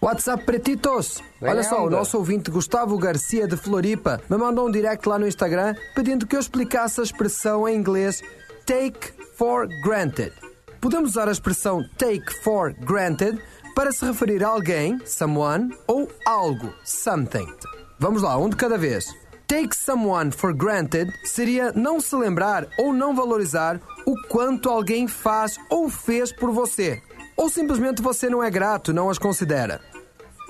WhatsApp 0.00 0.44
Pretitos. 0.44 1.22
Vem 1.40 1.50
Olha 1.50 1.62
só, 1.62 1.84
o 1.84 1.90
nosso 1.90 2.16
ouvinte 2.16 2.50
Gustavo 2.50 2.96
Garcia 2.98 3.46
de 3.46 3.56
Floripa 3.56 4.20
me 4.28 4.36
mandou 4.36 4.66
um 4.68 4.70
direct 4.70 5.08
lá 5.08 5.18
no 5.18 5.26
Instagram 5.26 5.74
pedindo 5.94 6.26
que 6.26 6.36
eu 6.36 6.40
explicasse 6.40 7.00
a 7.00 7.04
expressão 7.04 7.68
em 7.68 7.76
inglês 7.76 8.22
take 8.64 9.17
for 9.38 9.68
granted. 9.80 10.32
Podemos 10.80 11.10
usar 11.10 11.28
a 11.28 11.32
expressão 11.32 11.84
take 11.96 12.30
for 12.42 12.74
granted 12.80 13.40
para 13.74 13.92
se 13.92 14.04
referir 14.04 14.42
a 14.42 14.48
alguém, 14.48 15.00
someone, 15.06 15.72
ou 15.86 16.10
algo, 16.26 16.74
something. 16.84 17.46
Vamos 18.00 18.22
lá, 18.22 18.36
um 18.36 18.48
de 18.48 18.56
cada 18.56 18.76
vez. 18.76 19.06
Take 19.46 19.74
someone 19.74 20.32
for 20.32 20.52
granted 20.52 21.08
seria 21.24 21.72
não 21.72 22.00
se 22.00 22.14
lembrar 22.16 22.66
ou 22.78 22.92
não 22.92 23.14
valorizar 23.14 23.80
o 24.04 24.14
quanto 24.28 24.68
alguém 24.68 25.06
faz 25.06 25.56
ou 25.70 25.88
fez 25.88 26.32
por 26.32 26.50
você. 26.50 27.00
Ou 27.36 27.48
simplesmente 27.48 28.02
você 28.02 28.28
não 28.28 28.42
é 28.42 28.50
grato, 28.50 28.92
não 28.92 29.08
as 29.08 29.18
considera. 29.18 29.80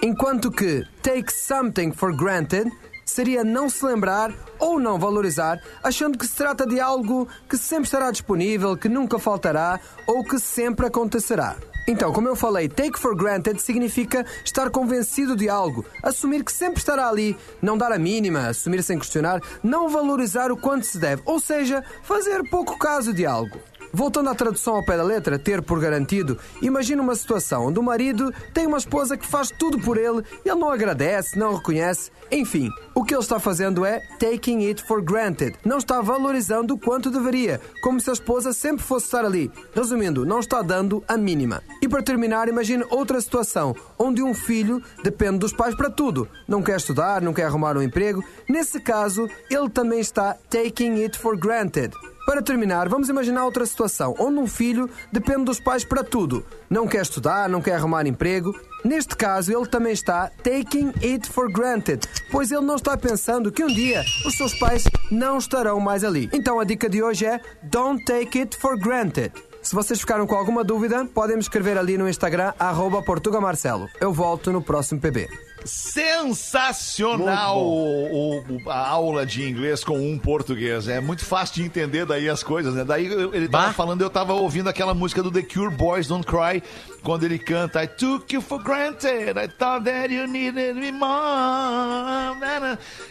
Enquanto 0.03 0.51
que 0.51 0.83
take 1.03 1.31
something 1.31 1.93
for 1.93 2.17
granted 2.17 2.71
seria 3.09 3.43
não 3.43 3.69
se 3.69 3.85
lembrar 3.85 4.33
ou 4.59 4.79
não 4.79 4.99
valorizar, 4.99 5.61
achando 5.83 6.19
que 6.19 6.27
se 6.27 6.35
trata 6.35 6.67
de 6.67 6.79
algo 6.79 7.29
que 7.49 7.57
sempre 7.57 7.85
estará 7.85 8.11
disponível, 8.11 8.77
que 8.77 8.89
nunca 8.89 9.19
faltará 9.19 9.81
ou 10.07 10.23
que 10.23 10.39
sempre 10.39 10.87
acontecerá. 10.87 11.57
Então, 11.87 12.13
como 12.13 12.29
eu 12.29 12.37
falei, 12.37 12.69
take 12.69 12.99
for 12.99 13.17
granted 13.17 13.59
significa 13.63 14.27
estar 14.45 14.69
convencido 14.69 15.35
de 15.35 15.49
algo, 15.49 15.87
assumir 16.03 16.45
que 16.45 16.53
sempre 16.53 16.81
estará 16.81 17.09
ali, 17.09 17.35
não 17.63 17.79
dar 17.79 17.93
a 17.93 17.99
mínima, 17.99 18.49
assumir 18.49 18.83
sem 18.83 18.99
questionar, 18.99 19.41
não 19.63 19.89
valorizar 19.89 20.53
o 20.53 20.57
quanto 20.57 20.85
se 20.85 20.99
deve, 20.99 21.23
ou 21.25 21.41
seja, 21.41 21.83
fazer 22.03 22.47
pouco 22.51 22.79
caso 22.79 23.15
de 23.15 23.25
algo. 23.25 23.59
Voltando 23.93 24.31
à 24.31 24.35
tradução 24.35 24.77
ao 24.77 24.85
pé 24.85 24.97
da 24.97 25.03
letra, 25.03 25.39
ter 25.39 25.63
por 25.63 25.81
garantido, 25.81 26.39
imagina 26.61 27.03
uma 27.03 27.15
situação 27.15 27.67
onde 27.67 27.79
o 27.79 27.83
marido 27.83 28.33
tem 28.53 28.67
uma 28.67 28.79
esposa 28.79 29.17
que 29.17 29.27
faz 29.27 29.51
tudo 29.51 29.79
por 29.79 29.97
ele, 29.97 30.23
ele 30.45 30.55
não 30.55 30.71
agradece, 30.71 31.39
não 31.39 31.55
reconhece, 31.55 32.11
enfim, 32.31 32.71
o 32.95 33.05
que 33.05 33.15
ele 33.15 33.23
está 33.23 33.39
fazendo 33.39 33.85
é 33.85 34.01
taking 34.19 34.67
it 34.67 34.83
for 34.83 35.03
granted. 35.03 35.57
Não 35.65 35.79
está 35.79 36.01
valorizando 36.01 36.75
o 36.75 36.79
quanto 36.79 37.11
deveria, 37.11 37.61
como 37.83 38.01
se 38.01 38.11
a 38.11 38.13
esposa 38.13 38.53
sempre 38.53 38.85
fosse 38.85 39.07
estar 39.07 39.25
ali. 39.25 39.51
Resumindo, 39.75 40.27
não 40.27 40.41
está 40.41 40.63
dando 40.63 41.03
a 41.09 41.17
mínima. 41.17 41.63
E 41.81 41.89
para 41.89 42.03
terminar, 42.03 42.49
imagine 42.49 42.85
outra 42.91 43.21
situação 43.21 43.75
onde 43.99 44.23
um 44.23 44.35
filho 44.35 44.83
depende 45.03 45.39
dos 45.39 45.53
pais 45.53 45.75
para 45.75 45.91
tudo. 45.91 46.29
Não 46.47 46.63
quer 46.63 46.77
estudar, 46.77 47.23
não 47.23 47.33
quer 47.33 47.45
arrumar 47.45 47.77
um 47.77 47.83
emprego. 47.83 48.23
Nesse 48.49 48.81
caso, 48.81 49.29
ele 49.51 49.69
também 49.69 50.01
está 50.01 50.37
taking 50.51 51.03
it 51.03 51.19
for 51.19 51.37
granted. 51.37 51.95
Para 52.29 52.43
terminar, 52.43 52.91
vamos 52.91 53.09
imaginar 53.09 53.47
outra 53.47 53.65
situação 53.65 54.15
onde 54.19 54.39
um 54.39 54.47
filho 54.47 54.91
depende 55.11 55.45
dos 55.45 55.59
pais 55.59 55.83
para 55.83 56.05
tudo. 56.05 56.45
Não 56.69 56.87
quer 56.87 57.01
estudar, 57.01 57.49
não 57.49 57.63
quer 57.63 57.77
arrumar 57.77 58.07
emprego. 58.07 58.55
Neste 58.85 59.17
caso, 59.17 59.51
ele 59.51 59.67
também 59.67 59.95
está 59.95 60.31
taking 60.43 60.93
it 61.03 61.27
for 61.27 61.51
granted, 61.51 62.07
pois 62.31 62.53
ele 62.53 62.67
não 62.67 62.77
está 62.77 62.99
pensando 62.99 63.51
que 63.51 63.65
um 63.65 63.69
dia 63.69 64.05
os 64.27 64.37
seus 64.37 64.53
pais 64.59 64.85
não 65.11 65.39
estarão 65.39 65.81
mais 65.81 66.05
ali. 66.05 66.29
Então 66.31 66.61
a 66.61 66.65
dica 66.65 66.87
de 66.87 67.03
hoje 67.03 67.25
é 67.25 67.41
Don't 67.63 68.05
take 68.05 68.39
it 68.39 68.55
for 68.59 68.79
granted. 68.79 69.33
Se 69.63 69.75
vocês 69.75 69.99
ficaram 69.99 70.27
com 70.27 70.35
alguma 70.35 70.63
dúvida, 70.63 71.07
podem 71.07 71.37
me 71.37 71.43
escrever 71.43 71.79
ali 71.79 71.97
no 71.97 72.07
Instagram, 72.07 72.53
arroba 72.59 73.01
portugamarcelo. 73.01 73.89
Eu 73.99 74.13
volto 74.13 74.53
no 74.53 74.61
próximo 74.61 75.01
PB. 75.01 75.48
Sensacional 75.65 77.59
o- 77.59 78.39
o- 78.39 78.71
a 78.71 78.89
aula 78.89 79.25
de 79.27 79.49
inglês 79.49 79.83
com 79.85 79.99
um 79.99 80.19
português. 80.19 80.89
É 80.89 81.01
muito 81.01 81.25
fácil 81.25 81.57
de 81.57 81.63
entender 81.65 82.05
daí 82.07 82.29
as 82.29 82.43
coisas, 82.43 82.75
né? 82.75 82.85
Daí 82.85 83.07
ele 83.07 83.49
tava 83.49 83.67
Bah. 83.69 83.73
falando, 83.73 84.03
eu 84.03 84.11
tava 84.11 84.33
ouvindo 84.35 84.69
aquela 84.69 84.95
música 84.95 85.23
do 85.23 85.31
The 85.31 85.43
Cure 85.43 85.75
Boys 85.75 86.07
Don't 86.07 86.27
Cry, 86.27 86.63
quando 87.03 87.25
ele 87.25 87.39
canta 87.39 87.83
I 87.83 87.87
took 87.87 88.35
you 88.35 88.41
for 88.41 88.63
granted, 88.63 89.39
I 89.39 89.49
thought 89.49 89.85
that 89.85 90.13
you 90.13 90.27
needed 90.27 90.75
me 90.77 90.93
more. 90.93 91.09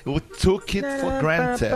Eu 0.05 0.19
took 0.19 0.77
it 0.77 0.87
for 1.01 1.11
granted. 1.21 1.71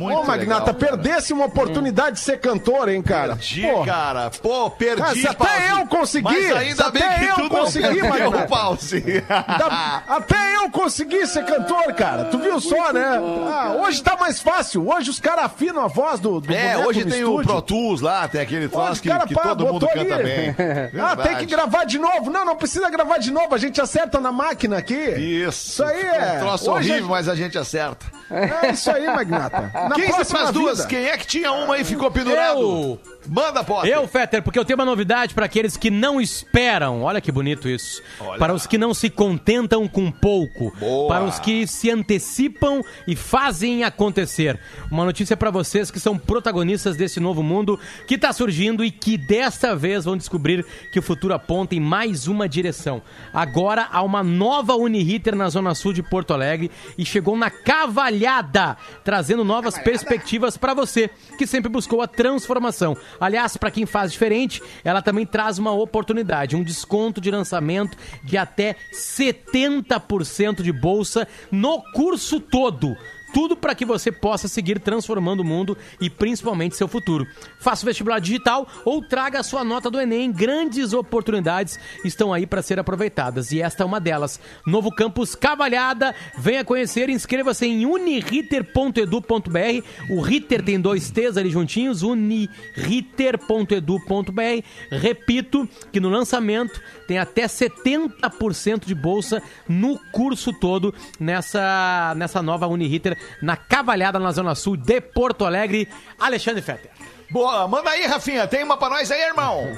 Muito 0.00 0.18
Ô, 0.20 0.24
Magnata, 0.24 0.72
legal. 0.72 0.74
perdesse 0.74 1.32
uma 1.32 1.46
oportunidade 1.46 2.16
de 2.16 2.20
ser 2.22 2.40
cantor, 2.40 2.88
hein, 2.88 3.02
cara? 3.02 3.36
Perdi, 3.36 3.62
Pô. 3.62 3.84
cara. 3.84 4.30
Pô, 4.30 4.70
perdi, 4.70 5.20
se 5.20 5.26
até 5.28 5.44
Pause. 5.44 5.80
eu 5.80 5.86
consegui, 5.86 6.24
Mas 6.24 6.56
ainda 6.56 6.90
bem 6.90 7.02
até 7.02 7.32
que 7.32 7.40
eu 7.40 7.48
consegui, 7.48 8.02
Magnata. 8.02 8.46
Pause. 8.48 9.00
Da- 9.28 10.02
até 10.16 10.56
eu 10.56 10.70
consegui 10.70 11.26
ser 11.26 11.44
cantor, 11.44 11.92
cara. 11.94 12.24
Tu 12.26 12.38
viu 12.38 12.60
só, 12.60 12.92
né? 12.92 13.20
Ah, 13.48 13.76
hoje 13.82 14.02
tá 14.02 14.16
mais 14.16 14.40
fácil. 14.40 14.88
Hoje 14.88 15.10
os 15.10 15.20
caras 15.20 15.44
afinam 15.46 15.82
a 15.82 15.86
voz 15.88 16.18
do, 16.20 16.40
do 16.40 16.52
É, 16.52 16.76
hoje 16.78 17.04
no 17.04 17.10
tem 17.10 17.24
o 17.24 17.28
estúdio. 17.40 17.46
Pro 17.52 17.62
Tools 17.62 18.00
lá, 18.00 18.26
tem 18.28 18.40
aquele 18.40 18.66
Hoje 18.66 18.72
troço 18.74 19.02
que, 19.02 19.08
cara, 19.08 19.26
que 19.26 19.34
todo 19.34 19.66
mundo 19.66 19.86
canta 19.86 20.14
ali. 20.14 20.24
bem. 20.24 20.56
Ah, 21.00 21.16
tem 21.16 21.36
que 21.36 21.46
gravar 21.46 21.84
de 21.84 21.98
novo. 21.98 22.30
Não, 22.30 22.44
não 22.44 22.56
precisa 22.56 22.88
gravar 22.90 23.18
de 23.18 23.30
novo. 23.30 23.54
A 23.54 23.58
gente 23.58 23.80
acerta 23.80 24.20
na 24.20 24.32
máquina 24.32 24.78
aqui. 24.78 24.94
Isso. 24.94 25.70
Isso 25.70 25.84
aí 25.84 26.00
é. 26.00 26.32
Um 26.36 26.40
troço 26.40 26.70
Hoje 26.72 26.90
horrível, 26.90 27.08
mas 27.10 27.28
a 27.28 27.34
gente 27.34 27.56
acerta. 27.58 28.06
É 28.30 28.70
isso 28.72 28.90
aí, 28.90 29.06
Magnata. 29.06 29.70
Na 29.88 29.94
15 29.94 30.08
próxima 30.08 30.38
pras 30.40 30.50
duas, 30.52 30.76
vida. 30.78 30.88
quem 30.88 31.06
é 31.06 31.16
que 31.16 31.26
tinha 31.26 31.52
uma 31.52 31.78
e 31.78 31.84
ficou 31.84 32.10
pendurado? 32.10 32.60
Eu. 32.60 33.00
Manda, 33.28 33.64
Potter. 33.64 33.92
Eu, 33.92 34.06
Fetter, 34.06 34.42
porque 34.42 34.58
eu 34.58 34.64
tenho 34.64 34.78
uma 34.78 34.84
novidade 34.84 35.34
para 35.34 35.46
aqueles 35.46 35.76
que 35.76 35.90
não 35.90 36.20
esperam. 36.20 37.02
Olha 37.02 37.20
que 37.20 37.32
bonito 37.32 37.68
isso. 37.68 38.02
Olha. 38.20 38.38
Para 38.38 38.54
os 38.54 38.66
que 38.66 38.78
não 38.78 38.94
se 38.94 39.10
contentam 39.10 39.86
com 39.88 40.10
pouco. 40.10 40.72
Boa. 40.78 41.08
Para 41.08 41.24
os 41.24 41.38
que 41.38 41.66
se 41.66 41.90
antecipam 41.90 42.82
e 43.06 43.16
fazem 43.16 43.84
acontecer. 43.84 44.58
Uma 44.90 45.04
notícia 45.04 45.36
para 45.36 45.50
vocês 45.50 45.90
que 45.90 46.00
são 46.00 46.16
protagonistas 46.18 46.96
desse 46.96 47.20
novo 47.20 47.42
mundo 47.42 47.78
que 48.06 48.14
está 48.14 48.32
surgindo 48.32 48.84
e 48.84 48.90
que 48.90 49.16
desta 49.16 49.74
vez 49.74 50.04
vão 50.04 50.16
descobrir 50.16 50.64
que 50.92 50.98
o 50.98 51.02
futuro 51.02 51.34
aponta 51.34 51.74
em 51.74 51.80
mais 51.80 52.26
uma 52.26 52.48
direção. 52.48 53.02
Agora 53.32 53.88
há 53.90 54.02
uma 54.02 54.22
nova 54.22 54.74
Uniriter 54.74 55.34
na 55.34 55.48
Zona 55.48 55.74
Sul 55.74 55.92
de 55.92 56.02
Porto 56.02 56.32
Alegre 56.32 56.70
e 56.96 57.04
chegou 57.04 57.36
na 57.36 57.50
cavalhada, 57.50 58.76
trazendo 59.04 59.44
novas 59.44 59.78
perspectivas 59.78 60.56
para 60.56 60.74
você 60.74 61.10
que 61.38 61.46
sempre 61.46 61.70
buscou 61.70 62.00
a 62.02 62.06
transformação. 62.06 62.96
Aliás, 63.20 63.56
para 63.56 63.70
quem 63.70 63.86
faz 63.86 64.12
diferente, 64.12 64.62
ela 64.84 65.02
também 65.02 65.26
traz 65.26 65.58
uma 65.58 65.72
oportunidade, 65.72 66.56
um 66.56 66.62
desconto 66.62 67.20
de 67.20 67.30
lançamento 67.30 67.96
de 68.22 68.36
até 68.36 68.76
70% 68.92 70.62
de 70.62 70.72
bolsa 70.72 71.26
no 71.50 71.82
curso 71.92 72.40
todo. 72.40 72.96
Tudo 73.36 73.54
para 73.54 73.74
que 73.74 73.84
você 73.84 74.10
possa 74.10 74.48
seguir 74.48 74.80
transformando 74.80 75.40
o 75.40 75.44
mundo 75.44 75.76
e 76.00 76.08
principalmente 76.08 76.74
seu 76.74 76.88
futuro. 76.88 77.26
Faça 77.60 77.82
o 77.82 77.84
vestibular 77.84 78.18
digital 78.18 78.66
ou 78.82 79.02
traga 79.02 79.40
a 79.40 79.42
sua 79.42 79.62
nota 79.62 79.90
do 79.90 80.00
Enem. 80.00 80.32
Grandes 80.32 80.94
oportunidades 80.94 81.78
estão 82.02 82.32
aí 82.32 82.46
para 82.46 82.62
ser 82.62 82.80
aproveitadas 82.80 83.52
e 83.52 83.60
esta 83.60 83.82
é 83.82 83.86
uma 83.86 84.00
delas. 84.00 84.40
Novo 84.66 84.90
campus 84.90 85.34
Cavalhada, 85.34 86.14
venha 86.38 86.64
conhecer, 86.64 87.10
inscreva-se 87.10 87.66
em 87.66 87.84
uniriter.edu.br. 87.84 89.84
O 90.08 90.22
Ritter 90.22 90.64
tem 90.64 90.80
dois 90.80 91.10
T's 91.10 91.36
ali 91.36 91.50
juntinhos, 91.50 92.02
uniriter.edu.br. 92.02 94.64
Repito 94.90 95.68
que 95.92 96.00
no 96.00 96.08
lançamento 96.08 96.80
tem 97.06 97.18
até 97.18 97.44
70% 97.44 98.86
de 98.86 98.94
bolsa 98.94 99.42
no 99.68 99.98
curso 100.10 100.54
todo 100.54 100.94
nessa, 101.20 102.14
nessa 102.16 102.40
nova 102.40 102.66
Uniriter 102.66 103.25
na 103.42 103.56
Cavalhada 103.56 104.18
na 104.18 104.32
Zona 104.32 104.54
Sul 104.54 104.76
de 104.76 105.00
Porto 105.00 105.44
Alegre. 105.44 105.88
Alexandre 106.18 106.62
Fetter. 106.62 106.90
Boa, 107.30 107.66
manda 107.66 107.90
aí, 107.90 108.06
Rafinha. 108.06 108.46
Tem 108.46 108.62
uma 108.62 108.76
pra 108.76 108.88
nós 108.90 109.10
aí, 109.10 109.20
irmão? 109.22 109.76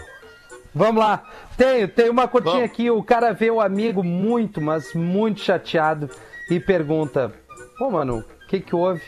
Vamos 0.74 1.02
lá. 1.02 1.24
Tenho, 1.56 1.88
tem 1.88 2.10
uma 2.10 2.28
curtinha 2.28 2.54
Vamos. 2.54 2.70
aqui. 2.70 2.90
O 2.90 3.02
cara 3.02 3.32
vê 3.32 3.50
o 3.50 3.60
amigo 3.60 4.04
muito, 4.04 4.60
mas 4.60 4.92
muito 4.94 5.40
chateado 5.40 6.10
e 6.50 6.60
pergunta: 6.60 7.32
Pô, 7.78 7.90
mano, 7.90 8.18
o 8.18 8.46
que 8.48 8.60
que 8.60 8.74
houve? 8.74 9.02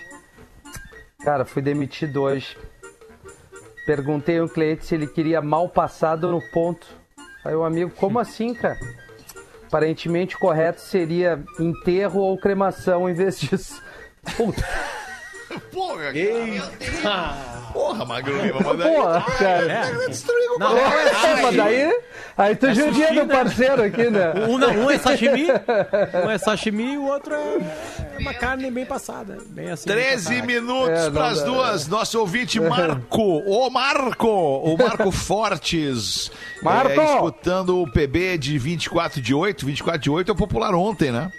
Cara, 1.23 1.45
fui 1.45 1.61
demitido 1.63 2.23
hoje. 2.23 2.57
Perguntei 3.87 4.39
ao 4.39 4.49
cliente 4.49 4.87
se 4.87 4.95
ele 4.95 5.07
queria 5.07 5.41
mal 5.43 5.69
passado 5.69 6.31
no 6.31 6.41
ponto. 6.51 6.87
Aí 7.45 7.55
o 7.55 7.65
amigo, 7.65 7.91
como 7.97 8.19
assim, 8.19 8.55
cara? 8.55 8.79
Aparentemente 9.67 10.37
o 10.37 10.39
correto 10.39 10.81
seria 10.81 11.43
enterro 11.59 12.21
ou 12.21 12.37
cremação 12.39 13.09
em 13.09 13.15
vez 13.15 13.39
disso. 13.41 13.81
Puta, 14.37 14.65
Porra, 15.73 16.13
cara. 16.13 17.51
Porra, 17.73 18.05
Magro 18.05 18.41
Lima, 18.41 18.61
manda 18.61 18.85
aí. 18.85 18.95
porra, 18.95 19.21
cara. 19.39 19.73
É. 19.73 20.09
Destruiu 20.09 20.55
o 20.55 20.59
Não, 20.59 20.77
É, 20.79 21.43
mas 21.43 21.57
daí, 21.57 22.01
aí 22.37 22.57
tu 22.57 22.73
judia 22.75 23.09
sushi, 23.09 23.21
do 23.21 23.27
né? 23.27 23.35
parceiro 23.35 23.83
aqui, 23.83 24.11
né? 24.11 24.33
Um, 24.49 24.59
não, 24.59 24.69
um 24.71 24.91
é 24.91 24.99
sashimi, 24.99 25.47
um 26.25 26.31
é 26.31 26.39
sashimi 26.39 26.93
e 26.95 26.99
o 26.99 27.05
outro 27.07 27.35
é 27.35 27.59
uma 28.21 28.33
carne 28.35 28.71
bem 28.71 28.85
passada. 28.87 29.39
Bem 29.47 29.71
assim. 29.71 29.89
13 29.89 30.29
bem 30.29 30.43
minutos 30.43 30.89
É, 31.01 31.05
não 31.07 31.13
pras 31.13 31.39
dá. 31.41 31.45
duas. 31.47 31.89
Nosso 31.89 32.19
ouvinte 32.21 32.61
Marco, 32.61 33.21
o 33.23 33.71
Marco, 33.71 34.29
o 34.29 34.77
Marco 34.77 35.11
Fortes. 35.11 36.31
Marco! 36.63 37.01
É, 37.01 37.15
escutando 37.15 37.81
o 37.83 37.91
PB 37.91 38.39
de 38.39 38.59
24 38.59 39.21
de 39.21 39.35
8. 39.35 39.67
24 39.67 40.01
de 40.01 40.11
8 40.11 40.31
é 40.31 40.33
o 40.33 40.37
popular 40.37 40.75
ontem, 40.75 41.11
né? 41.11 41.31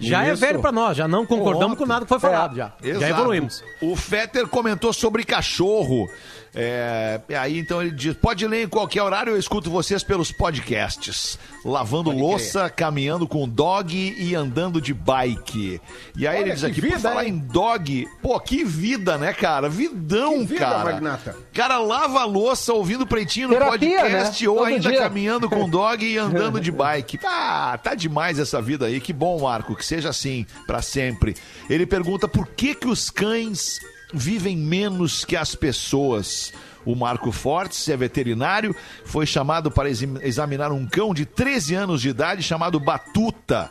Já 0.00 0.24
é 0.24 0.32
Isso. 0.32 0.40
velho 0.40 0.60
pra 0.60 0.72
nós, 0.72 0.96
já 0.96 1.06
não 1.06 1.26
concordamos 1.26 1.72
Ontem. 1.72 1.76
com 1.76 1.86
nada 1.86 2.04
que 2.04 2.08
foi 2.08 2.18
falado, 2.18 2.56
já. 2.56 2.72
Já 2.82 2.88
Exato. 2.90 3.04
evoluímos. 3.12 3.62
O 3.82 3.94
Fetter 3.94 4.48
comentou 4.48 4.92
sobre 4.92 5.24
cachorro. 5.24 6.08
É, 6.54 7.20
aí 7.38 7.58
então 7.58 7.80
ele 7.80 7.92
diz: 7.92 8.14
pode 8.14 8.46
ler 8.46 8.64
em 8.64 8.68
qualquer 8.68 9.02
horário, 9.02 9.32
eu 9.32 9.38
escuto 9.38 9.70
vocês 9.70 10.02
pelos 10.02 10.32
podcasts. 10.32 11.38
Lavando 11.64 12.10
louça, 12.10 12.68
caminhando 12.68 13.28
com 13.28 13.48
dog 13.48 13.94
e 14.18 14.34
andando 14.34 14.80
de 14.80 14.92
bike. 14.92 15.80
E 16.16 16.26
aí 16.26 16.38
Olha 16.38 16.46
ele 16.46 16.54
diz 16.54 16.64
aqui: 16.64 16.80
vida, 16.80 16.94
por 16.94 17.02
falar 17.02 17.24
hein? 17.24 17.34
em 17.34 17.38
dog, 17.38 18.08
pô, 18.20 18.40
que 18.40 18.64
vida, 18.64 19.16
né, 19.16 19.32
cara? 19.32 19.68
Vidão, 19.68 20.44
vida, 20.44 20.60
cara. 20.60 20.92
Magnata. 20.92 21.36
Cara, 21.52 21.78
lava 21.78 22.24
louça 22.24 22.72
ouvindo 22.72 23.06
pretinho 23.06 23.48
no 23.48 23.54
Terapia, 23.54 24.00
podcast 24.00 24.42
né? 24.42 24.48
ou 24.48 24.56
Todo 24.56 24.66
ainda 24.66 24.90
dia. 24.90 24.98
caminhando 24.98 25.48
com 25.48 25.68
dog 25.68 26.04
e 26.04 26.18
andando 26.18 26.60
de 26.60 26.72
bike. 26.72 27.20
Ah, 27.24 27.78
tá 27.80 27.94
demais 27.94 28.38
essa 28.38 28.60
vida 28.60 28.86
aí. 28.86 29.00
Que 29.00 29.12
bom, 29.12 29.40
Marco, 29.40 29.76
que 29.76 29.84
seja 29.84 30.08
assim 30.08 30.44
pra 30.66 30.82
sempre. 30.82 31.36
Ele 31.68 31.86
pergunta 31.86 32.26
por 32.26 32.48
que 32.48 32.74
que 32.74 32.88
os 32.88 33.08
cães 33.10 33.78
vivem 34.12 34.56
menos 34.56 35.24
que 35.24 35.36
as 35.36 35.54
pessoas. 35.54 36.52
O 36.84 36.94
Marco 36.94 37.30
Fortes 37.30 37.86
é 37.90 37.96
veterinário, 37.96 38.74
foi 39.04 39.26
chamado 39.26 39.70
para 39.70 39.90
examinar 39.90 40.72
um 40.72 40.86
cão 40.86 41.12
de 41.12 41.26
13 41.26 41.74
anos 41.74 42.00
de 42.00 42.08
idade 42.08 42.42
chamado 42.42 42.80
Batuta. 42.80 43.70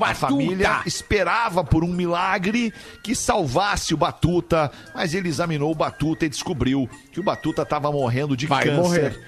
A 0.00 0.14
família 0.14 0.82
esperava 0.84 1.62
por 1.64 1.82
um 1.84 1.92
milagre 1.92 2.72
que 3.04 3.14
salvasse 3.14 3.94
o 3.94 3.96
Batuta, 3.96 4.70
mas 4.94 5.14
ele 5.14 5.28
examinou 5.28 5.70
o 5.70 5.74
Batuta 5.74 6.26
e 6.26 6.28
descobriu 6.28 6.88
que 7.12 7.20
o 7.20 7.22
Batuta 7.22 7.62
estava 7.62 7.90
morrendo 7.90 8.36
de 8.36 8.46
Vai 8.46 8.64
câncer. 8.64 8.80
morrer. 8.80 9.20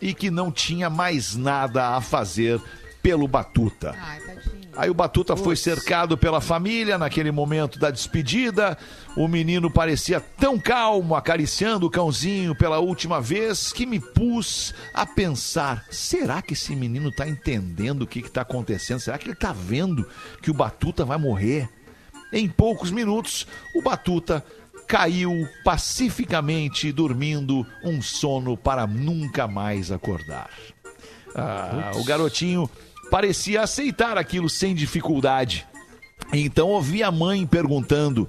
e 0.00 0.14
que 0.14 0.30
não 0.30 0.50
tinha 0.50 0.88
mais 0.88 1.34
nada 1.36 1.88
a 1.96 2.00
fazer 2.00 2.60
pelo 3.02 3.26
Batuta. 3.26 3.94
Ai, 3.98 4.20
tadinho. 4.20 4.60
Aí 4.76 4.88
o 4.88 4.94
Batuta 4.94 5.36
foi 5.36 5.56
cercado 5.56 6.16
pela 6.16 6.40
família 6.40 6.96
naquele 6.96 7.30
momento 7.30 7.78
da 7.78 7.90
despedida. 7.90 8.78
O 9.16 9.26
menino 9.26 9.70
parecia 9.70 10.20
tão 10.20 10.58
calmo, 10.58 11.14
acariciando 11.14 11.86
o 11.86 11.90
cãozinho 11.90 12.54
pela 12.54 12.78
última 12.78 13.20
vez, 13.20 13.72
que 13.72 13.84
me 13.84 13.98
pus 13.98 14.72
a 14.94 15.04
pensar: 15.04 15.84
será 15.90 16.40
que 16.40 16.54
esse 16.54 16.74
menino 16.74 17.10
tá 17.10 17.28
entendendo 17.28 18.02
o 18.02 18.06
que, 18.06 18.22
que 18.22 18.30
tá 18.30 18.42
acontecendo? 18.42 19.00
Será 19.00 19.18
que 19.18 19.28
ele 19.28 19.34
tá 19.34 19.52
vendo 19.52 20.08
que 20.40 20.50
o 20.50 20.54
Batuta 20.54 21.04
vai 21.04 21.18
morrer? 21.18 21.68
Em 22.32 22.48
poucos 22.48 22.92
minutos, 22.92 23.46
o 23.74 23.82
Batuta 23.82 24.44
caiu 24.86 25.48
pacificamente, 25.64 26.92
dormindo 26.92 27.66
um 27.84 28.00
sono 28.00 28.56
para 28.56 28.86
nunca 28.86 29.48
mais 29.48 29.90
acordar. 29.90 30.50
Ah, 31.34 31.92
o 31.94 32.04
garotinho 32.04 32.68
parecia 33.10 33.62
aceitar 33.62 34.16
aquilo 34.16 34.48
sem 34.48 34.74
dificuldade. 34.74 35.66
Então 36.32 36.68
ouvi 36.68 37.02
a 37.02 37.10
mãe 37.10 37.46
perguntando: 37.46 38.28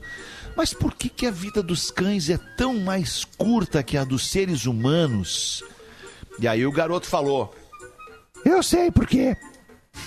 Mas 0.55 0.73
por 0.73 0.93
que, 0.93 1.07
que 1.07 1.25
a 1.25 1.31
vida 1.31 1.61
dos 1.61 1.91
cães 1.91 2.29
é 2.29 2.37
tão 2.57 2.79
mais 2.79 3.23
curta 3.23 3.83
que 3.83 3.95
a 3.95 4.03
dos 4.03 4.29
seres 4.29 4.65
humanos? 4.65 5.63
E 6.39 6.47
aí 6.47 6.65
o 6.65 6.71
garoto 6.71 7.07
falou: 7.07 7.53
Eu 8.43 8.63
sei 8.63 8.89
por 8.89 9.05
quê. 9.05 9.37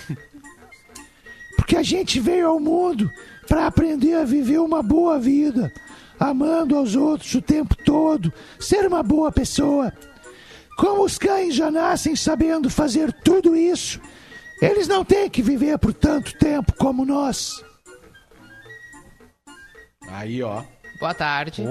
Porque 1.56 1.76
a 1.76 1.82
gente 1.82 2.20
veio 2.20 2.48
ao 2.48 2.60
mundo 2.60 3.10
para 3.48 3.66
aprender 3.66 4.14
a 4.14 4.24
viver 4.24 4.58
uma 4.58 4.82
boa 4.82 5.18
vida, 5.18 5.72
amando 6.18 6.76
aos 6.76 6.94
outros 6.94 7.34
o 7.34 7.40
tempo 7.40 7.74
todo, 7.84 8.32
ser 8.58 8.86
uma 8.86 9.02
boa 9.02 9.30
pessoa. 9.30 9.92
Como 10.76 11.04
os 11.04 11.16
cães 11.16 11.54
já 11.54 11.70
nascem 11.70 12.16
sabendo 12.16 12.68
fazer 12.68 13.12
tudo 13.12 13.54
isso, 13.54 14.00
eles 14.60 14.88
não 14.88 15.04
têm 15.04 15.28
que 15.28 15.42
viver 15.42 15.78
por 15.78 15.92
tanto 15.92 16.36
tempo 16.38 16.72
como 16.76 17.04
nós. 17.04 17.62
Aí, 20.08 20.42
ó. 20.42 20.62
Boa 21.00 21.12
tarde. 21.12 21.62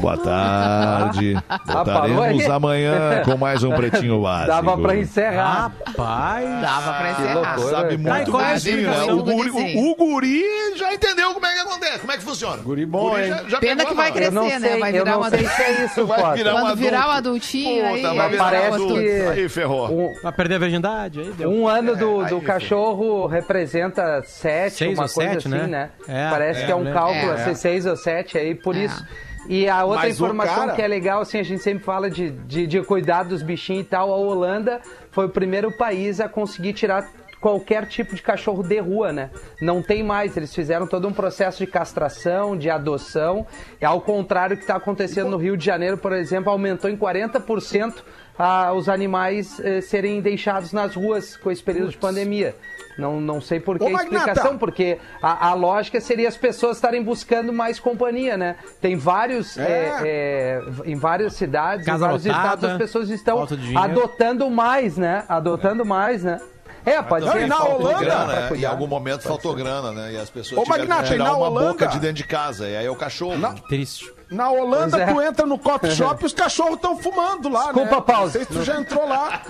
Boa 0.00 0.18
tarde. 0.18 1.34
Voltaremos 1.66 2.44
amanhã 2.50 3.22
com 3.24 3.36
mais 3.36 3.64
um 3.64 3.74
Pretinho 3.74 4.20
Básico. 4.22 4.48
Dava 4.48 4.78
pra 4.78 4.96
encerrar. 4.96 5.72
Rapaz. 5.86 6.60
Dava 6.60 6.92
pra 6.92 7.10
encerrar. 7.12 7.34
loucura. 7.34 7.70
Sabe 7.70 7.98
Tá, 7.98 8.14
muito 8.14 8.30
qual 8.30 8.42
é 8.42 8.48
gurizinho, 8.48 8.90
né? 8.90 9.04
O 9.12 9.22
guri, 9.24 9.50
o, 9.50 9.90
o 9.90 9.96
guri 9.96 10.44
já 10.76 10.92
entendeu 10.92 11.32
como 11.32 11.46
é 11.46 11.55
como 11.98 12.12
é 12.12 12.16
que 12.16 12.22
funciona. 12.24 12.62
Guri 12.62 12.84
bom, 12.86 13.10
Guri 13.10 13.22
hein? 13.22 13.28
já- 13.28 13.44
já 13.48 13.58
Pena 13.60 13.84
que 13.84 13.94
vai 13.94 14.12
Crescer, 14.12 14.32
né? 14.32 14.58
sei, 14.60 14.80
Vai 14.80 14.90
eu 14.90 14.92
virar 15.04 15.10
não 15.12 15.18
uma 15.20 15.30
sei 15.30 15.46
se 15.46 15.62
é 15.62 15.84
isso, 15.84 16.06
Vai 16.06 16.36
virar 16.36 16.54
um 16.54 16.60
Quando 16.60 16.76
virar 16.76 16.98
o 16.98 17.10
adulto. 17.10 17.16
adultinho, 17.28 17.86
aí, 17.86 17.96
Puta, 17.96 18.14
vai 18.14 18.26
aí 18.26 18.32
virar 18.32 18.44
um 18.44 18.50
parece 18.50 18.74
adulto. 18.74 18.94
que- 18.94 19.26
Aí 19.40 19.48
ferrou. 19.48 19.90
Um, 19.92 20.14
Vai 20.22 20.32
perder 20.32 20.54
a 20.54 20.58
virgindade, 20.58 21.20
aí 21.20 21.30
deu. 21.32 21.50
Um 21.50 21.66
ano 21.68 21.96
do, 21.96 22.20
aí 22.20 22.28
do 22.30 22.36
foi. 22.38 22.46
cachorro 22.46 23.26
representa 23.26 24.22
sete, 24.22 24.74
Seis 24.76 24.98
uma 24.98 25.04
ou 25.06 25.10
coisa 25.10 25.30
sete, 25.32 25.48
assim, 25.48 25.56
né? 25.56 25.66
né? 25.66 25.90
É, 26.08 26.30
Parece 26.30 26.62
é, 26.62 26.66
que 26.66 26.72
é 26.72 26.74
um 26.74 26.78
lembro. 26.82 26.94
cálculo, 26.94 27.32
É. 27.32 27.34
a 27.34 27.38
ser 27.44 27.54
seis 27.56 27.86
ou 27.86 27.96
sete 27.96 28.36
aí, 28.38 28.54
por 28.54 28.74
É. 28.76 28.80
isso. 28.84 29.06
E 29.48 29.68
a 29.68 29.84
outra 29.84 30.02
Mas 30.06 30.14
informação 30.16 30.54
cara- 30.56 30.72
que 30.72 30.82
é 30.82 30.88
legal, 30.88 31.20
assim, 31.20 31.38
a 31.38 31.42
gente 31.44 31.62
sempre 31.62 31.84
fala 31.84 32.10
de, 32.10 32.30
de, 32.30 32.66
de 32.66 32.82
cuidar 32.82 33.22
dos 33.22 33.42
bichinhos 33.42 33.82
e 33.82 33.88
tal, 33.88 34.10
a 34.12 34.16
Holanda 34.16 34.80
foi 35.12 35.26
o 35.26 35.28
primeiro 35.28 35.70
país 35.70 36.20
a 36.20 36.28
conseguir 36.28 36.72
tirar 36.72 37.08
qualquer 37.40 37.86
tipo 37.86 38.14
de 38.14 38.22
cachorro 38.22 38.62
de 38.62 38.78
rua, 38.78 39.12
né? 39.12 39.30
Não 39.60 39.82
tem 39.82 40.02
mais, 40.02 40.36
eles 40.36 40.54
fizeram 40.54 40.86
todo 40.86 41.06
um 41.06 41.12
processo 41.12 41.64
de 41.64 41.70
castração, 41.70 42.56
de 42.56 42.70
adoção, 42.70 43.46
e 43.80 43.84
ao 43.84 44.00
contrário 44.00 44.56
do 44.56 44.58
que 44.58 44.64
está 44.64 44.76
acontecendo 44.76 45.30
no 45.30 45.36
Rio 45.36 45.56
de 45.56 45.64
Janeiro, 45.64 45.98
por 45.98 46.12
exemplo, 46.12 46.50
aumentou 46.50 46.90
em 46.90 46.96
40% 46.96 47.94
ah, 48.38 48.72
os 48.74 48.88
animais 48.88 49.58
eh, 49.60 49.80
serem 49.80 50.20
deixados 50.20 50.72
nas 50.72 50.94
ruas 50.94 51.36
com 51.36 51.50
esse 51.50 51.62
período 51.62 51.90
de 51.90 51.96
pandemia. 51.96 52.54
Não, 52.98 53.20
não 53.20 53.40
sei 53.40 53.60
por 53.60 53.78
que 53.78 53.84
a 53.84 53.90
explicação, 53.90 54.56
porque 54.56 54.98
a, 55.22 55.48
a 55.48 55.54
lógica 55.54 56.00
seria 56.00 56.28
as 56.28 56.36
pessoas 56.36 56.76
estarem 56.76 57.02
buscando 57.02 57.52
mais 57.52 57.78
companhia, 57.78 58.36
né? 58.36 58.56
Tem 58.80 58.96
vários, 58.96 59.56
É. 59.58 59.62
é, 59.62 60.02
é, 60.04 60.62
em 60.84 60.96
várias 60.96 61.34
cidades, 61.34 61.84
Casa 61.84 62.04
em 62.04 62.08
vários 62.08 62.24
lotada, 62.24 62.44
estados, 62.44 62.64
as 62.70 62.78
pessoas 62.78 63.10
estão 63.10 63.46
adotando 63.76 64.50
mais, 64.50 64.96
né? 64.96 65.24
Adotando 65.28 65.84
mais, 65.84 66.22
né? 66.22 66.40
É, 66.86 67.02
pode 67.02 67.26
Não, 67.26 67.32
ser. 67.32 67.42
e 67.42 67.46
na 67.46 67.64
Holanda, 67.64 67.98
grana 67.98 68.26
né? 68.50 68.56
Em 68.56 68.64
algum 68.64 68.86
momento 68.86 69.22
faltou 69.22 69.52
grana, 69.54 69.90
né? 69.90 70.12
E 70.12 70.16
as 70.16 70.30
pessoas 70.30 70.60
Ô, 70.60 70.62
tiveram 70.62 70.86
Magnata, 70.86 71.02
que 71.02 71.12
tirar 71.14 71.24
na 71.24 71.36
uma 71.36 71.48
Holanda? 71.48 71.68
boca 71.72 71.86
de 71.88 71.98
dentro 71.98 72.16
de 72.16 72.24
casa. 72.24 72.68
E 72.68 72.76
aí 72.76 72.86
é 72.86 72.90
o 72.90 72.94
cachorro. 72.94 73.36
Triste. 73.68 74.15
Na 74.30 74.50
Holanda, 74.50 75.00
é. 75.00 75.06
tu 75.06 75.20
entra 75.22 75.46
no 75.46 75.56
coffee 75.58 75.90
shop 75.94 76.22
e 76.22 76.26
os 76.26 76.32
cachorros 76.32 76.74
estão 76.74 76.96
fumando 76.96 77.48
lá, 77.48 77.66
Desculpa, 77.66 77.94
né? 77.96 78.00
Pause. 78.00 78.22
Não 78.24 78.30
sei 78.30 78.40
se 78.44 78.46
tu 78.48 78.64
já 78.64 78.80
entrou 78.80 79.08
lá. 79.08 79.40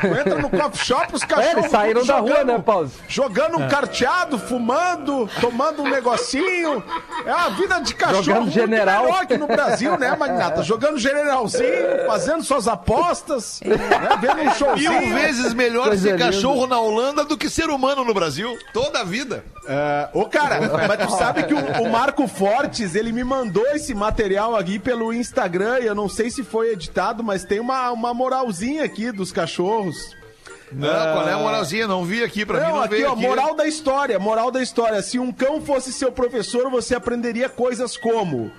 Tu 0.00 0.06
entra 0.06 0.38
no 0.38 0.48
coffee 0.48 0.84
shop, 0.86 1.14
os 1.14 1.22
cachorros 1.24 1.54
É, 1.54 1.58
eles 1.58 1.70
saíram 1.70 2.00
tudo 2.00 2.08
da 2.08 2.18
rua, 2.18 2.28
jogando- 2.30 2.46
né, 2.52 2.58
Pause? 2.58 2.92
Jogando 3.08 3.58
um 3.58 3.68
carteado, 3.68 4.38
fumando, 4.38 5.28
tomando 5.40 5.82
um 5.82 5.88
negocinho. 5.90 6.82
É 7.26 7.30
a 7.30 7.48
vida 7.50 7.78
de 7.80 7.94
cachorro 7.94 8.22
Jogando 8.22 8.42
muito 8.44 8.54
general. 8.54 9.04
melhor 9.04 9.22
aqui 9.22 9.36
no 9.36 9.46
Brasil, 9.46 9.98
né, 9.98 10.16
Magnata? 10.16 10.62
Jogando 10.62 10.98
generalzinho, 10.98 12.06
fazendo 12.06 12.42
suas 12.42 12.66
apostas, 12.66 13.60
né, 13.64 13.76
vendo 14.20 14.40
um 14.40 14.44
Mil 14.44 14.54
showzinho. 14.54 15.14
vezes 15.14 15.52
melhor 15.54 15.88
Coisa 15.88 16.02
ser 16.02 16.12
linda. 16.12 16.24
cachorro 16.26 16.66
na 16.66 16.80
Holanda 16.80 17.24
do 17.24 17.36
que 17.36 17.50
ser 17.50 17.68
humano 17.68 18.04
no 18.04 18.14
Brasil. 18.14 18.56
Toda 18.72 19.00
a 19.00 19.04
vida. 19.04 19.44
É, 19.68 20.08
ô, 20.14 20.24
cara, 20.24 20.58
mas 20.88 21.06
tu 21.06 21.12
sabe 21.16 21.42
que 21.44 21.54
o, 21.54 21.82
o 21.82 21.90
Marco 21.90 22.26
Fortes, 22.26 22.94
ele 22.94 23.12
me 23.12 23.22
mandou 23.22 23.64
esse 23.68 23.94
material 23.94 24.21
aqui 24.58 24.78
pelo 24.78 25.12
Instagram, 25.12 25.80
e 25.80 25.86
eu 25.86 25.94
não 25.94 26.08
sei 26.08 26.30
se 26.30 26.42
foi 26.42 26.72
editado, 26.72 27.22
mas 27.22 27.44
tem 27.44 27.60
uma, 27.60 27.90
uma 27.90 28.14
moralzinha 28.14 28.84
aqui 28.84 29.10
dos 29.12 29.32
cachorros. 29.32 29.96
Não, 30.70 30.88
qual 30.88 31.28
é 31.28 31.32
a 31.32 31.38
moralzinha? 31.38 31.86
Não 31.86 32.04
vi 32.04 32.22
aqui 32.22 32.46
pra 32.46 32.58
mim. 32.60 32.66
Não, 32.66 32.76
Não 32.76 32.82
aqui, 32.82 32.94
veio 32.94 33.10
ó, 33.10 33.12
aqui. 33.12 33.22
moral 33.22 33.54
da 33.54 33.66
história, 33.66 34.18
moral 34.18 34.50
da 34.50 34.62
história. 34.62 35.02
Se 35.02 35.18
um 35.18 35.30
cão 35.30 35.60
fosse 35.60 35.92
seu 35.92 36.10
professor, 36.10 36.70
você 36.70 36.94
aprenderia 36.94 37.48
coisas 37.48 37.96
como... 37.96 38.50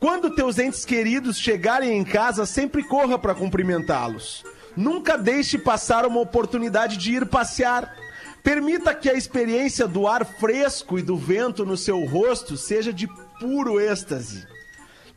Quando 0.00 0.34
teus 0.34 0.58
entes 0.58 0.84
queridos 0.84 1.38
chegarem 1.38 1.96
em 1.96 2.02
casa, 2.02 2.44
sempre 2.44 2.82
corra 2.82 3.16
para 3.16 3.36
cumprimentá-los. 3.36 4.44
Nunca 4.76 5.16
deixe 5.16 5.56
passar 5.56 6.04
uma 6.04 6.18
oportunidade 6.18 6.96
de 6.96 7.12
ir 7.12 7.26
passear. 7.26 7.94
Permita 8.42 8.92
que 8.96 9.08
a 9.08 9.14
experiência 9.14 9.86
do 9.86 10.08
ar 10.08 10.24
fresco 10.24 10.98
e 10.98 11.02
do 11.02 11.16
vento 11.16 11.64
no 11.64 11.76
seu 11.76 12.04
rosto 12.04 12.56
seja 12.56 12.92
de 12.92 13.06
puro 13.38 13.80
êxtase. 13.80 14.44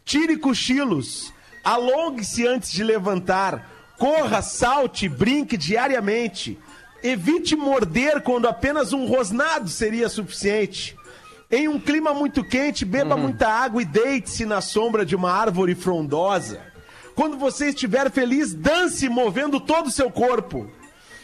Tire 0.06 0.38
cochilos. 0.38 1.34
Alongue-se 1.64 2.46
antes 2.48 2.72
de 2.72 2.84
levantar. 2.84 3.72
Corra, 3.98 4.44
salte, 4.44 5.10
brinque 5.10 5.58
diariamente. 5.58 6.60
Evite 7.04 7.56
morder 7.56 8.22
quando 8.22 8.48
apenas 8.48 8.94
um 8.94 9.06
rosnado 9.06 9.68
seria 9.68 10.08
suficiente. 10.08 10.96
Em 11.50 11.68
um 11.68 11.80
clima 11.80 12.14
muito 12.14 12.44
quente, 12.44 12.86
beba 12.86 13.18
muita 13.18 13.48
água 13.48 13.82
e 13.82 13.86
deite-se 13.86 14.46
na 14.46 14.62
sombra 14.62 15.06
de 15.06 15.16
uma 15.16 15.32
árvore 15.32 15.74
frondosa. 15.74 16.62
Quando 17.16 17.38
você 17.38 17.70
estiver 17.70 18.12
feliz, 18.12 18.54
dance 18.54 19.08
movendo 19.10 19.60
todo 19.60 19.88
o 19.88 19.92
seu 19.92 20.12
corpo. 20.12 20.70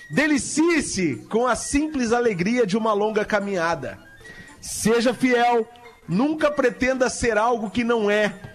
Delicie-se 0.10 1.18
com 1.30 1.46
a 1.46 1.56
simples 1.56 2.12
alegria 2.12 2.66
de 2.66 2.78
uma 2.78 2.94
longa 2.94 3.26
caminhada. 3.26 4.00
Seja 4.60 5.14
fiel, 5.14 5.68
nunca 6.08 6.52
pretenda 6.52 7.10
ser 7.10 7.38
algo 7.38 7.70
que 7.70 7.84
não 7.84 8.10
é. 8.10 8.51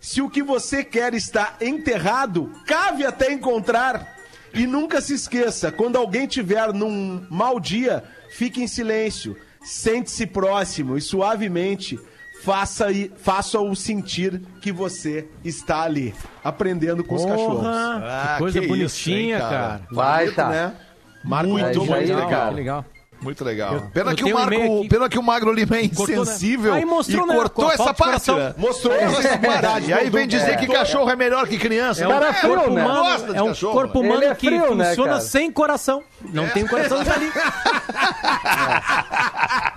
Se 0.00 0.22
o 0.22 0.30
que 0.30 0.42
você 0.42 0.82
quer 0.82 1.12
está 1.12 1.56
enterrado, 1.60 2.50
cave 2.66 3.04
até 3.04 3.32
encontrar. 3.32 4.16
E 4.52 4.66
nunca 4.66 5.00
se 5.00 5.14
esqueça, 5.14 5.70
quando 5.70 5.96
alguém 5.96 6.26
tiver 6.26 6.72
num 6.72 7.24
mau 7.30 7.60
dia, 7.60 8.02
fique 8.30 8.60
em 8.60 8.66
silêncio, 8.66 9.36
sente-se 9.62 10.26
próximo 10.26 10.96
e 10.96 11.00
suavemente 11.00 12.00
faça 12.42 12.86
faça-o 13.18 13.76
sentir 13.76 14.40
que 14.60 14.72
você 14.72 15.28
está 15.44 15.82
ali, 15.82 16.14
aprendendo 16.42 17.04
com 17.04 17.14
os 17.14 17.24
cachorros. 17.24 17.64
Ah, 17.64 18.32
que 18.32 18.38
coisa 18.38 18.60
que 18.60 18.66
bonitinha, 18.66 18.86
isso, 18.86 19.10
hein, 19.10 19.30
cara. 19.38 19.50
cara. 19.50 19.82
Vai, 19.92 20.24
Bonito, 20.24 20.36
tá. 20.36 20.48
né? 20.48 20.74
Marco, 21.22 21.50
muito, 21.50 21.78
muito 21.84 21.88
cara. 21.88 22.00
legal. 22.00 22.48
Que 22.48 22.54
legal. 22.54 22.84
Muito 23.22 23.44
legal. 23.44 23.74
Eu- 23.74 23.80
pena, 23.92 24.12
eu 24.12 24.16
que 24.16 24.24
o 24.24 24.28
um 24.28 24.32
Marco, 24.32 24.88
pena 24.88 25.08
que 25.08 25.18
o 25.18 25.22
Magro 25.22 25.52
Lima 25.52 25.76
é 25.76 25.88
Cortou, 25.88 26.06
né? 26.08 26.14
insensível 26.22 26.72
Aí 26.72 26.84
mostrou, 26.86 27.24
e 27.24 27.28
né? 27.28 27.34
cortou 27.34 27.68
a 27.68 27.74
essa 27.74 27.84
parte, 27.94 28.02
coração. 28.04 28.38
né? 28.38 28.54
Mostrou 28.56 28.94
essa 28.94 29.36
verdade. 29.36 29.90
E 29.90 29.92
aí 29.92 30.08
vem 30.08 30.26
dizer 30.26 30.52
é. 30.52 30.56
que 30.56 30.66
cachorro 30.66 31.10
é 31.10 31.16
melhor 31.16 31.46
que 31.46 31.58
criança. 31.58 32.02
É 32.04 32.08
um 32.08 32.10
Cara, 32.10 32.32
frio, 32.32 32.54
corpo 32.54 32.70
né? 32.70 32.82
humano, 32.82 33.34
é 33.34 33.42
um 33.42 33.48
cachorro, 33.48 33.72
corpo 33.74 34.02
né? 34.02 34.08
humano 34.08 34.24
é 34.24 34.34
que 34.34 34.46
frio, 34.46 34.74
né, 34.74 34.88
funciona 34.88 35.08
cara? 35.12 35.20
sem 35.20 35.52
coração. 35.52 36.02
Não 36.32 36.48
tem 36.48 36.66
coração 36.66 37.04
tá 37.04 37.12
ali. 37.14 37.30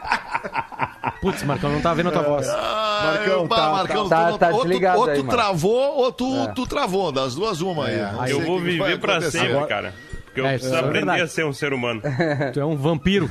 Putz, 1.21 1.43
Marcão, 1.43 1.71
não 1.71 1.81
tava 1.81 1.95
vendo 1.95 2.09
a 2.09 2.11
tua 2.11 2.21
voz. 2.21 2.47
Marcão, 2.47 3.47
tá- 3.47 3.69
Marcão, 3.71 4.09
tá- 4.09 4.31
tu- 4.31 4.37
tá 4.37 4.49
ou 4.49 4.57
tu- 4.59 4.63
desligado 4.67 4.99
ou 4.99 5.05
aí, 5.09 5.15
tu 5.17 5.25
mano. 5.25 5.37
travou 5.37 5.97
ou 5.97 6.11
tu, 6.11 6.47
tu 6.53 6.67
travou, 6.67 7.11
das 7.11 7.35
duas 7.35 7.61
uma 7.61 7.85
aí. 7.87 7.95
Sei 8.25 8.33
Eu 8.33 8.41
vou 8.41 8.57
que 8.59 8.65
que 8.65 8.71
viver 8.71 8.99
pra 8.99 9.21
sempre, 9.21 9.65
cara. 9.67 9.93
Porque 10.33 10.41
eu 10.41 10.47
É, 10.47 10.53
preciso 10.53 10.73
é 10.73 10.79
aprender 10.79 10.93
verdade. 10.97 11.21
a 11.21 11.27
ser 11.27 11.45
um 11.45 11.53
ser 11.53 11.73
humano. 11.73 12.01
Tu 12.53 12.59
é 12.59 12.65
um 12.65 12.75
vampiro. 12.75 13.29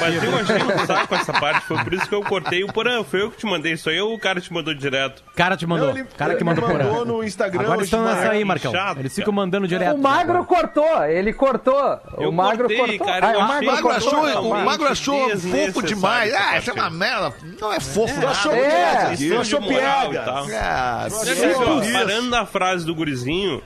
Mas 0.00 0.24
eu 0.24 0.34
achei 0.38 0.56
um 0.82 0.86
saco 0.86 1.14
essa 1.14 1.32
parte, 1.34 1.66
foi 1.66 1.76
por 1.84 1.92
isso 1.92 2.08
que 2.08 2.14
eu 2.14 2.22
cortei. 2.22 2.64
O 2.64 2.72
Porã, 2.72 3.04
foi 3.04 3.20
eu 3.20 3.30
que 3.30 3.36
te 3.36 3.44
mandei 3.44 3.72
isso 3.74 3.90
aí 3.90 4.00
ou 4.00 4.14
o 4.14 4.18
cara 4.18 4.40
te 4.40 4.50
mandou 4.50 4.72
direto? 4.72 5.22
O 5.30 5.36
cara 5.36 5.58
te 5.58 5.66
mandou. 5.66 5.88
Não, 5.88 5.94
ele- 5.98 6.08
O 6.08 6.16
cara 6.16 6.34
que 6.34 6.42
mandou 6.42 6.66
mandou 6.66 7.04
no 7.04 7.22
Instagram 7.22 7.60
Agora 7.60 7.82
estão 7.82 8.02
nessa 8.02 8.30
aí, 8.30 8.42
Marcão. 8.46 8.72
chato, 8.72 8.98
Eles 9.00 9.14
ficam 9.14 9.30
mandando 9.32 9.68
direto. 9.68 9.94
O 9.94 9.98
Magro 9.98 10.42
cortou, 10.46 11.04
ele 11.04 11.34
cortou. 11.34 12.00
Eu 12.16 12.30
o 12.30 12.32
Magro 12.32 12.66
cortei, 12.66 12.96
cortou. 12.98 13.06
cara, 13.06 13.26
Ah, 13.32 13.38
O 13.38 13.48
Magro 13.48 13.82
Cortou, 13.82 13.90
achou, 13.90 14.22
não, 14.26 14.50
o 14.50 14.64
Magro 14.64 14.88
achou 14.88 15.30
fofo 15.38 15.82
demais. 15.82 16.32
Ah, 16.32 16.56
essa 16.56 16.70
é 16.70 16.74
uma 16.74 16.88
merda. 16.90 17.34
Não 17.60 17.72
é 17.74 17.78
fofo, 17.80 18.18
Tu 18.20 18.26
achou, 18.26 18.52
É, 18.54 19.12
achou 19.38 19.60
de 19.60 19.66
moral 19.70 20.06
e 20.06 20.10
piada? 20.10 20.24
tal. 20.24 20.46
Ah, 20.50 21.08
isso. 21.08 21.92
parando 21.92 22.30
na 22.30 22.46
frase 22.46 22.86
do 22.86 22.94
gurizinho, 22.94 23.60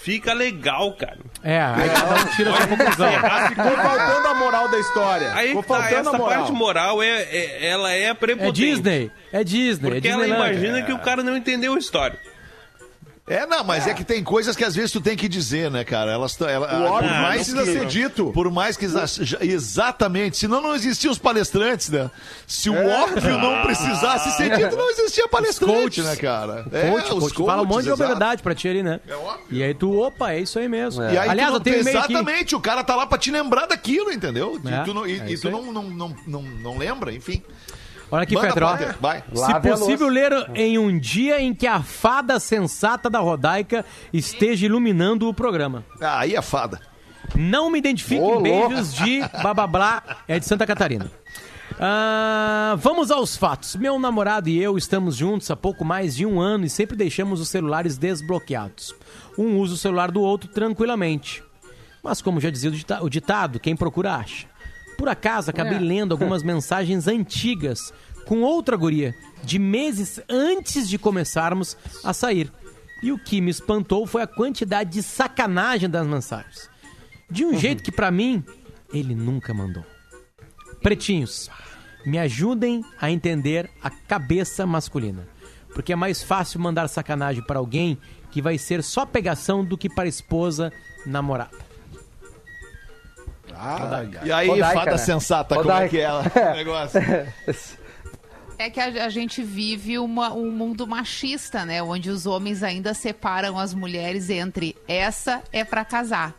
fica 0.00 0.32
legal, 0.32 0.92
cara. 0.92 1.18
É, 1.42 1.60
aí 1.60 1.88
cada 1.90 2.14
um 2.14 2.24
tira 2.34 2.50
a 2.50 2.56
sua 2.56 2.66
conclusão. 2.66 3.12
Ficou 3.48 3.70
faltando 3.76 4.28
a 4.28 4.34
moral 4.34 4.68
da 4.68 4.78
história. 4.78 5.32
Aí 5.34 5.48
Ficou 5.48 5.62
tá, 5.62 5.90
essa 5.90 6.12
moral. 6.12 6.26
parte 6.26 6.52
moral, 6.52 7.02
é, 7.02 7.22
é- 7.22 7.66
ela 7.68 7.92
é 7.92 8.04
É 8.04 8.14
prepotente. 8.14 8.52
Disney. 8.52 9.10
É 9.32 9.44
Disney. 9.44 9.90
Porque 9.92 10.08
é 10.08 10.10
ela 10.10 10.26
imagina 10.26 10.82
que 10.82 10.92
o 10.92 10.98
cara 10.98 11.22
não 11.22 11.36
entendeu 11.36 11.74
a 11.74 11.78
história. 11.78 12.18
É, 13.28 13.46
não, 13.46 13.62
mas 13.64 13.86
é. 13.86 13.94
que 13.94 14.04
tem 14.04 14.22
coisas 14.24 14.56
que 14.56 14.64
às 14.64 14.74
vezes 14.74 14.90
tu 14.92 15.00
tem 15.00 15.16
que 15.16 15.28
dizer, 15.28 15.70
né, 15.70 15.84
cara? 15.84 16.10
Elas 16.12 16.40
ela, 16.40 16.66
O 16.80 16.84
óbvio 16.92 17.08
por 17.10 17.16
Ah, 17.16 17.22
mais 17.22 17.36
precisa 17.48 17.64
que- 17.64 17.72
ser 17.72 17.86
dito. 17.86 18.30
Por 18.32 18.50
mais 18.50 18.76
que 18.76 18.86
exatamente, 19.40 20.36
senão 20.38 20.60
não 20.60 20.74
existiam 20.74 21.10
os 21.12 21.18
palestrantes, 21.18 21.88
né? 21.90 22.10
Se 22.46 22.70
o 22.70 22.74
É. 22.76 23.02
óbvio 23.02 23.38
não 23.38 23.62
precisasse 23.62 24.30
ser 24.36 24.56
dito, 24.56 24.76
não 24.76 24.90
existia 24.90 25.28
palestrante, 25.28 26.00
né, 26.02 26.16
cara? 26.16 26.64
Coach, 26.64 27.10
coach, 27.10 27.34
fala 27.46 27.62
um 27.62 27.66
monte 27.66 27.84
de 27.84 27.90
exato. 27.90 28.08
verdade 28.08 28.42
pra 28.42 28.54
ti 28.54 28.68
ali, 28.68 28.82
né? 28.82 29.00
E 29.50 29.62
aí 29.62 29.74
tu, 29.74 29.98
opa, 30.00 30.32
é 30.32 30.40
isso 30.40 30.58
aí 30.58 30.68
mesmo. 30.68 31.02
E 31.02 31.18
aí 31.18 31.28
Aliás, 31.28 31.50
tu 31.50 31.56
eu 31.56 31.60
tenho 31.60 31.80
aqui. 31.80 31.88
exatamente, 31.90 32.54
o 32.56 32.60
cara 32.60 32.82
tá 32.84 32.94
lá 32.96 33.06
pra 33.06 33.18
te 33.18 33.30
lembrar 33.30 33.66
daquilo, 33.66 34.10
entendeu? 34.12 34.60
E 34.64 34.68
É, 34.68 34.82
tu, 34.84 34.94
não, 34.94 35.06
e, 35.06 35.20
é 35.20 35.30
e 35.32 35.38
tu 35.38 35.50
não, 35.50 35.72
não, 35.72 35.82
não, 35.84 36.16
não, 36.26 36.42
não 36.42 36.78
lembra, 36.78 37.12
enfim. 37.12 37.42
Olha 38.10 38.22
aqui, 38.22 38.34
Manda, 38.34 38.48
Pedro. 38.48 38.94
vai. 39.00 39.22
Se 39.32 39.40
Lave 39.40 39.70
a 39.70 39.76
possível, 39.76 40.08
ler 40.08 40.32
em 40.54 40.78
um 40.78 40.98
dia 40.98 41.40
em 41.40 41.54
que 41.54 41.66
a 41.66 41.82
fada 41.82 42.40
sensata 42.40 43.10
da 43.10 43.18
Rodaica 43.18 43.84
esteja 44.12 44.64
iluminando 44.66 45.28
o 45.28 45.34
programa. 45.34 45.84
Ah, 46.00 46.20
aí 46.20 46.34
é 46.34 46.40
fada. 46.40 46.80
Não 47.34 47.70
me 47.70 47.78
identifique 47.78 48.24
em 48.24 48.42
beijos 48.42 48.94
de 48.94 49.20
babablá, 49.42 50.02
é 50.26 50.38
de 50.38 50.46
Santa 50.46 50.66
Catarina. 50.66 51.10
Ah, 51.78 52.74
vamos 52.78 53.10
aos 53.10 53.36
fatos. 53.36 53.76
Meu 53.76 53.98
namorado 53.98 54.48
e 54.48 54.60
eu 54.60 54.78
estamos 54.78 55.16
juntos 55.16 55.50
há 55.50 55.56
pouco 55.56 55.84
mais 55.84 56.16
de 56.16 56.24
um 56.24 56.40
ano 56.40 56.64
e 56.64 56.70
sempre 56.70 56.96
deixamos 56.96 57.40
os 57.40 57.48
celulares 57.48 57.98
desbloqueados. 57.98 58.94
Um 59.36 59.58
usa 59.58 59.74
o 59.74 59.76
celular 59.78 60.10
do 60.10 60.22
outro 60.22 60.48
tranquilamente. 60.48 61.42
Mas 62.02 62.22
como 62.22 62.40
já 62.40 62.48
dizia 62.48 62.72
o 63.02 63.10
ditado, 63.10 63.60
quem 63.60 63.76
procura 63.76 64.14
acha. 64.14 64.46
Por 64.98 65.08
acaso, 65.08 65.50
acabei 65.50 65.78
lendo 65.78 66.12
algumas 66.12 66.42
mensagens 66.44 67.06
antigas 67.06 67.94
com 68.26 68.42
outra 68.42 68.76
guria, 68.76 69.14
de 69.42 69.58
meses 69.58 70.20
antes 70.28 70.86
de 70.86 70.98
começarmos 70.98 71.76
a 72.04 72.12
sair. 72.12 72.52
E 73.02 73.12
o 73.12 73.18
que 73.18 73.40
me 73.40 73.50
espantou 73.50 74.06
foi 74.06 74.20
a 74.22 74.26
quantidade 74.26 74.90
de 74.90 75.02
sacanagem 75.02 75.88
das 75.88 76.06
mensagens. 76.06 76.68
De 77.30 77.44
um 77.44 77.56
jeito 77.56 77.82
que, 77.82 77.92
pra 77.92 78.10
mim, 78.10 78.44
ele 78.92 79.14
nunca 79.14 79.54
mandou. 79.54 79.84
Pretinhos, 80.82 81.48
me 82.04 82.18
ajudem 82.18 82.84
a 83.00 83.10
entender 83.10 83.70
a 83.82 83.88
cabeça 83.88 84.66
masculina. 84.66 85.28
Porque 85.72 85.92
é 85.92 85.96
mais 85.96 86.22
fácil 86.22 86.60
mandar 86.60 86.88
sacanagem 86.88 87.42
para 87.42 87.60
alguém 87.60 87.96
que 88.32 88.42
vai 88.42 88.58
ser 88.58 88.82
só 88.82 89.06
pegação 89.06 89.64
do 89.64 89.78
que 89.78 89.88
para 89.88 90.04
a 90.04 90.08
esposa 90.08 90.72
namorada. 91.06 91.67
E 94.24 94.32
aí, 94.32 94.48
Rodaica, 94.48 94.74
fada 94.74 94.90
né? 94.92 94.98
sensata, 94.98 95.54
como 95.56 95.70
é 95.72 95.88
que 95.88 95.98
é 95.98 96.02
ela? 96.02 96.24
o 96.52 96.56
negócio? 96.56 97.00
É 98.58 98.68
que 98.70 98.80
a, 98.80 99.04
a 99.04 99.08
gente 99.08 99.42
vive 99.42 99.98
uma- 99.98 100.32
um 100.32 100.50
mundo 100.50 100.86
machista, 100.86 101.64
né? 101.64 101.82
Onde 101.82 102.10
os 102.10 102.26
homens 102.26 102.62
ainda 102.62 102.92
separam 102.94 103.58
as 103.58 103.72
mulheres 103.72 104.30
entre 104.30 104.76
essa 104.88 105.42
é 105.52 105.64
pra 105.64 105.84
casar. 105.84 106.34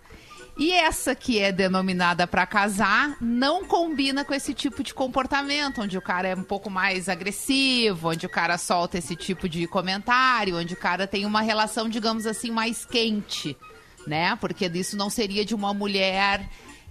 E 0.57 0.73
essa 0.73 1.15
que 1.15 1.39
é 1.39 1.53
denominada 1.53 2.27
pra 2.27 2.45
casar 2.45 3.15
não 3.21 3.63
combina 3.63 4.25
com 4.25 4.33
esse 4.33 4.53
tipo 4.53 4.83
de 4.83 4.93
comportamento, 4.93 5.81
onde 5.81 5.97
o 5.97 6.01
cara 6.01 6.27
é 6.27 6.35
um 6.35 6.43
pouco 6.43 6.69
mais 6.69 7.07
agressivo, 7.07 8.09
onde 8.09 8.25
o 8.25 8.29
cara 8.29 8.57
solta 8.57 8.97
esse 8.97 9.15
tipo 9.15 9.47
de 9.47 9.65
comentário, 9.67 10.57
onde 10.59 10.73
o 10.73 10.77
cara 10.77 11.07
tem 11.07 11.25
uma 11.25 11.39
relação, 11.39 11.87
digamos 11.87 12.25
assim, 12.25 12.51
mais 12.51 12.83
quente, 12.83 13.55
né? 14.05 14.37
Porque 14.41 14.65
isso 14.73 14.97
não 14.97 15.09
seria 15.09 15.45
de 15.45 15.55
uma 15.55 15.73
mulher 15.73 16.41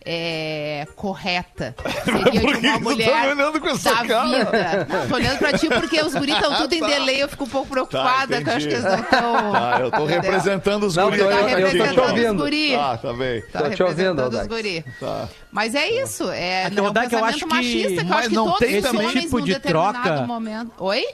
é, 0.05 0.86
correta. 0.96 1.74
Seria 2.05 2.30
de 2.30 2.40
Por 2.40 2.57
que 2.59 2.66
uma 2.66 2.78
tu 2.78 2.78
tá 2.78 2.80
mulher 2.80 3.22
me 3.22 3.42
olhando 3.42 3.61
com 3.61 3.68
essa 3.68 3.90
da 3.94 4.07
cara? 4.07 4.26
vida. 4.28 4.86
Não, 4.88 5.09
tô 5.09 5.14
olhando 5.16 5.38
pra 5.38 5.53
ti 5.59 5.68
porque 5.68 6.01
os 6.01 6.14
guris 6.14 6.34
estão 6.34 6.55
tudo 6.57 6.74
em 6.74 6.80
Tá. 6.80 6.86
delay, 6.86 7.22
eu 7.22 7.28
fico 7.28 7.44
um 7.44 7.49
pouco 7.49 7.68
preocupada, 7.68 8.36
Tá, 8.36 8.42
que 8.42 8.49
eu 8.51 8.55
acho 8.55 8.68
que 8.68 8.74
eles 8.74 8.84
não 8.84 9.01
estão. 9.01 9.55
Ah, 9.55 9.78
eu 9.80 9.90
tô 9.90 10.05
representando 10.07 10.84
os 10.86 10.96
Não, 10.96 11.11
guris 11.11 11.22
Tá 11.24 11.28
aqui. 11.28 11.53
eu- 11.53 11.59
eu 11.59 11.66
tô 11.66 11.70
te 11.70 11.76
representando 11.78 12.05
os 12.05 12.11
ouvindo. 12.11 12.42
guri. 12.44 12.74
Ah, 12.74 12.99
tá 13.01 13.12
bem. 13.12 13.42
Tá 13.42 13.62
Tô 13.62 13.70
te 13.70 13.82
ouvindo, 13.82 13.99
representando 13.99 14.18
os 14.18 14.24
Rodaica. 14.40 14.55
guri. 14.55 14.84
Tá. 15.01 15.28
Mas 15.51 15.74
é 15.74 15.90
isso, 16.03 16.30
é, 16.30 16.64
É 16.64 16.70
que, 16.70 16.78
é 16.78 16.82
um 16.82 16.86
Rodaica, 16.86 17.07
eu 17.16 17.20
pensamento 17.20 17.34
acho 17.34 17.46
que- 17.46 17.55
machista 17.55 17.88
que 17.88 17.99
eu 18.01 18.05
mas 18.05 18.18
acho 18.20 18.28
que 18.28 18.34
não 18.34 18.44
todos 18.44 18.59
tem 18.61 18.76
os 18.78 18.82
também 18.84 19.07
homens 19.07 19.24
tipo 19.24 19.38
num 19.38 19.44
de 19.44 19.53
determinado 19.55 20.03
troca- 20.03 20.26
momento... 20.26 20.72
Oi? 20.78 21.05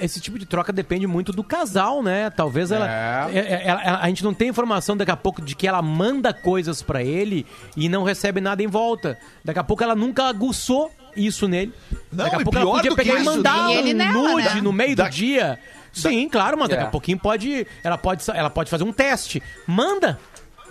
Esse 0.00 0.20
tipo 0.20 0.38
de 0.38 0.46
troca 0.46 0.72
depende 0.72 1.06
muito 1.06 1.32
do 1.32 1.44
casal, 1.44 2.02
né? 2.02 2.28
Talvez 2.30 2.72
ela, 2.72 2.90
É. 2.90 3.30
é- 3.32 3.38
é- 3.38 3.62
ela- 3.66 3.98
A 4.00 4.08
gente 4.08 4.24
não 4.24 4.34
tem 4.34 4.48
informação 4.48 4.96
daqui 4.96 5.10
a 5.10 5.16
pouco 5.16 5.40
de 5.40 5.54
que 5.54 5.66
ela 5.68 5.80
manda 5.82 6.32
coisas 6.32 6.82
pra 6.82 7.02
ele 7.04 7.46
e 7.76 7.88
não 7.88 8.02
recebe 8.02 8.40
nada 8.40 8.62
em 8.62 8.66
volta. 8.66 9.16
Daqui 9.44 9.58
a 9.60 9.64
pouco 9.64 9.82
ela 9.84 9.94
nunca 9.94 10.24
aguçou 10.24 10.90
isso 11.16 11.46
nele. 11.46 11.72
Não, 12.10 12.24
daqui 12.24 12.36
a 12.36 12.40
pouco 12.40 12.58
ela 12.58 12.70
podia 12.72 12.90
do 12.90 12.96
que 12.96 13.04
pegar 13.04 13.20
e 13.20 13.24
mandar 13.24 13.68
um 13.68 13.92
nela, 13.92 14.12
nude 14.12 14.54
né? 14.56 14.60
no 14.62 14.72
meio 14.72 14.96
Da- 14.96 15.04
do 15.04 15.10
dia. 15.10 15.58
Sim, 15.92 16.28
claro, 16.28 16.56
mas 16.58 16.68
daqui 16.70 16.82
a 16.82 16.86
Da- 16.86 16.90
pouquinho 16.90 17.18
pode 17.18 17.66
ela, 17.84 17.98
pode. 17.98 18.24
ela 18.30 18.50
pode 18.50 18.70
fazer 18.70 18.84
um 18.84 18.92
teste. 18.92 19.42
Manda! 19.66 20.18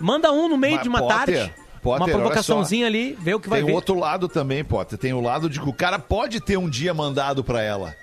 Manda 0.00 0.32
um 0.32 0.48
no 0.48 0.56
meio 0.58 0.74
Mas, 0.74 0.82
de 0.82 0.88
uma 0.88 0.98
Potter, 0.98 1.16
tarde. 1.16 1.54
Potter, 1.80 2.02
uma 2.06 2.08
provocaçãozinha 2.08 2.86
ali, 2.86 3.16
vê 3.20 3.32
o 3.34 3.40
que 3.40 3.48
vai 3.48 3.60
Tem 3.60 3.66
ver. 3.68 3.72
outro 3.74 3.94
lado 3.98 4.28
também, 4.28 4.64
Potter. 4.64 4.98
Tem 4.98 5.12
o 5.12 5.20
lado 5.20 5.48
de 5.48 5.60
que 5.60 5.68
o 5.68 5.72
cara 5.72 5.98
pode 5.98 6.40
ter 6.40 6.56
um 6.58 6.68
dia 6.68 6.92
mandado 6.92 7.42
pra 7.44 7.62
ela. 7.62 7.94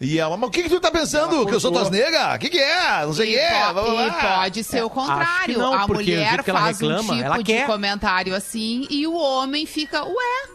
E 0.00 0.18
ela, 0.18 0.34
mas 0.36 0.48
o 0.48 0.50
que, 0.50 0.62
que 0.62 0.68
tu 0.70 0.80
tá 0.80 0.90
pensando? 0.90 1.44
Que 1.46 1.54
eu 1.54 1.60
sou 1.60 1.70
tuas 1.70 1.90
negas? 1.90 2.34
O 2.36 2.38
que, 2.38 2.48
que 2.48 2.58
é? 2.58 3.04
Não 3.04 3.12
sei 3.12 3.26
o 3.26 3.30
que 3.32 3.38
é. 3.38 3.50
po- 3.66 3.72
blá, 3.74 3.82
blá, 3.82 4.06
e 4.06 4.10
blá. 4.10 4.38
pode 4.38 4.64
ser 4.64 4.82
o 4.82 4.86
acho 4.86 4.94
contrário. 4.94 5.58
não, 5.58 5.74
a 5.74 5.86
mulher 5.86 6.28
jeito 6.30 6.44
que 6.44 6.50
ela 6.50 6.60
faz 6.60 6.80
reclama, 6.80 7.12
um 7.12 7.16
tipo 7.16 7.26
ela 7.26 7.36
de 7.38 7.44
quer. 7.44 7.66
comentário 7.66 8.34
assim 8.34 8.86
e 8.88 9.06
o 9.06 9.14
homem 9.14 9.66
fica, 9.66 10.02
ué, 10.04 10.48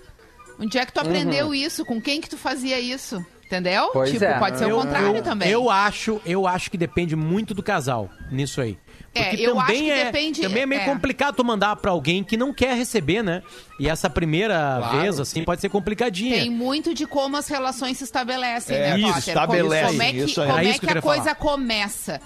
onde 0.60 0.78
é 0.80 0.86
que 0.86 0.91
tu 0.91 1.00
aprendeu 1.00 1.48
Uhum. 1.48 1.54
isso? 1.54 1.86
Com 1.86 2.02
quem 2.02 2.20
que 2.20 2.28
tu 2.30 2.38
fazia 2.38 2.80
isso? 2.80 3.24
Entendeu? 3.46 3.91
Pois 3.93 4.10
tipo, 4.10 4.26
é. 4.26 4.39
pode 4.39 4.58
ser 4.58 4.66
eu, 4.72 4.78
o 4.80 4.82
contrário 4.82 5.18
eu- 5.18 5.22
também. 5.24 5.48
Eu 5.52 5.70
acho, 5.70 6.20
eu 6.26 6.48
acho 6.48 6.72
que 6.72 6.78
depende 6.78 7.16
muito 7.16 7.54
do 7.54 7.62
casal 7.62 8.10
nisso 8.32 8.60
aí. 8.60 8.80
É, 9.16 9.30
Porque 9.30 9.43
eu 9.43 9.57
acho 9.59 9.68
também 9.68 9.84
que 9.86 9.91
é, 9.91 10.05
depende- 10.05 10.41
Também 10.41 10.63
é 10.63 10.66
meio 10.66 10.82
é. 10.82 10.86
complicado 10.86 11.36
tu 11.36 11.43
mandar 11.45 11.76
pra 11.78 11.89
alguém 11.91 12.22
que 12.24 12.36
não 12.36 12.53
quer 12.53 12.76
receber, 12.76 13.24
né? 13.24 13.41
E 13.80 13.89
essa 13.89 14.09
primeira 14.09 14.80
vez, 14.91 15.20
assim, 15.20 15.43
pode 15.43 15.59
ser 15.61 15.70
complicadinha. 15.70 16.36
Tem 16.39 16.49
muito 16.49 16.93
de 16.93 17.05
como 17.05 17.36
as 17.38 17.47
relações 17.47 17.97
se 17.97 18.03
estabelecem, 18.05 18.76
É, 18.76 18.89
né, 18.91 18.99
isso, 18.99 19.07
Potter? 19.13 19.28
estabelecem, 19.30 19.80
Como, 19.88 19.91
como 19.91 20.01
é 20.03 20.11
que, 20.11 20.18
isso 20.20 20.41
aí. 20.41 20.47
como 20.47 20.59
Era 20.59 20.68
é 20.68 20.72
isso 20.72 20.80
que 20.80 20.88
que 20.88 20.97
a 20.97 21.01
coisa 21.01 21.36
começa? 21.36 22.22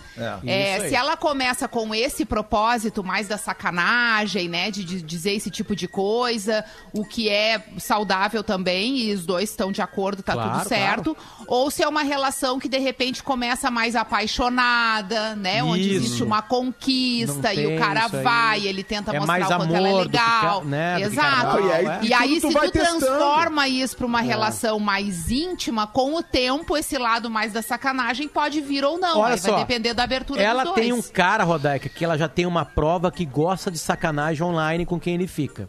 É, 0.46 0.88
se 0.90 0.96
ela 0.96 1.16
começa 1.18 1.68
com 1.68 1.94
esse 1.94 2.26
propósito, 2.26 3.04
mais 3.04 3.28
da 3.28 3.38
sacanagem, 3.38 4.48
né? 4.48 4.70
De, 4.72 4.84
de 4.84 5.02
dizer 5.02 5.34
esse 5.34 5.50
tipo 5.50 5.76
de 5.76 5.88
coisa, 5.88 6.64
o 6.94 7.04
que 7.06 7.30
é 7.30 7.64
saudável 7.78 8.44
também, 8.44 8.98
e 8.98 9.14
os 9.14 9.26
dois 9.26 9.50
estão 9.50 9.72
de 9.72 9.82
acordo, 9.82 10.22
tá 10.24 10.34
Claro, 10.34 10.52
tudo 10.60 10.68
certo. 10.70 11.18
Ou 11.48 11.70
se 11.72 11.82
é 11.84 11.88
uma 11.88 12.04
relação 12.04 12.60
que 12.60 12.68
de 12.70 12.78
repente 12.80 13.24
começa 13.24 13.70
mais 13.72 13.96
apaixonada, 13.96 15.36
né? 15.36 15.64
Onde 15.64 15.82
Isso. 15.96 16.06
existe 16.06 16.24
uma 16.24 16.42
Não 16.42 16.72
conquista 16.80 17.54
e 17.54 17.76
o 17.76 17.80
cara 17.80 18.08
vai, 18.08 18.66
ele 18.66 18.84
tenta 18.84 19.12
É 19.12 19.20
mostrar 19.20 19.28
mais 19.28 19.46
o 19.46 19.48
quanto 19.58 19.76
ela 19.76 19.88
é 19.88 19.92
amor 19.92 20.04
do 20.06 20.10
que 20.12 20.18
legal. 20.18 20.66
né, 20.66 20.94
do 20.96 21.00
que 21.00 21.08
Exato. 21.08 21.30
carnaval, 21.30 21.68
E 21.68 21.72
aí- 21.72 21.86
é. 21.86 22.00
E 22.04 22.14
aí, 22.14 22.42
tu 22.42 22.48
se 22.48 22.54
vai 22.54 22.68
tu 22.68 22.72
testando. 22.74 23.00
transforma 23.00 23.68
isso 23.68 23.98
pra 23.98 24.06
uma 24.06 24.22
relação 24.22 24.80
mais 24.80 25.30
íntima, 25.32 25.86
com 25.88 26.16
o 26.16 26.24
tempo, 26.24 26.78
esse 26.78 26.98
lado 26.98 27.30
mais 27.30 27.54
da 27.54 27.62
sacanagem 27.62 28.28
pode 28.28 28.62
vir 28.62 28.84
ou 28.84 28.98
não. 28.98 29.20
Olha 29.20 29.34
aí 29.34 29.40
só, 29.40 29.52
vai 29.52 29.60
depender 29.62 29.94
da 29.94 30.04
abertura 30.04 30.42
Ela 30.42 30.64
dos 30.64 30.74
dois. 30.74 30.86
tem 30.86 30.94
um 30.94 31.02
cara, 31.02 31.44
Rodaica, 31.44 31.90
que 31.90 32.04
ela 32.04 32.18
já 32.18 32.28
tem 32.28 32.46
uma 32.46 32.66
prova 32.66 33.12
que 33.12 33.26
gosta 33.26 33.70
de 33.70 33.78
sacanagem 33.78 34.44
online 34.44 34.86
com 34.86 35.00
quem 35.00 35.16
ele 35.16 35.28
fica. 35.28 35.68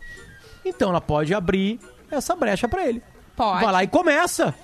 Então 0.64 0.90
ela 0.90 1.00
pode 1.00 1.34
abrir 1.34 1.80
essa 2.10 2.34
brecha 2.36 2.68
pra 2.68 2.86
ele. 2.86 3.02
Pode. 3.36 3.64
Vai 3.64 3.72
lá 3.72 3.84
e 3.84 3.88
começa. 3.88 4.54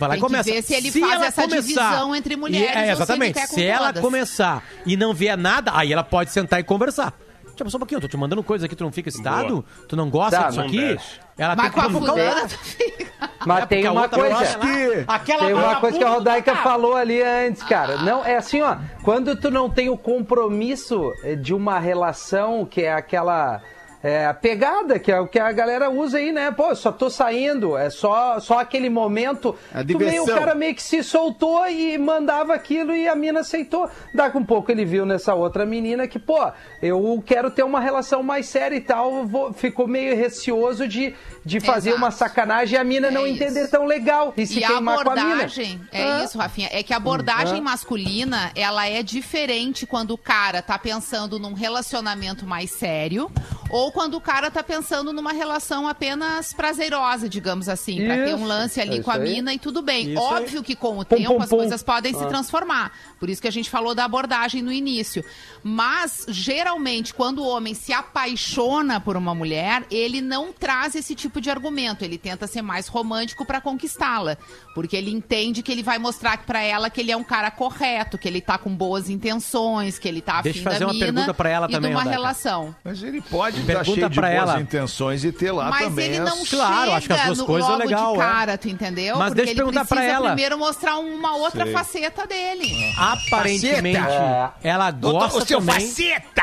Vai 0.00 0.08
lá 0.08 0.14
Tem 0.14 0.18
e 0.18 0.20
que 0.20 0.26
começa. 0.26 0.50
ver 0.50 0.62
se 0.62 0.74
ele 0.74 0.90
faz 0.90 1.12
ela 1.12 1.26
essa 1.26 1.46
divisão 1.46 2.16
entre 2.16 2.34
mulheres 2.36 2.66
E- 2.66 2.68
ou 2.68 2.72
se 2.72 2.78
é, 2.78 2.82
ele 2.82 2.92
exatamente. 2.92 3.34
quer 3.34 3.46
com 3.48 3.54
se 3.54 3.64
ela 3.64 3.92
começar 3.92 4.64
e 4.84 4.96
não 4.96 5.14
vier 5.14 5.36
nada, 5.36 5.70
aí 5.74 5.92
ela 5.92 6.02
pode 6.02 6.30
sentar 6.32 6.58
e 6.58 6.64
conversar. 6.64 7.12
Tipo, 7.54 7.68
só 7.70 7.76
um 7.76 7.80
pouquinho, 7.80 7.98
eu 7.98 8.00
tô 8.02 8.08
te 8.08 8.16
mandando 8.16 8.42
coisa 8.42 8.64
aqui, 8.64 8.74
tu 8.74 8.82
não 8.84 8.90
fica 8.90 9.10
excitado? 9.10 9.62
Tu 9.86 9.94
não 9.94 10.08
gosta 10.08 10.38
Tá, 10.38 10.46
disso 10.48 10.58
não 10.60 10.66
aqui? 10.66 10.78
deixa. 10.78 11.20
Ela 11.36 11.54
Mas 11.54 11.64
tem 11.70 11.82
que 11.82 11.90
provocar 11.90 12.14
o 12.14 12.18
outro. 12.40 12.58
Mas 13.46 13.62
É, 13.62 13.66
tem 13.66 13.88
uma 13.88 14.08
coisa. 14.08 14.58
que- 14.58 15.04
Aquela 15.06 15.44
Tem 15.44 15.54
uma 15.54 15.76
coisa 15.76 15.98
que 15.98 16.04
a 16.04 16.08
Rodaica 16.08 16.52
cara. 16.52 16.64
falou 16.64 16.96
ali 16.96 17.22
antes, 17.22 17.62
cara. 17.62 17.98
Não, 17.98 18.24
é 18.24 18.36
assim, 18.36 18.62
ó. 18.62 18.76
Quando 19.02 19.36
tu 19.36 19.50
não 19.50 19.68
tem 19.68 19.90
o 19.90 19.96
compromisso 19.96 21.12
eh, 21.22 21.34
de 21.36 21.52
uma 21.52 21.78
relação 21.78 22.64
que 22.64 22.82
é 22.82 22.92
aquela 22.94 23.60
é, 24.02 24.32
pegada, 24.32 24.98
que 24.98 25.12
é 25.12 25.20
o 25.20 25.26
que 25.28 25.38
a 25.38 25.52
galera 25.52 25.90
usa 25.90 26.18
aí, 26.18 26.32
né? 26.32 26.50
Pô, 26.50 26.74
só 26.74 26.90
tô 26.90 27.10
saindo, 27.10 27.76
é 27.76 27.90
só, 27.90 28.40
só 28.40 28.58
aquele 28.58 28.88
momento. 28.88 29.54
A 29.74 29.84
Tu 29.84 29.98
meio, 29.98 30.22
o 30.22 30.26
cara 30.26 30.54
meio 30.54 30.74
que 30.74 30.82
se 30.82 31.02
soltou 31.04 31.66
e 31.68 31.98
mandava 31.98 32.54
aquilo 32.54 32.94
e 32.94 33.06
a 33.08 33.14
mina 33.14 33.40
aceitou. 33.40 33.88
Daqui 34.14 34.38
um 34.38 34.44
pouco 34.44 34.70
ele 34.72 34.84
viu 34.84 35.04
nessa 35.04 35.34
outra 35.34 35.66
menina 35.66 36.08
que, 36.08 36.18
pô, 36.18 36.50
eu 36.80 37.22
quero 37.26 37.50
ter 37.50 37.62
uma 37.62 37.80
relação 37.80 38.22
mais 38.22 38.46
séria 38.46 38.76
e 38.76 38.80
tal. 38.80 39.26
vou- 39.26 39.52
ficou 39.52 39.86
meio 39.86 40.16
receoso 40.16 40.88
de, 40.88 41.14
de 41.44 41.60
fazer 41.60 41.90
Exato. 41.90 42.02
uma 42.04 42.10
sacanagem 42.10 42.76
e 42.76 42.80
a 42.80 42.84
mina 42.84 43.08
É 43.08 43.10
não 43.10 43.26
isso. 43.26 43.42
entender 43.42 43.68
tão 43.68 43.84
legal 43.84 44.32
e 44.36 44.46
se 44.46 44.60
E 44.60 44.64
a 44.64 44.68
queimar 44.68 45.04
com 45.04 45.10
a 45.10 45.14
mina. 45.14 45.26
abordagem, 45.34 45.80
é 45.92 46.02
Ah. 46.02 46.24
isso, 46.24 46.38
Rafinha, 46.38 46.68
é 46.72 46.82
que 46.82 46.92
a 46.94 46.96
abordagem 46.96 47.60
Hum, 47.60 47.64
masculina, 47.64 48.50
ela 48.54 48.86
é 48.88 49.02
diferente 49.02 49.86
quando 49.86 50.12
o 50.12 50.18
cara 50.18 50.62
tá 50.62 50.78
pensando 50.78 51.38
num 51.38 51.52
relacionamento 51.52 52.46
mais 52.46 52.70
sério 52.70 53.30
ou 53.68 53.89
quando 53.90 54.14
o 54.14 54.20
cara 54.20 54.50
tá 54.50 54.62
pensando 54.62 55.12
numa 55.12 55.32
relação 55.32 55.86
apenas 55.88 56.52
prazerosa, 56.52 57.28
digamos 57.28 57.68
assim, 57.68 58.04
pra 58.04 58.14
ter 58.16 58.34
um 58.34 58.38
Isso, 58.38 58.46
lance 58.46 58.80
ali 58.80 58.98
é 58.98 59.02
com 59.02 59.10
a 59.10 59.14
isso 59.14 59.22
aí. 59.24 59.32
mina 59.34 59.54
e 59.54 59.58
tudo 59.58 59.82
bem. 59.82 60.12
Isso 60.12 60.22
aí. 60.22 60.42
Óbvio 60.42 60.62
que 60.62 60.74
com 60.76 60.98
o 60.98 61.04
Pum, 61.04 61.16
tempo 61.16 61.34
pum, 61.36 61.42
as 61.42 61.48
pum. 61.50 61.56
coisas 61.56 61.82
podem 61.82 62.14
se 62.14 62.24
Ah. 62.24 62.26
transformar. 62.28 62.92
Por 63.18 63.28
isso 63.28 63.40
que 63.42 63.48
a 63.48 63.52
gente 63.52 63.68
falou 63.70 63.94
da 63.94 64.04
abordagem 64.04 64.62
no 64.62 64.72
início. 64.72 65.24
Mas, 65.62 66.24
geralmente, 66.28 67.12
quando 67.14 67.38
o 67.42 67.46
homem 67.48 67.74
se 67.74 67.92
apaixona 67.92 69.00
por 69.00 69.16
uma 69.16 69.34
mulher, 69.34 69.84
ele 69.90 70.20
não 70.20 70.52
traz 70.52 70.94
esse 70.94 71.14
tipo 71.14 71.40
de 71.40 71.50
argumento. 71.50 72.04
Ele 72.04 72.16
tenta 72.18 72.46
ser 72.46 72.62
mais 72.62 72.86
romântico 72.88 73.44
pra 73.44 73.60
conquistá-la. 73.60 74.38
Porque 74.72 74.96
ele 74.96 75.10
entende 75.10 75.62
que 75.64 75.72
ele 75.72 75.82
vai 75.82 75.98
mostrar 75.98 76.38
pra 76.46 76.62
ela 76.62 76.88
que 76.88 77.00
ele 77.00 77.10
é 77.10 77.16
um 77.16 77.24
cara 77.24 77.50
correto, 77.50 78.16
que 78.16 78.28
ele 78.28 78.40
tá 78.40 78.56
com 78.56 78.70
boas 78.72 79.10
intenções, 79.10 79.98
que 79.98 80.06
ele 80.06 80.20
tá 80.20 80.34
afim 80.34 80.42
Deixa 80.44 80.60
eu 80.60 80.62
fazer 80.64 80.78
da 80.78 80.86
uma 80.86 80.92
mina 80.92 81.06
pergunta 81.06 81.34
pra 81.34 81.48
ela 81.50 81.66
e 81.68 81.72
também, 81.72 81.90
de 81.90 81.96
uma 81.96 82.02
Rodaica. 82.04 82.20
relação. 82.22 82.74
Mas 82.84 83.02
ele 83.02 83.20
pode 83.20 83.56
estar 83.60 83.66
Pergunta 83.66 83.94
cheio 83.96 84.08
de 84.08 84.20
boas 84.20 84.32
ela. 84.32 84.60
intenções 84.60 85.24
e 85.24 85.32
ter 85.32 85.50
lá 85.50 85.70
Mas 85.70 85.84
também. 85.88 86.04
ele 86.06 86.20
não 86.20 86.40
as- 86.42 86.48
Claro, 86.48 86.84
chega 86.84 86.96
acho 86.96 87.06
que 87.08 87.12
as 87.12 87.24
duas 87.26 87.38
no- 87.38 87.46
coisas 87.46 87.68
é 87.68 87.72
logo 87.72 87.84
legal, 87.84 88.12
de 88.12 88.20
é. 88.20 88.22
cara, 88.24 88.58
tu 88.58 88.68
entendeu? 88.68 89.16
Mas 89.18 89.28
Porque 89.30 89.34
deixa 89.42 89.50
eu 89.50 89.52
ele 89.54 89.56
perguntar 89.56 89.84
pra 89.86 89.96
precisa 89.96 90.14
ela. 90.16 90.26
primeiro 90.28 90.56
mostrar 90.58 90.98
uma 90.98 91.34
outra 91.36 91.66
faceta 91.66 92.26
dele. 92.28 92.70
Aparentemente, 92.96 93.98
Faceta. 93.98 94.52
ela 94.62 94.90
gosta 94.92 95.38
o 95.38 95.46
seu 95.46 95.58
também. 95.58 95.80
faceta! 95.80 96.42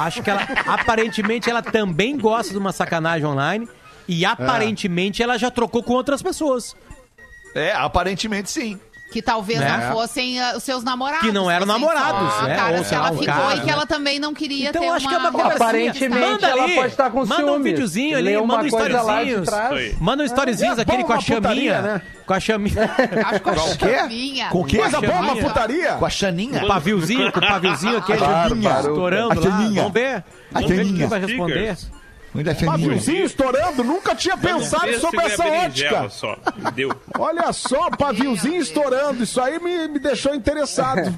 Acho 0.00 0.22
que 0.22 0.30
ela, 0.30 0.42
aparentemente, 0.66 1.50
ela 1.50 1.60
também 1.62 2.16
gosta 2.16 2.52
de 2.52 2.58
uma 2.58 2.72
sacanagem 2.72 3.26
online. 3.26 3.68
E 4.08 4.24
aparentemente 4.24 5.20
ela 5.20 5.36
já 5.36 5.50
trocou 5.50 5.82
com 5.82 5.92
outras 5.92 6.22
pessoas. 6.22 6.76
É, 7.56 7.72
aparentemente 7.72 8.50
sim. 8.50 8.78
Que 9.12 9.22
talvez 9.22 9.60
Né? 9.60 9.68
não 9.86 9.92
fossem 9.94 10.40
ah, 10.42 10.54
os 10.56 10.64
seus 10.64 10.82
namorados. 10.82 11.24
Que 11.24 11.32
não 11.32 11.48
eram 11.48 11.64
fossem 11.64 11.80
namorados, 11.80 12.32
só 12.34 12.42
né? 12.42 12.56
caras 12.56 12.78
Ou 12.80 12.84
que 12.86 12.94
ela 12.94 13.08
ficou 13.12 13.24
cara, 13.24 13.54
e 13.54 13.60
que 13.60 13.66
né? 13.66 13.72
ela 13.72 13.86
também 13.86 14.18
não 14.18 14.34
queria 14.34 14.70
Então 14.70 14.82
ter 14.82 14.88
acho 14.88 15.08
que 15.08 15.14
é 15.14 15.18
uma 15.18 15.28
uma... 15.30 15.32
conversinha. 15.32 15.68
Aparentemente, 15.68 16.20
Manda 16.20 16.46
ela 16.48 16.64
ali, 16.64 16.74
pode 16.74 16.88
estar 16.88 17.10
com 17.10 17.24
Manda 17.24 17.52
um 17.52 17.62
videozinho 17.62 18.18
ali, 18.18 18.36
uma 18.36 18.46
manda 18.46 18.64
um 18.64 18.66
aí. 19.76 19.96
Manda 20.00 20.22
um 20.24 20.26
storyzinhos 20.26 20.78
É 20.78 20.84
com 21.04 21.12
a 21.12 21.16
uma 21.16 21.22
putaria, 21.22 21.74
chaminha. 21.74 21.82
né? 21.82 22.02
Com 22.26 22.34
a 22.34 22.40
chaminha. 22.40 22.76
Acho 23.26 23.40
que 23.40 23.40
Com 23.40 23.50
o 23.50 23.76
quê? 23.78 23.96
chaminha. 23.96 24.48
Com 24.48 24.60
o 24.60 24.64
quê? 24.64 24.76
Coisa 24.78 25.00
boa, 25.00 25.12
uma 25.12 25.26
chaminha. 25.26 25.44
putaria. 25.44 25.92
Com 25.94 26.04
a 26.04 26.10
Chaninha? 26.10 26.58
Com 26.58 26.64
o 26.64 26.68
paviozinho, 26.68 27.32
com 27.32 27.38
o 27.38 27.46
paviozinho 27.48 27.98
aquele 27.98 28.18
estourando 28.18 29.40
A 29.40 29.48
lá. 29.48 29.56
Vamos 29.58 29.92
ver. 29.92 30.24
A 30.52 30.60
Vamos 30.60 30.68
ver 30.68 30.84
quem 30.92 31.06
vai 31.06 31.20
responder. 31.20 31.76
Chaninha. 32.54 32.72
Paviozinho 32.72 33.24
estourando, 33.24 33.84
nunca 33.84 34.14
tinha 34.14 34.36
pensado 34.36 34.92
sobre 34.98 35.20
essa 35.20 35.46
ótica. 35.46 36.08
Só. 36.08 36.36
Deu. 36.74 36.90
Olha 37.18 37.52
só, 37.52 37.90
paviozinho 37.90 38.60
estourando, 38.60 39.22
isso 39.22 39.40
aí 39.40 39.58
me, 39.58 39.88
me 39.88 39.98
deixou 39.98 40.34
interessado. 40.34 41.14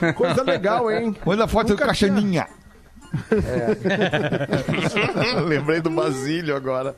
Coisa 0.16 0.42
legal, 0.42 0.90
hein? 0.90 1.14
Olha 1.26 1.44
a 1.44 1.48
foto 1.48 1.68
do 1.68 1.76
Nunca 2.36 2.59
Caixaninha. 4.66 5.40
Lembrei 5.46 5.80
do 5.80 5.90
Basílio 5.90 6.54
agora. 6.56 6.94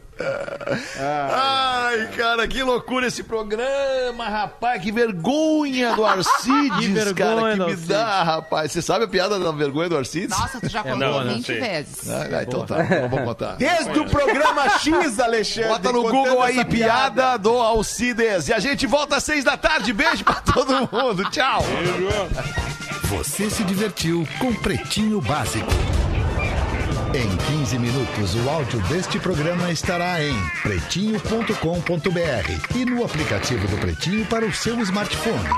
Ai, 0.99 2.09
cara, 2.17 2.47
que 2.47 2.63
loucura 2.63 3.07
esse 3.07 3.23
programa, 3.23 4.29
rapaz. 4.29 4.83
Que 4.83 4.93
vergonha 4.93 5.95
do 5.95 6.05
Arcides, 6.05 6.79
Que 6.79 6.89
vergonha 6.89 7.15
cara, 7.15 7.53
que 7.53 7.59
do 7.59 7.65
me 7.67 7.71
Arcides. 7.73 7.89
dá, 7.89 8.23
rapaz. 8.23 8.73
Você 8.73 8.83
sabe 8.83 9.05
a 9.05 9.09
piada 9.09 9.39
da 9.39 9.51
vergonha 9.53 9.89
do 9.89 9.97
Arcides? 9.97 10.39
Nossa, 10.39 10.61
tu 10.61 10.69
já 10.69 10.81
É 10.81 10.83
contou 10.83 11.25
não 11.25 11.35
20 11.35 11.47
sei. 11.47 11.61
vezes. 11.61 12.09
Ah, 12.11 12.43
então 12.43 12.67
tá, 12.67 12.85
então 12.85 13.09
vou 13.09 13.21
contar. 13.23 13.57
Desde 13.57 13.99
o 13.99 14.05
programa 14.07 14.69
X, 14.79 15.19
Alexandre. 15.19 15.69
Bota 15.71 15.93
no 15.93 16.03
Google 16.03 16.43
aí, 16.43 16.59
essa 16.59 16.65
piada 16.65 17.37
do 17.39 17.51
Alcides. 17.57 18.49
E 18.49 18.53
a 18.53 18.59
gente 18.59 18.87
volta 18.87 19.17
às 19.17 19.25
seis 19.25 19.45
da 19.45 19.57
tarde. 19.57 19.93
Beijo 19.93 20.25
pra 20.25 20.35
todo 20.37 20.73
mundo. 20.93 21.29
Tchau. 21.31 21.63
Você 23.13 23.51
se 23.51 23.63
divertiu 23.65 24.27
com 24.39 24.55
Pretinho 24.55 25.21
Básico. 25.21 25.71
Em 27.15 27.59
15 27.59 27.79
minutos, 27.79 28.35
o 28.35 28.49
áudio 28.49 28.81
deste 28.89 29.19
programa 29.19 29.71
estará 29.71 30.25
em 30.25 30.35
pretinho.com.br 30.63 32.75
e 32.75 32.85
no 32.87 33.05
aplicativo 33.05 33.69
do 33.69 33.77
Pretinho 33.77 34.25
para 34.25 34.47
o 34.47 34.53
seu 34.53 34.81
smartphone. 34.81 35.51